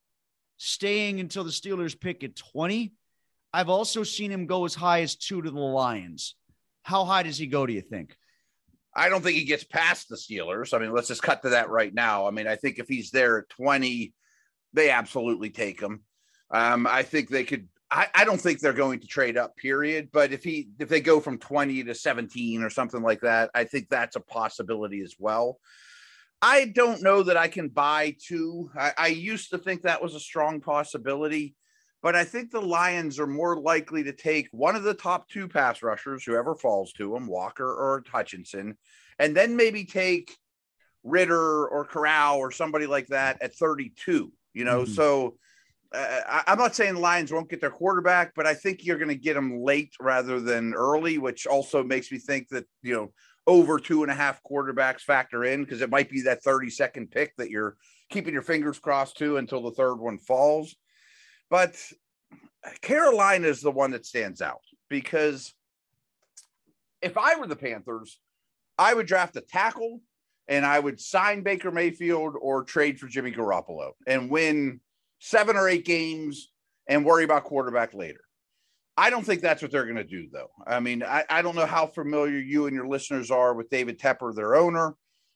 staying 0.57 1.21
until 1.21 1.45
the 1.45 1.51
Steelers 1.51 1.99
pick 1.99 2.25
at 2.25 2.37
20. 2.37 2.93
I've 3.53 3.69
also 3.69 4.03
seen 4.03 4.31
him 4.31 4.47
go 4.47 4.65
as 4.65 4.75
high 4.75 5.03
as 5.03 5.17
two 5.17 5.43
to 5.43 5.51
the 5.51 5.59
Lions. 5.59 6.35
How 6.83 7.05
high 7.05 7.23
does 7.23 7.39
he 7.39 7.47
go, 7.47 7.67
do 7.67 7.73
you 7.73 7.81
think? 7.81 8.17
I 8.95 9.09
don't 9.09 9.23
think 9.23 9.37
he 9.37 9.45
gets 9.45 9.65
past 9.65 10.09
the 10.09 10.17
Steelers. 10.17 10.73
I 10.73 10.79
mean, 10.79 10.93
let's 10.93 11.09
just 11.09 11.23
cut 11.23 11.43
to 11.43 11.51
that 11.51 11.69
right 11.69 11.93
now. 11.93 12.27
I 12.27 12.31
mean, 12.31 12.47
I 12.47 12.57
think 12.57 12.79
if 12.79 12.89
he's 12.89 13.11
there 13.11 13.39
at 13.39 13.49
20, 13.51 14.15
they 14.73 14.91
absolutely 14.91 15.51
take 15.51 15.81
him. 15.81 16.03
Um, 16.51 16.87
I 16.87 17.03
think 17.03 17.29
they 17.29 17.45
could. 17.45 17.69
I, 17.91 18.09
I 18.15 18.25
don't 18.25 18.41
think 18.41 18.61
they're 18.61 18.73
going 18.73 19.01
to 19.01 19.07
trade 19.07 19.37
up, 19.37 19.57
period. 19.57 20.09
But 20.13 20.33
if 20.33 20.43
he 20.43 20.69
if 20.79 20.89
they 20.89 21.01
go 21.01 21.21
from 21.21 21.39
20 21.39 21.85
to 21.85 21.95
17 21.95 22.63
or 22.63 22.71
something 22.71 23.03
like 23.03 23.21
that, 23.21 23.51
I 23.55 23.65
think 23.65 23.89
that's 23.89 24.17
a 24.17 24.21
possibility 24.21 25.03
as 25.03 25.15
well. 25.19 25.59
I 26.43 26.67
don't 26.67 27.03
know 27.03 27.23
that 27.23 27.37
I 27.37 27.49
can 27.49 27.69
buy 27.69 28.17
two. 28.21 28.71
I, 28.79 28.93
I, 28.99 29.07
used 29.09 29.51
to 29.51 29.59
think 29.59 29.83
that 29.83 30.03
was 30.03 30.15
a 30.15 30.21
strong 30.21 30.61
possibility, 30.61 31.55
but 32.03 32.15
I 32.15 32.25
think 32.25 32.51
the 32.51 32.61
Lions 32.61 33.19
are 33.19 33.27
more 33.27 33.59
likely 33.59 34.05
to 34.05 34.13
take 34.13 34.49
one 34.51 34.77
of 34.77 34.83
the 34.83 34.95
top 34.95 35.29
two 35.29 35.49
pass 35.49 35.83
rushers, 35.83 36.25
whoever 36.25 36.55
falls 36.55 36.93
to 36.95 37.13
them, 37.13 37.27
Walker 37.27 37.67
or 37.67 38.05
Hutchinson, 38.11 38.77
and 39.19 39.35
then 39.35 39.57
maybe 39.57 39.85
take 39.85 40.37
Ridder 41.05 41.67
or 41.69 41.85
Corral 41.85 42.37
or 42.37 42.51
somebody 42.51 42.87
like 42.87 43.07
that 43.09 43.41
at 43.41 43.55
32. 43.55 44.33
You 44.53 44.65
know, 44.65 44.83
mm-hmm. 44.83 44.93
so 44.93 45.37
uh, 45.93 46.21
I, 46.27 46.43
I'm 46.49 46.59
not 46.59 46.75
saying 46.75 46.95
the 46.95 47.01
Lions 47.01 47.33
won't 47.33 47.49
get 47.49 47.61
their 47.61 47.71
quarterback, 47.71 48.33
but 48.35 48.47
I 48.47 48.55
think 48.55 48.85
you're 48.85 48.99
going 48.99 49.09
to 49.09 49.15
get 49.15 49.35
them 49.35 49.63
late 49.63 49.95
rather 50.01 50.41
than 50.41 50.75
early, 50.75 51.19
which 51.19 51.47
also 51.47 51.83
makes 51.83 52.11
me 52.11 52.19
think 52.19 52.49
that, 52.49 52.67
you 52.83 52.95
know, 52.95 53.13
over 53.47 53.79
two 53.79 54.03
and 54.03 54.11
a 54.11 54.15
half 54.15 54.43
quarterbacks 54.43 55.01
factor 55.01 55.45
in 55.45 55.63
because 55.63 55.81
it 55.81 55.91
might 55.91 56.11
be 56.11 56.23
that 56.23 56.43
30 56.43 56.71
second 56.71 57.11
pick 57.11 57.37
that 57.37 57.51
you're 57.51 57.77
keeping 58.11 58.33
your 58.33 58.43
fingers 58.43 58.79
crossed 58.79 59.19
to 59.19 59.37
until 59.37 59.63
the 59.63 59.71
third 59.71 59.97
one 59.97 60.19
falls. 60.19 60.75
But 61.49 61.77
Carolina 62.83 63.47
is 63.47 63.61
the 63.61 63.71
one 63.71 63.93
that 63.93 64.07
stands 64.07 64.43
out 64.43 64.63
because 64.89 65.55
if 67.01 67.17
I 67.17 67.37
were 67.37 67.47
the 67.47 67.57
Panthers, 67.57 68.19
I 68.79 68.95
would 68.95 69.07
draft 69.07 69.37
a 69.37 69.41
tackle 69.41 70.01
and 70.49 70.67
I 70.67 70.79
would 70.79 71.01
sign 71.01 71.43
Baker 71.43 71.71
Mayfield 71.71 72.35
or 72.41 72.65
trade 72.65 72.99
for 72.99 73.07
Jimmy 73.07 73.33
Garoppolo 73.33 73.93
and 74.07 74.31
win 74.31 74.81
seven 75.19 75.57
or 75.57 75.69
eight 75.69 75.85
games 75.85 76.51
and 76.87 77.05
worry 77.05 77.25
about 77.25 77.45
quarterback 77.45 77.95
later. 77.95 78.21
I 78.97 79.11
don't 79.11 79.25
think 79.25 79.43
that's 79.43 79.61
what 79.61 79.71
they're 79.71 79.85
going 79.85 79.97
to 79.97 80.05
do, 80.05 80.29
though. 80.33 80.51
I 80.67 80.81
mean, 80.81 81.03
I, 81.03 81.25
I 81.29 81.43
don't 81.43 81.57
know 81.57 81.67
how 81.67 81.87
familiar 81.87 82.39
you 82.39 82.67
and 82.67 82.75
your 82.75 82.89
listeners 82.89 83.31
are 83.31 83.55
with 83.55 83.69
David 83.69 83.99
Tepper, 83.99 84.35
their 84.35 84.57
owner, 84.57 84.95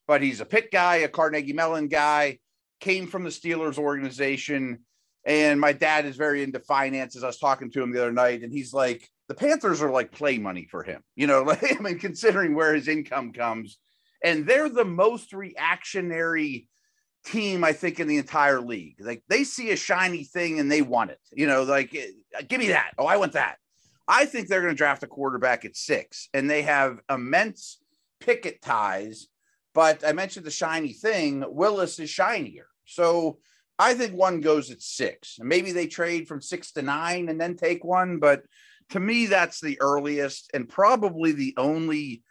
but 0.09 0.23
he's 0.23 0.41
a 0.41 0.47
Pitt 0.47 0.71
guy, 0.73 0.97
a 0.97 1.09
Carnegie 1.09 1.53
Mellon 1.53 1.89
guy, 1.89 2.39
came 2.81 3.07
from 3.07 3.23
the 3.23 3.31
Steelers 3.31 3.79
organization. 3.79 4.81
And 5.27 5.61
my 5.61 5.73
dad 5.73 6.07
is 6.07 6.17
very 6.17 6.43
into 6.43 6.61
finances. 6.61 7.23
I 7.23 7.27
was 7.27 7.39
talking 7.39 7.71
to 7.73 7.83
him 7.83 7.93
the 7.93 8.01
other 8.01 8.13
night, 8.13 8.43
and 8.43 8.53
he's 8.53 8.73
like, 8.73 9.07
the 9.29 9.35
Panthers 9.35 9.83
are 9.83 9.91
like 9.91 10.11
play 10.11 10.39
money 10.39 10.67
for 10.71 10.83
him. 10.83 11.03
You 11.15 11.27
know, 11.27 11.43
like, 11.43 11.79
I 11.79 11.83
mean, 11.83 11.99
considering 11.99 12.55
where 12.55 12.75
his 12.75 12.89
income 12.89 13.33
comes, 13.33 13.79
and 14.25 14.47
they're 14.47 14.71
the 14.71 14.87
most 14.87 15.35
reactionary 15.35 16.69
team, 17.25 17.65
I 17.65 17.73
think, 17.73 18.01
in 18.01 18.09
the 18.09 18.19
entire 18.19 18.61
league. 18.61 18.97
Like 19.01 19.23
they 19.29 19.45
see 19.45 19.71
a 19.71 19.77
shiny 19.77 20.25
thing 20.25 20.59
and 20.61 20.71
they 20.71 20.83
want 20.83 21.11
it. 21.11 21.21
You 21.33 21.47
know, 21.47 21.63
like 21.63 21.95
eh, 21.95 22.43
give 22.49 22.61
me 22.61 22.69
that. 22.69 22.93
Oh, 22.99 23.07
I 23.07 23.17
want 23.17 23.33
that. 23.33 23.57
I 24.09 24.25
think 24.25 24.49
they're 24.49 24.63
going 24.63 24.75
to 24.75 24.79
draft 24.79 25.05
a 25.05 25.07
quarterback 25.07 25.65
at 25.65 25.77
six, 25.77 26.29
and 26.35 26.51
they 26.51 26.63
have 26.63 26.99
immense 27.09 27.79
Pickett 28.19 28.61
ties. 28.61 29.29
But 29.73 30.05
I 30.05 30.13
mentioned 30.13 30.45
the 30.45 30.51
shiny 30.51 30.93
thing. 30.93 31.45
Willis 31.47 32.01
is 32.01 32.11
shinier, 32.11 32.67
so 32.85 33.39
I 33.79 33.95
think 33.95 34.15
one 34.15 34.41
goes 34.41 34.71
at 34.71 34.83
six. 34.83 35.39
And 35.39 35.49
maybe 35.49 35.73
they 35.73 35.87
trade 35.87 36.29
from 36.29 36.43
six 36.43 36.73
to 36.73 36.83
nine 36.83 37.29
and 37.29 37.41
then 37.41 37.57
take 37.57 37.83
one. 37.83 38.19
But 38.19 38.43
to 38.91 39.01
me, 39.01 39.27
that's 39.27 39.61
the 39.61 39.81
earliest 39.81 40.51
and 40.53 40.69
probably 40.69 41.33
the 41.33 41.55
only 41.57 42.23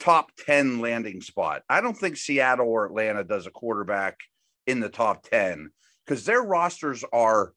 top 0.00 0.30
10 0.46 0.80
landing 0.80 1.20
spot. 1.20 1.62
I 1.68 1.80
don't 1.82 1.96
think 1.96 2.16
Seattle 2.16 2.68
or 2.68 2.86
Atlanta 2.86 3.22
does 3.22 3.46
a 3.46 3.50
quarterback 3.50 4.18
in 4.66 4.80
the 4.80 4.88
top 4.88 5.28
10 5.28 5.70
because 6.04 6.24
their 6.24 6.42
rosters 6.42 7.04
are 7.12 7.52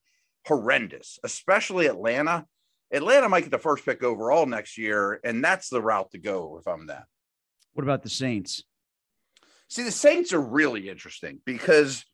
horrendous, 0.45 1.19
especially 1.23 1.87
Atlanta. 1.87 2.45
Atlanta 2.91 3.27
might 3.27 3.41
get 3.41 3.51
the 3.51 3.57
first 3.57 3.85
pick 3.85 4.03
overall 4.03 4.45
next 4.45 4.77
year, 4.77 5.19
and 5.23 5.43
that's 5.43 5.69
the 5.69 5.81
route 5.81 6.11
to 6.11 6.17
go 6.17 6.57
if 6.59 6.67
I'm 6.67 6.87
that. 6.87 7.05
What 7.73 7.83
about 7.83 8.03
the 8.03 8.09
Saints? 8.09 8.63
See, 9.67 9.83
the 9.83 9.91
Saints 9.91 10.31
are 10.31 10.41
really 10.41 10.89
interesting 10.89 11.41
because 11.45 12.05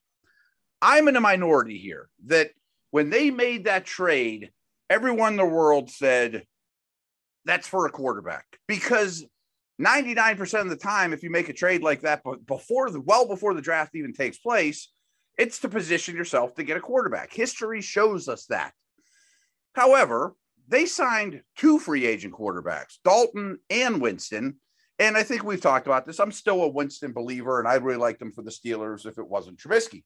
I'm 0.81 1.07
in 1.07 1.15
a 1.15 1.21
minority 1.21 1.77
here 1.77 2.09
that 2.25 2.51
when 2.91 3.09
they 3.09 3.31
made 3.31 3.65
that 3.65 3.85
trade, 3.85 4.51
everyone 4.89 5.33
in 5.33 5.37
the 5.37 5.45
world 5.45 5.89
said 5.89 6.45
that's 7.45 7.67
for 7.67 7.85
a 7.85 7.91
quarterback 7.91 8.45
because 8.67 9.25
99% 9.82 10.61
of 10.61 10.69
the 10.69 10.76
time, 10.76 11.13
if 11.13 11.24
you 11.24 11.30
make 11.30 11.49
a 11.49 11.53
trade 11.53 11.82
like 11.82 12.01
that, 12.01 12.21
but 12.24 12.45
before 12.45 12.89
the 12.91 13.01
well 13.01 13.28
before 13.28 13.53
the 13.53 13.61
draft 13.61 13.95
even 13.95 14.13
takes 14.13 14.38
place, 14.38 14.89
it's 15.38 15.59
to 15.59 15.69
position 15.69 16.15
yourself 16.15 16.53
to 16.55 16.63
get 16.63 16.78
a 16.78 16.82
quarterback. 16.82 17.34
History 17.34 17.82
shows 17.82 18.28
us 18.28 18.45
that. 18.47 18.74
However, 19.74 20.36
they 20.67 20.86
signed 20.86 21.41
two 21.57 21.80
free 21.80 22.05
agent 22.05 22.34
quarterbacks, 22.34 22.97
Dalton 23.03 23.57
and 23.69 24.01
Winston, 24.01 24.59
And 24.99 25.17
I 25.17 25.24
think 25.24 25.43
we've 25.43 25.59
talked 25.59 25.88
about 25.88 26.05
this. 26.05 26.19
I'm 26.19 26.32
still 26.32 26.63
a 26.63 26.67
Winston 26.67 27.11
believer, 27.13 27.59
and 27.59 27.67
I 27.67 27.76
really 27.76 27.97
liked 27.97 28.19
them 28.19 28.32
for 28.32 28.43
the 28.43 28.51
Steelers 28.51 29.05
if 29.05 29.17
it 29.17 29.28
wasn't 29.28 29.57
Trubisky. 29.57 30.03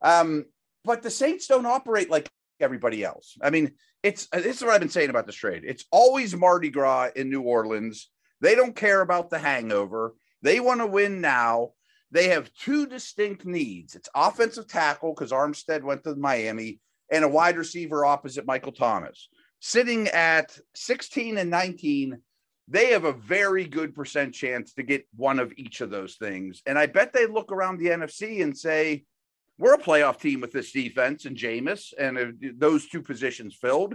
Um, 0.00 0.46
but 0.84 1.02
the 1.02 1.10
Saints 1.10 1.46
don't 1.46 1.66
operate 1.66 2.10
like 2.10 2.28
everybody 2.58 3.04
else. 3.04 3.36
I 3.42 3.50
mean, 3.50 3.72
it's 4.02 4.26
this 4.32 4.56
is 4.56 4.62
what 4.62 4.72
I've 4.72 4.80
been 4.80 4.88
saying 4.88 5.10
about 5.10 5.26
this 5.26 5.36
trade. 5.36 5.62
It's 5.64 5.84
always 5.92 6.34
Mardi 6.34 6.70
Gras 6.70 7.10
in 7.14 7.30
New 7.30 7.42
Orleans. 7.42 8.08
They 8.42 8.56
don't 8.56 8.76
care 8.76 9.00
about 9.00 9.30
the 9.30 9.38
hangover. 9.38 10.14
They 10.42 10.58
want 10.58 10.80
to 10.80 10.86
win 10.86 11.20
now. 11.20 11.70
They 12.10 12.28
have 12.28 12.52
two 12.52 12.86
distinct 12.86 13.46
needs. 13.46 13.94
It's 13.94 14.08
offensive 14.14 14.66
tackle 14.66 15.14
because 15.14 15.30
Armstead 15.30 15.82
went 15.82 16.04
to 16.04 16.16
Miami, 16.16 16.80
and 17.10 17.24
a 17.24 17.28
wide 17.28 17.56
receiver 17.56 18.04
opposite 18.04 18.44
Michael 18.44 18.72
Thomas. 18.72 19.28
Sitting 19.60 20.08
at 20.08 20.58
16 20.74 21.38
and 21.38 21.50
19, 21.50 22.18
they 22.66 22.86
have 22.86 23.04
a 23.04 23.12
very 23.12 23.64
good 23.64 23.94
percent 23.94 24.34
chance 24.34 24.74
to 24.74 24.82
get 24.82 25.06
one 25.14 25.38
of 25.38 25.52
each 25.56 25.80
of 25.80 25.90
those 25.90 26.16
things. 26.16 26.62
And 26.66 26.76
I 26.76 26.86
bet 26.86 27.12
they 27.12 27.26
look 27.26 27.52
around 27.52 27.78
the 27.78 27.88
NFC 27.88 28.42
and 28.42 28.58
say, 28.58 29.04
we're 29.56 29.74
a 29.74 29.78
playoff 29.78 30.20
team 30.20 30.40
with 30.40 30.52
this 30.52 30.72
defense 30.72 31.26
and 31.26 31.36
Jameis 31.36 31.92
and 31.96 32.18
uh, 32.18 32.24
those 32.56 32.88
two 32.88 33.02
positions 33.02 33.54
filled. 33.54 33.94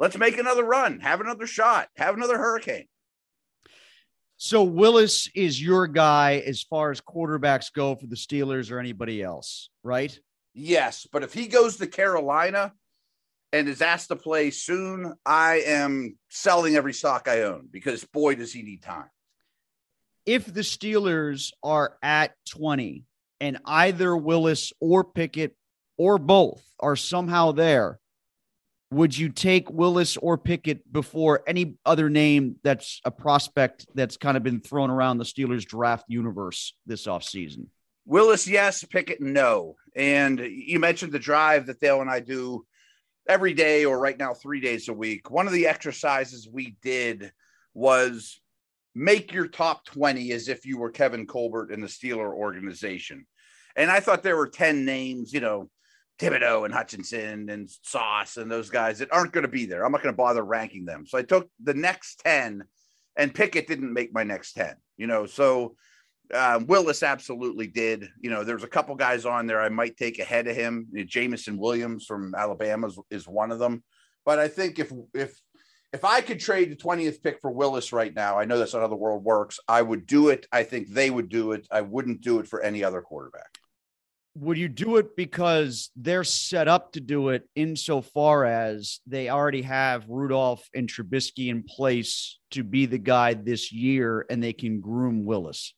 Let's 0.00 0.18
make 0.18 0.36
another 0.38 0.64
run, 0.64 0.98
have 1.00 1.20
another 1.20 1.46
shot, 1.46 1.88
have 1.96 2.16
another 2.16 2.38
hurricane. 2.38 2.86
So 4.36 4.64
Willis 4.64 5.28
is 5.34 5.62
your 5.62 5.86
guy 5.86 6.42
as 6.46 6.62
far 6.62 6.90
as 6.90 7.00
quarterbacks 7.00 7.72
go 7.72 7.94
for 7.94 8.06
the 8.06 8.16
Steelers 8.16 8.70
or 8.70 8.78
anybody 8.78 9.22
else, 9.22 9.70
right? 9.82 10.18
Yes, 10.54 11.06
but 11.10 11.22
if 11.22 11.32
he 11.32 11.46
goes 11.46 11.76
to 11.76 11.86
Carolina 11.86 12.72
and 13.52 13.68
is 13.68 13.82
asked 13.82 14.08
to 14.08 14.16
play 14.16 14.50
soon, 14.50 15.14
I 15.24 15.62
am 15.66 16.18
selling 16.28 16.76
every 16.76 16.92
stock 16.92 17.28
I 17.28 17.42
own 17.42 17.68
because 17.70 18.04
boy 18.04 18.34
does 18.34 18.52
he 18.52 18.62
need 18.62 18.82
time. 18.82 19.08
If 20.26 20.46
the 20.46 20.62
Steelers 20.62 21.52
are 21.62 21.96
at 22.02 22.32
20 22.48 23.04
and 23.40 23.58
either 23.64 24.16
Willis 24.16 24.72
or 24.80 25.04
Pickett 25.04 25.56
or 25.96 26.18
both 26.18 26.64
are 26.80 26.96
somehow 26.96 27.52
there, 27.52 28.00
would 28.94 29.16
you 29.16 29.28
take 29.28 29.70
Willis 29.70 30.16
or 30.16 30.38
Pickett 30.38 30.90
before 30.92 31.42
any 31.46 31.74
other 31.84 32.08
name 32.08 32.56
that's 32.62 33.00
a 33.04 33.10
prospect 33.10 33.86
that's 33.94 34.16
kind 34.16 34.36
of 34.36 34.42
been 34.42 34.60
thrown 34.60 34.90
around 34.90 35.18
the 35.18 35.24
Steelers 35.24 35.64
draft 35.64 36.04
universe 36.08 36.74
this 36.86 37.06
offseason? 37.06 37.66
Willis, 38.06 38.46
yes. 38.46 38.84
Pickett, 38.84 39.20
no. 39.20 39.76
And 39.96 40.38
you 40.38 40.78
mentioned 40.78 41.12
the 41.12 41.18
drive 41.18 41.66
that 41.66 41.80
Dale 41.80 42.00
and 42.00 42.10
I 42.10 42.20
do 42.20 42.64
every 43.28 43.54
day, 43.54 43.84
or 43.84 43.98
right 43.98 44.18
now, 44.18 44.34
three 44.34 44.60
days 44.60 44.88
a 44.88 44.92
week. 44.92 45.30
One 45.30 45.46
of 45.46 45.52
the 45.52 45.66
exercises 45.66 46.48
we 46.50 46.76
did 46.82 47.32
was 47.72 48.40
make 48.94 49.32
your 49.32 49.48
top 49.48 49.84
20 49.86 50.30
as 50.32 50.48
if 50.48 50.66
you 50.66 50.78
were 50.78 50.90
Kevin 50.90 51.26
Colbert 51.26 51.72
in 51.72 51.80
the 51.80 51.86
Steeler 51.86 52.32
organization. 52.32 53.26
And 53.74 53.90
I 53.90 54.00
thought 54.00 54.22
there 54.22 54.36
were 54.36 54.48
10 54.48 54.84
names, 54.84 55.32
you 55.32 55.40
know, 55.40 55.68
Thibodeaux 56.18 56.64
and 56.64 56.72
Hutchinson 56.72 57.48
and 57.50 57.68
Sauce 57.82 58.36
and 58.36 58.50
those 58.50 58.70
guys 58.70 58.98
that 58.98 59.12
aren't 59.12 59.32
going 59.32 59.42
to 59.42 59.48
be 59.48 59.66
there. 59.66 59.84
I'm 59.84 59.92
not 59.92 60.02
going 60.02 60.12
to 60.12 60.16
bother 60.16 60.44
ranking 60.44 60.84
them. 60.84 61.06
So 61.06 61.18
I 61.18 61.22
took 61.22 61.50
the 61.62 61.74
next 61.74 62.20
10 62.24 62.64
and 63.16 63.34
Pickett 63.34 63.66
didn't 63.66 63.92
make 63.92 64.14
my 64.14 64.22
next 64.22 64.52
10, 64.52 64.74
you 64.96 65.06
know. 65.06 65.26
So 65.26 65.74
uh, 66.32 66.60
Willis 66.66 67.02
absolutely 67.02 67.66
did. 67.66 68.08
You 68.20 68.30
know, 68.30 68.44
there's 68.44 68.64
a 68.64 68.68
couple 68.68 68.94
guys 68.94 69.26
on 69.26 69.46
there 69.46 69.60
I 69.60 69.68
might 69.68 69.96
take 69.96 70.18
ahead 70.20 70.46
of 70.46 70.56
him. 70.56 70.86
Jameson 71.06 71.58
Williams 71.58 72.06
from 72.06 72.34
Alabama 72.34 72.86
is, 72.86 72.98
is 73.10 73.28
one 73.28 73.50
of 73.50 73.58
them. 73.58 73.82
But 74.24 74.38
I 74.38 74.48
think 74.48 74.78
if, 74.78 74.92
if, 75.12 75.38
if 75.92 76.04
I 76.04 76.20
could 76.20 76.40
trade 76.40 76.70
the 76.70 76.76
20th 76.76 77.22
pick 77.22 77.40
for 77.40 77.50
Willis 77.50 77.92
right 77.92 78.14
now, 78.14 78.38
I 78.38 78.44
know 78.44 78.58
that's 78.58 78.72
not 78.72 78.82
how 78.82 78.88
the 78.88 78.96
world 78.96 79.24
works. 79.24 79.58
I 79.68 79.82
would 79.82 80.06
do 80.06 80.28
it. 80.28 80.46
I 80.52 80.62
think 80.62 80.88
they 80.88 81.10
would 81.10 81.28
do 81.28 81.52
it. 81.52 81.66
I 81.70 81.82
wouldn't 81.82 82.20
do 82.20 82.38
it 82.38 82.48
for 82.48 82.62
any 82.62 82.82
other 82.84 83.02
quarterback 83.02 83.58
would 84.36 84.58
you 84.58 84.68
do 84.68 84.96
it 84.96 85.16
because 85.16 85.90
they're 85.94 86.24
set 86.24 86.66
up 86.66 86.92
to 86.92 87.00
do 87.00 87.28
it 87.28 87.48
insofar 87.54 88.44
as 88.44 89.00
they 89.06 89.28
already 89.28 89.62
have 89.62 90.08
Rudolph 90.08 90.68
and 90.74 90.88
Trubisky 90.88 91.48
in 91.48 91.62
place 91.62 92.38
to 92.50 92.64
be 92.64 92.86
the 92.86 92.98
guy 92.98 93.34
this 93.34 93.72
year 93.72 94.26
and 94.28 94.42
they 94.42 94.52
can 94.52 94.80
groom 94.80 95.24
Willis? 95.24 95.74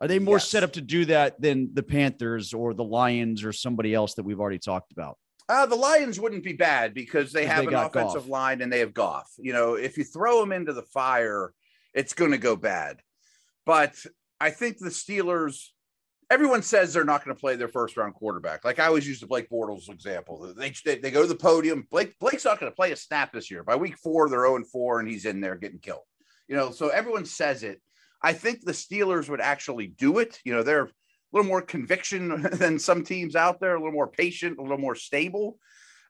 Are 0.00 0.08
they 0.08 0.18
more 0.18 0.36
yes. 0.36 0.48
set 0.48 0.62
up 0.62 0.72
to 0.72 0.80
do 0.80 1.04
that 1.06 1.40
than 1.40 1.70
the 1.74 1.82
Panthers 1.82 2.54
or 2.54 2.74
the 2.74 2.84
Lions 2.84 3.44
or 3.44 3.52
somebody 3.52 3.94
else 3.94 4.14
that 4.14 4.24
we've 4.24 4.40
already 4.40 4.58
talked 4.58 4.92
about? 4.92 5.18
Uh, 5.48 5.66
the 5.66 5.76
Lions 5.76 6.18
wouldn't 6.18 6.42
be 6.42 6.54
bad 6.54 6.94
because 6.94 7.32
they 7.32 7.44
have 7.44 7.66
they 7.66 7.68
an 7.68 7.74
offensive 7.74 8.22
Goff. 8.22 8.28
line 8.28 8.62
and 8.62 8.72
they 8.72 8.78
have 8.78 8.94
Goff. 8.94 9.30
You 9.38 9.52
know, 9.52 9.74
if 9.74 9.98
you 9.98 10.04
throw 10.04 10.40
them 10.40 10.52
into 10.52 10.72
the 10.72 10.82
fire, 10.82 11.52
it's 11.92 12.14
going 12.14 12.30
to 12.30 12.38
go 12.38 12.56
bad. 12.56 13.00
But 13.66 13.94
I 14.40 14.50
think 14.50 14.78
the 14.78 14.88
Steelers 14.88 15.68
everyone 16.34 16.62
says 16.62 16.92
they're 16.92 17.04
not 17.04 17.24
going 17.24 17.34
to 17.34 17.40
play 17.40 17.54
their 17.54 17.68
first 17.68 17.96
round 17.96 18.12
quarterback. 18.14 18.64
Like 18.64 18.80
I 18.80 18.86
always 18.86 19.06
use 19.06 19.20
the 19.20 19.26
Blake 19.26 19.48
Bortles 19.48 19.88
example. 19.88 20.52
They, 20.56 20.72
they, 20.84 20.98
they 20.98 21.10
go 21.12 21.22
to 21.22 21.28
the 21.28 21.36
podium. 21.36 21.86
Blake 21.92 22.18
Blake's 22.18 22.44
not 22.44 22.58
going 22.58 22.72
to 22.72 22.74
play 22.74 22.90
a 22.90 22.96
snap 22.96 23.32
this 23.32 23.52
year. 23.52 23.62
By 23.62 23.76
week 23.76 23.96
four, 23.96 24.28
they're 24.28 24.44
0 24.44 24.64
4 24.64 25.00
and 25.00 25.08
he's 25.08 25.26
in 25.26 25.40
there 25.40 25.54
getting 25.54 25.78
killed. 25.78 26.02
You 26.48 26.56
know, 26.56 26.72
so 26.72 26.88
everyone 26.88 27.24
says 27.24 27.62
it. 27.62 27.80
I 28.20 28.32
think 28.32 28.64
the 28.64 28.72
Steelers 28.72 29.28
would 29.28 29.40
actually 29.40 29.86
do 29.86 30.18
it. 30.18 30.40
You 30.44 30.54
know, 30.54 30.64
they're 30.64 30.84
a 30.84 30.90
little 31.32 31.48
more 31.48 31.62
conviction 31.62 32.42
than 32.52 32.80
some 32.80 33.04
teams 33.04 33.36
out 33.36 33.60
there, 33.60 33.76
a 33.76 33.78
little 33.78 33.92
more 33.92 34.08
patient, 34.08 34.58
a 34.58 34.62
little 34.62 34.76
more 34.76 34.96
stable. 34.96 35.58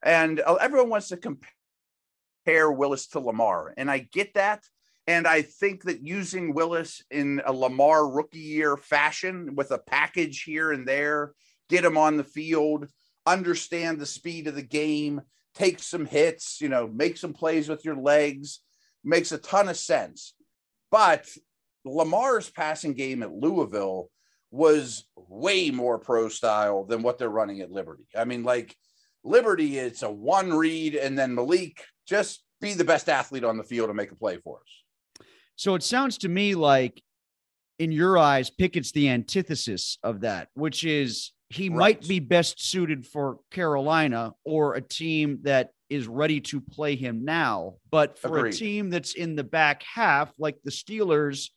And 0.03 0.41
uh, 0.41 0.55
everyone 0.55 0.89
wants 0.89 1.09
to 1.09 1.19
compare 1.19 2.73
Willis 2.73 3.09
to 3.09 3.21
Lamar. 3.21 3.75
And 3.77 3.91
I 3.91 4.09
get 4.11 4.33
that. 4.35 4.65
And 5.07 5.27
I 5.27 5.43
think 5.43 5.83
that 5.85 6.07
using 6.07 6.55
Willis 6.55 7.03
in 7.11 7.43
a 7.45 7.53
Lamar 7.53 8.09
rookie 8.09 8.39
year 8.39 8.77
fashion 8.77 9.55
with 9.55 9.71
a 9.71 9.79
package 9.79 10.43
here 10.43 10.73
and 10.73 10.89
there, 10.89 11.35
get 11.69 11.85
him 11.85 11.99
on 11.99 12.17
the 12.17 12.25
field, 12.25 12.89
understand 13.27 13.99
the 13.99 14.07
speed 14.07 14.47
of 14.47 14.55
the 14.55 14.63
game, 14.63 15.21
take 15.55 15.79
some 15.79 16.07
hits, 16.07 16.61
you 16.61 16.69
know, 16.69 16.87
make 16.87 17.17
some 17.17 17.35
plays 17.35 17.69
with 17.69 17.85
your 17.85 17.97
legs, 17.97 18.61
makes 19.03 19.31
a 19.33 19.39
ton 19.39 19.69
of 19.69 19.77
sense. 19.77 20.35
But 20.91 21.29
Lamar's 21.85 22.49
passing 22.49 22.95
game 22.95 23.23
at 23.23 23.33
Louisville 23.33 24.11
was 24.51 25.05
way 25.17 25.71
more 25.71 25.99
pro 25.99 26.29
style 26.29 26.85
than 26.85 27.03
what 27.03 27.19
they're 27.19 27.29
running 27.29 27.61
at 27.61 27.71
Liberty. 27.71 28.05
I 28.17 28.25
mean, 28.25 28.43
like 28.43 28.75
Liberty, 29.23 29.79
it's 29.79 30.03
a 30.03 30.11
one 30.11 30.53
read, 30.53 30.95
and 30.95 31.19
then 31.19 31.35
Malik 31.35 31.85
just 32.07 32.45
be 32.61 32.75
the 32.75 32.85
best 32.85 33.09
athlete 33.09 33.45
on 33.45 33.59
the 33.59 33.65
field 33.65 33.91
and 33.91 33.97
make 33.97 34.13
a 34.13 34.17
play 34.17 34.39
for 34.39 34.61
us. 34.61 34.84
So 35.57 35.75
it 35.75 35.83
sounds 35.83 36.19
to 36.19 36.29
me 36.29 36.55
like, 36.55 37.03
in 37.79 37.91
your 37.91 38.17
eyes, 38.17 38.51
Pickett's 38.51 38.93
the 38.93 39.09
antithesis 39.09 39.99
of 40.03 40.21
that, 40.21 40.49
which 40.55 40.85
is 40.85 41.33
he 41.49 41.69
right. 41.69 41.79
might 41.79 42.09
be 42.09 42.21
best 42.21 42.65
suited 42.65 43.05
for 43.07 43.39
Carolina 43.51 44.33
or 44.45 44.75
a 44.75 44.81
team 44.81 45.41
that 45.43 45.71
is 45.91 46.07
ready 46.07 46.41
to 46.41 46.61
play 46.61 46.95
him 46.97 47.25
now. 47.25 47.75
But 47.91 48.19
for 48.19 48.39
Agreed. 48.39 48.55
a 48.55 48.57
team 48.57 48.91
that's 48.91 49.15
in 49.15 49.35
the 49.35 49.45
back 49.45 49.83
half, 49.83 50.33
like 50.39 50.57
the 50.63 50.71
Steelers, 50.71 51.51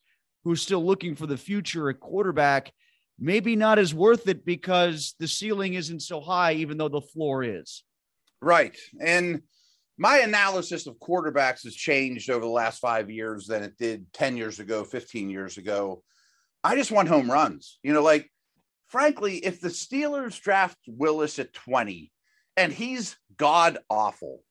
who's 0.43 0.62
still 0.62 0.84
looking 0.84 1.16
for 1.16 1.28
the 1.28 1.38
future 1.38 1.89
at 1.89 2.00
quarterback, 2.00 2.72
maybe 3.20 3.56
not 3.56 3.80
as 3.80 3.93
worth 3.93 4.28
it 4.28 4.45
because 4.45 5.16
the 5.20 5.28
ceiling 5.28 5.76
isn't 5.76 6.02
so 6.02 6.20
high, 6.20 6.54
even 6.54 6.78
though 6.78 6.89
the 6.89 7.02
floor 7.02 7.43
is. 7.43 7.84
Right. 8.41 8.78
And 9.00 9.41
my 9.98 10.20
analysis 10.20 10.86
of 10.86 11.00
quarterbacks 11.00 11.64
has 11.64 11.76
changed 11.76 12.30
over 12.30 12.41
the 12.41 12.52
last 12.52 12.80
five 12.80 13.10
years 13.10 13.48
than 13.48 13.64
it 13.64 13.78
did 13.78 14.12
10 14.14 14.38
years 14.38 14.60
ago, 14.60 14.84
15 14.84 15.30
years 15.30 15.58
ago. 15.58 16.04
I 16.64 16.76
just 16.76 16.91
want 16.91 17.08
home 17.08 17.32
runs. 17.32 17.80
You 17.82 17.93
know, 17.93 18.04
like, 18.04 18.30
frankly, 18.88 19.38
if 19.38 19.60
the 19.60 19.70
Steelers 19.70 20.39
draft 20.39 20.78
Willis 20.88 21.39
at 21.39 21.54
20 21.54 22.12
and 22.56 22.72
he's 22.72 23.18
god 23.38 23.80
awful, 23.89 24.43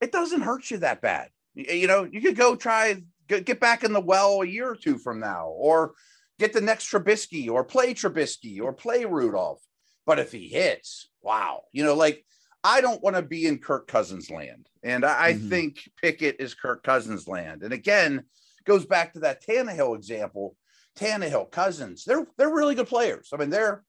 it 0.00 0.12
doesn't 0.12 0.42
hurt 0.42 0.70
you 0.70 0.78
that 0.78 1.02
bad. 1.02 1.28
You 1.54 1.86
know, 1.86 2.04
you 2.04 2.20
could 2.20 2.36
go 2.36 2.56
try, 2.56 3.02
get 3.26 3.60
back 3.60 3.84
in 3.84 3.92
the 3.92 4.00
well 4.00 4.40
a 4.40 4.46
year 4.46 4.70
or 4.70 4.76
two 4.76 4.96
from 4.96 5.20
now, 5.20 5.48
or 5.48 5.92
get 6.38 6.52
the 6.52 6.60
next 6.60 6.90
Trubisky, 6.90 7.50
or 7.50 7.64
play 7.64 7.94
Trubisky, 7.94 8.60
or 8.62 8.72
play 8.72 9.04
Rudolph. 9.04 9.60
But 10.06 10.20
if 10.20 10.30
he 10.32 10.48
hits, 10.48 11.10
wow, 11.20 11.64
you 11.72 11.84
know, 11.84 11.94
like, 11.94 12.24
I 12.64 12.80
don't 12.80 13.02
want 13.02 13.16
to 13.16 13.22
be 13.22 13.46
in 13.46 13.58
Kirk 13.58 13.86
Cousins 13.86 14.30
land. 14.30 14.68
And 14.82 15.04
I, 15.04 15.32
mm-hmm. 15.32 15.48
think 15.48 15.90
Pickett 16.00 16.36
is 16.38 16.54
Kirk 16.54 16.82
Cousins 16.82 17.28
land. 17.28 17.62
And 17.62 17.72
again, 17.72 18.24
goes 18.64 18.84
back 18.84 19.12
to 19.12 19.20
that 19.20 19.44
Tannehill 19.44 19.96
example. 19.96 20.56
Tannehill, 20.98 21.50
Cousins, 21.50 22.04
they're 22.04 22.26
they're 22.36 22.54
really 22.54 22.74
good 22.74 22.88
players. 22.88 23.30
I 23.32 23.36
mean, 23.36 23.50
they're 23.50 23.84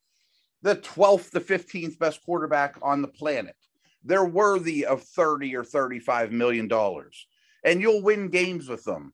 the 0.61 0.75
12th 0.75 1.31
to 1.31 1.39
15th 1.39 1.97
best 1.97 2.23
quarterback 2.23 2.77
on 2.81 3.01
the 3.01 3.07
planet. 3.07 3.55
They're 4.03 4.25
worthy 4.25 4.85
of 4.85 5.03
30 5.03 5.55
or 5.55 5.63
35 5.63 6.31
million 6.31 6.67
dollars. 6.67 7.25
And 7.63 7.81
you'll 7.81 8.03
win 8.03 8.29
games 8.29 8.69
with 8.69 8.83
them. 8.85 9.13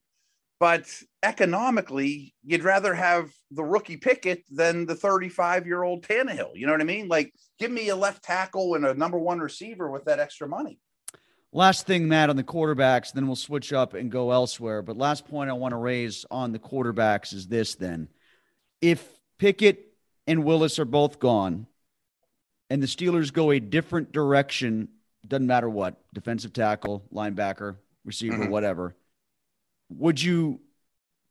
But 0.58 0.86
economically, 1.22 2.34
you'd 2.42 2.64
rather 2.64 2.94
have 2.94 3.30
the 3.50 3.62
rookie 3.62 3.98
Pickett 3.98 4.44
than 4.50 4.86
the 4.86 4.94
35 4.94 5.66
year 5.66 5.82
old 5.82 6.02
Tannehill. 6.02 6.52
You 6.54 6.66
know 6.66 6.72
what 6.72 6.80
I 6.80 6.84
mean? 6.84 7.08
Like, 7.08 7.32
give 7.58 7.70
me 7.70 7.90
a 7.90 7.96
left 7.96 8.24
tackle 8.24 8.74
and 8.74 8.86
a 8.86 8.94
number 8.94 9.18
one 9.18 9.38
receiver 9.38 9.90
with 9.90 10.06
that 10.06 10.18
extra 10.18 10.48
money. 10.48 10.78
Last 11.52 11.86
thing, 11.86 12.08
Matt, 12.08 12.30
on 12.30 12.36
the 12.36 12.44
quarterbacks, 12.44 13.12
then 13.12 13.26
we'll 13.26 13.36
switch 13.36 13.72
up 13.72 13.94
and 13.94 14.10
go 14.10 14.30
elsewhere. 14.30 14.82
But 14.82 14.96
last 14.96 15.26
point 15.26 15.50
I 15.50 15.54
want 15.54 15.72
to 15.72 15.78
raise 15.78 16.24
on 16.30 16.52
the 16.52 16.58
quarterbacks 16.58 17.32
is 17.32 17.46
this 17.46 17.74
then. 17.74 18.08
If 18.80 19.06
Pickett 19.38 19.94
and 20.26 20.44
Willis 20.44 20.78
are 20.78 20.84
both 20.84 21.18
gone 21.18 21.66
and 22.68 22.82
the 22.82 22.86
Steelers 22.86 23.32
go 23.32 23.50
a 23.50 23.60
different 23.60 24.12
direction, 24.12 24.88
doesn't 25.26 25.46
matter 25.46 25.68
what, 25.68 25.96
defensive 26.12 26.52
tackle, 26.52 27.04
linebacker, 27.12 27.76
receiver, 28.04 28.36
mm-hmm. 28.36 28.50
whatever, 28.50 28.94
would 29.88 30.22
you 30.22 30.60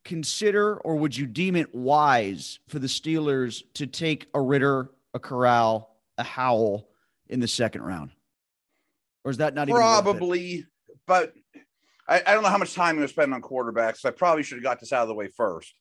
consider 0.03 0.77
or 0.77 0.95
would 0.95 1.17
you 1.17 1.25
deem 1.25 1.55
it 1.55 1.73
wise 1.73 2.59
for 2.67 2.79
the 2.79 2.87
Steelers 2.87 3.63
to 3.73 3.87
take 3.87 4.27
a 4.33 4.39
Ridder, 4.39 4.91
a 5.13 5.19
Corral, 5.19 5.95
a 6.17 6.23
Howell 6.23 6.87
in 7.27 7.39
the 7.39 7.47
second 7.47 7.81
round? 7.81 8.11
Or 9.23 9.31
is 9.31 9.37
that 9.37 9.55
not 9.55 9.67
even 9.67 9.79
probably? 9.79 10.65
But 11.07 11.33
I, 12.07 12.21
I, 12.25 12.33
don't 12.33 12.43
know 12.43 12.49
how 12.49 12.59
much 12.59 12.75
time 12.75 12.89
I'm 12.89 12.95
going 12.95 13.07
to 13.07 13.11
spend 13.11 13.33
on 13.33 13.41
quarterbacks. 13.41 14.05
I 14.05 14.11
probably 14.11 14.43
should 14.43 14.57
have 14.57 14.63
got 14.63 14.79
this 14.79 14.93
out 14.93 15.01
of 15.01 15.07
the 15.07 15.15
way 15.15 15.27
first. 15.27 15.73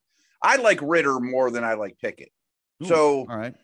I 0.42 0.56
like 0.56 0.80
Ridder 0.82 1.20
more 1.20 1.50
than 1.50 1.64
I 1.64 1.74
like 1.74 1.98
Pickett. 1.98 2.30
Ooh, 2.82 2.86
so, 2.86 3.26
all 3.28 3.36
right. 3.36 3.54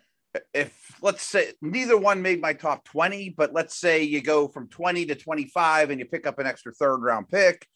If 0.54 0.96
let's 1.02 1.24
say 1.24 1.52
neither 1.60 1.96
one 1.96 2.22
made 2.22 2.40
my 2.40 2.52
top 2.52 2.84
20, 2.84 3.30
but 3.36 3.52
let's 3.52 3.74
say 3.74 4.04
you 4.04 4.22
go 4.22 4.46
from 4.46 4.68
20 4.68 5.06
to 5.06 5.16
25 5.16 5.90
and 5.90 5.98
you 5.98 6.06
pick 6.06 6.24
up 6.24 6.38
an 6.38 6.46
extra 6.46 6.72
third 6.72 6.98
round 6.98 7.28
pick, 7.28 7.66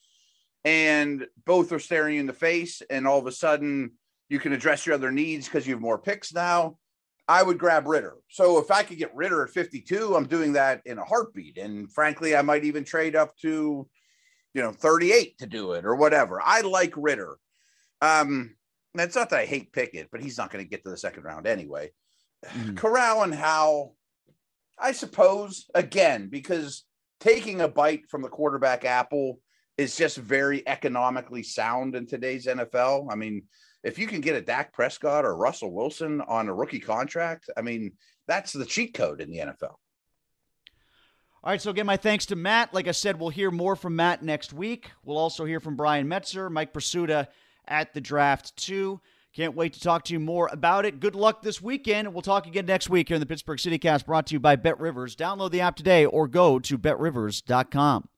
and 0.65 1.27
both 1.45 1.73
are 1.73 1.79
staring 1.79 2.15
you 2.15 2.21
in 2.21 2.27
the 2.27 2.33
face, 2.33 2.83
and 2.89 3.07
all 3.07 3.19
of 3.19 3.27
a 3.27 3.33
sudden 3.33 3.93
you 4.29 4.39
can 4.39 4.53
address 4.53 4.87
your 4.87 4.95
other 4.95 5.13
needs 5.13 5.47
because 5.47 5.67
you 5.67 5.75
have 5.75 5.83
more 5.83 5.99
picks 5.99 6.33
now. 6.33 6.79
I 7.27 7.43
would 7.43 7.59
grab 7.59 7.87
Ridder 7.87 8.17
So 8.29 8.59
if 8.59 8.71
I 8.71 8.83
could 8.83 8.99
get 8.99 9.15
Ridder 9.15 9.45
at 9.45 9.51
52, 9.51 10.15
I'm 10.15 10.27
doing 10.27 10.53
that 10.55 10.83
in 10.85 10.99
a 10.99 11.05
heartbeat. 11.05 11.57
And 11.57 11.91
frankly, 11.91 12.37
I 12.37 12.43
might 12.43 12.65
even 12.65 12.85
trade 12.85 13.17
up 13.17 13.37
to, 13.39 13.89
you 14.53 14.63
know, 14.63 14.73
38 14.73 15.39
to 15.39 15.47
do 15.47 15.73
it 15.73 15.87
or 15.87 15.97
whatever. 15.97 16.41
I 16.43 16.61
like 16.61 16.93
Ridder 16.97 17.39
Um, 18.03 18.57
it's 18.97 19.17
not 19.17 19.31
that 19.31 19.41
I 19.41 19.47
hate 19.47 19.73
Pickett, 19.73 20.09
but 20.13 20.21
he's 20.21 20.39
not 20.39 20.51
going 20.51 20.65
to 20.65 20.69
get 20.69 20.85
to 20.85 20.91
the 20.91 20.97
second 20.97 21.25
round 21.25 21.47
anyway. 21.47 21.91
Mm. 22.47 22.77
Corral 22.77 23.23
and 23.23 23.35
Howell, 23.35 23.97
I 24.79 24.93
suppose, 24.93 25.67
again, 25.75 26.29
because 26.29 26.85
taking 27.21 27.61
a 27.61 27.69
bite 27.69 28.09
from 28.09 28.23
the 28.23 28.29
quarterback 28.29 28.85
apple 28.85 29.41
is 29.77 29.97
just 29.97 30.17
very 30.17 30.67
economically 30.69 31.43
sound 31.43 31.97
in 31.97 32.07
today's 32.07 32.47
NFL. 32.47 33.09
I 33.11 33.17
mean, 33.17 33.43
if 33.83 33.99
you 33.99 34.07
can 34.07 34.21
get 34.21 34.37
a 34.37 34.41
Dak 34.41 34.73
Prescott 34.73 35.25
or 35.25 35.37
Russell 35.37 35.73
Wilson 35.73 36.21
on 36.23 36.49
a 36.49 36.55
rookie 36.55 36.81
contract, 36.81 37.51
I 37.57 37.63
mean, 37.63 37.93
that's 38.27 38.53
the 38.53 38.65
cheat 38.65 38.95
code 38.95 39.21
in 39.21 39.31
the 39.31 39.39
NFL. 39.39 39.77
All 41.43 41.51
right, 41.51 41.61
so 41.61 41.71
again, 41.71 41.85
my 41.85 41.99
thanks 41.99 42.25
to 42.27 42.37
Matt. 42.37 42.73
Like 42.73 42.89
I 42.89 42.93
said, 42.93 43.21
we'll 43.21 43.29
hear 43.29 43.51
more 43.51 43.77
from 43.77 43.97
Matt 43.97 44.23
next 44.23 44.55
week. 44.55 44.91
We'll 45.05 45.19
also 45.19 45.45
hear 45.45 45.61
from 45.61 45.77
Brian 45.77 46.07
Metzer, 46.07 46.51
Mike 46.51 46.73
Prisuta 46.73 47.27
at 47.69 47.93
the 47.93 48.01
draft, 48.01 48.57
too. 48.57 49.01
Can't 49.37 49.55
wait 49.55 49.75
to 49.75 49.81
talk 49.81 50.05
to 50.05 50.15
you 50.15 50.21
more 50.21 50.49
about 50.53 50.87
it. 50.87 51.01
Good 51.01 51.15
luck 51.15 51.43
this 51.43 51.61
weekend. 51.61 52.15
We'll 52.15 52.23
talk 52.23 52.47
again 52.47 52.65
next 52.67 52.89
week 52.89 53.09
here 53.09 53.17
in 53.17 53.21
the 53.21 53.27
Pittsburgh 53.27 53.59
CityCast 53.59 54.07
brought 54.07 54.29
to 54.29 54.35
you 54.35 54.41
by 54.41 54.57
Bet 54.57 54.81
Rivers. 54.81 55.17
Download 55.17 55.51
the 55.51 55.61
app 55.61 55.77
today 55.77 56.07
or 56.07 56.29
go 56.29 56.59
to 56.61 56.79
betrivers.com. 56.79 58.09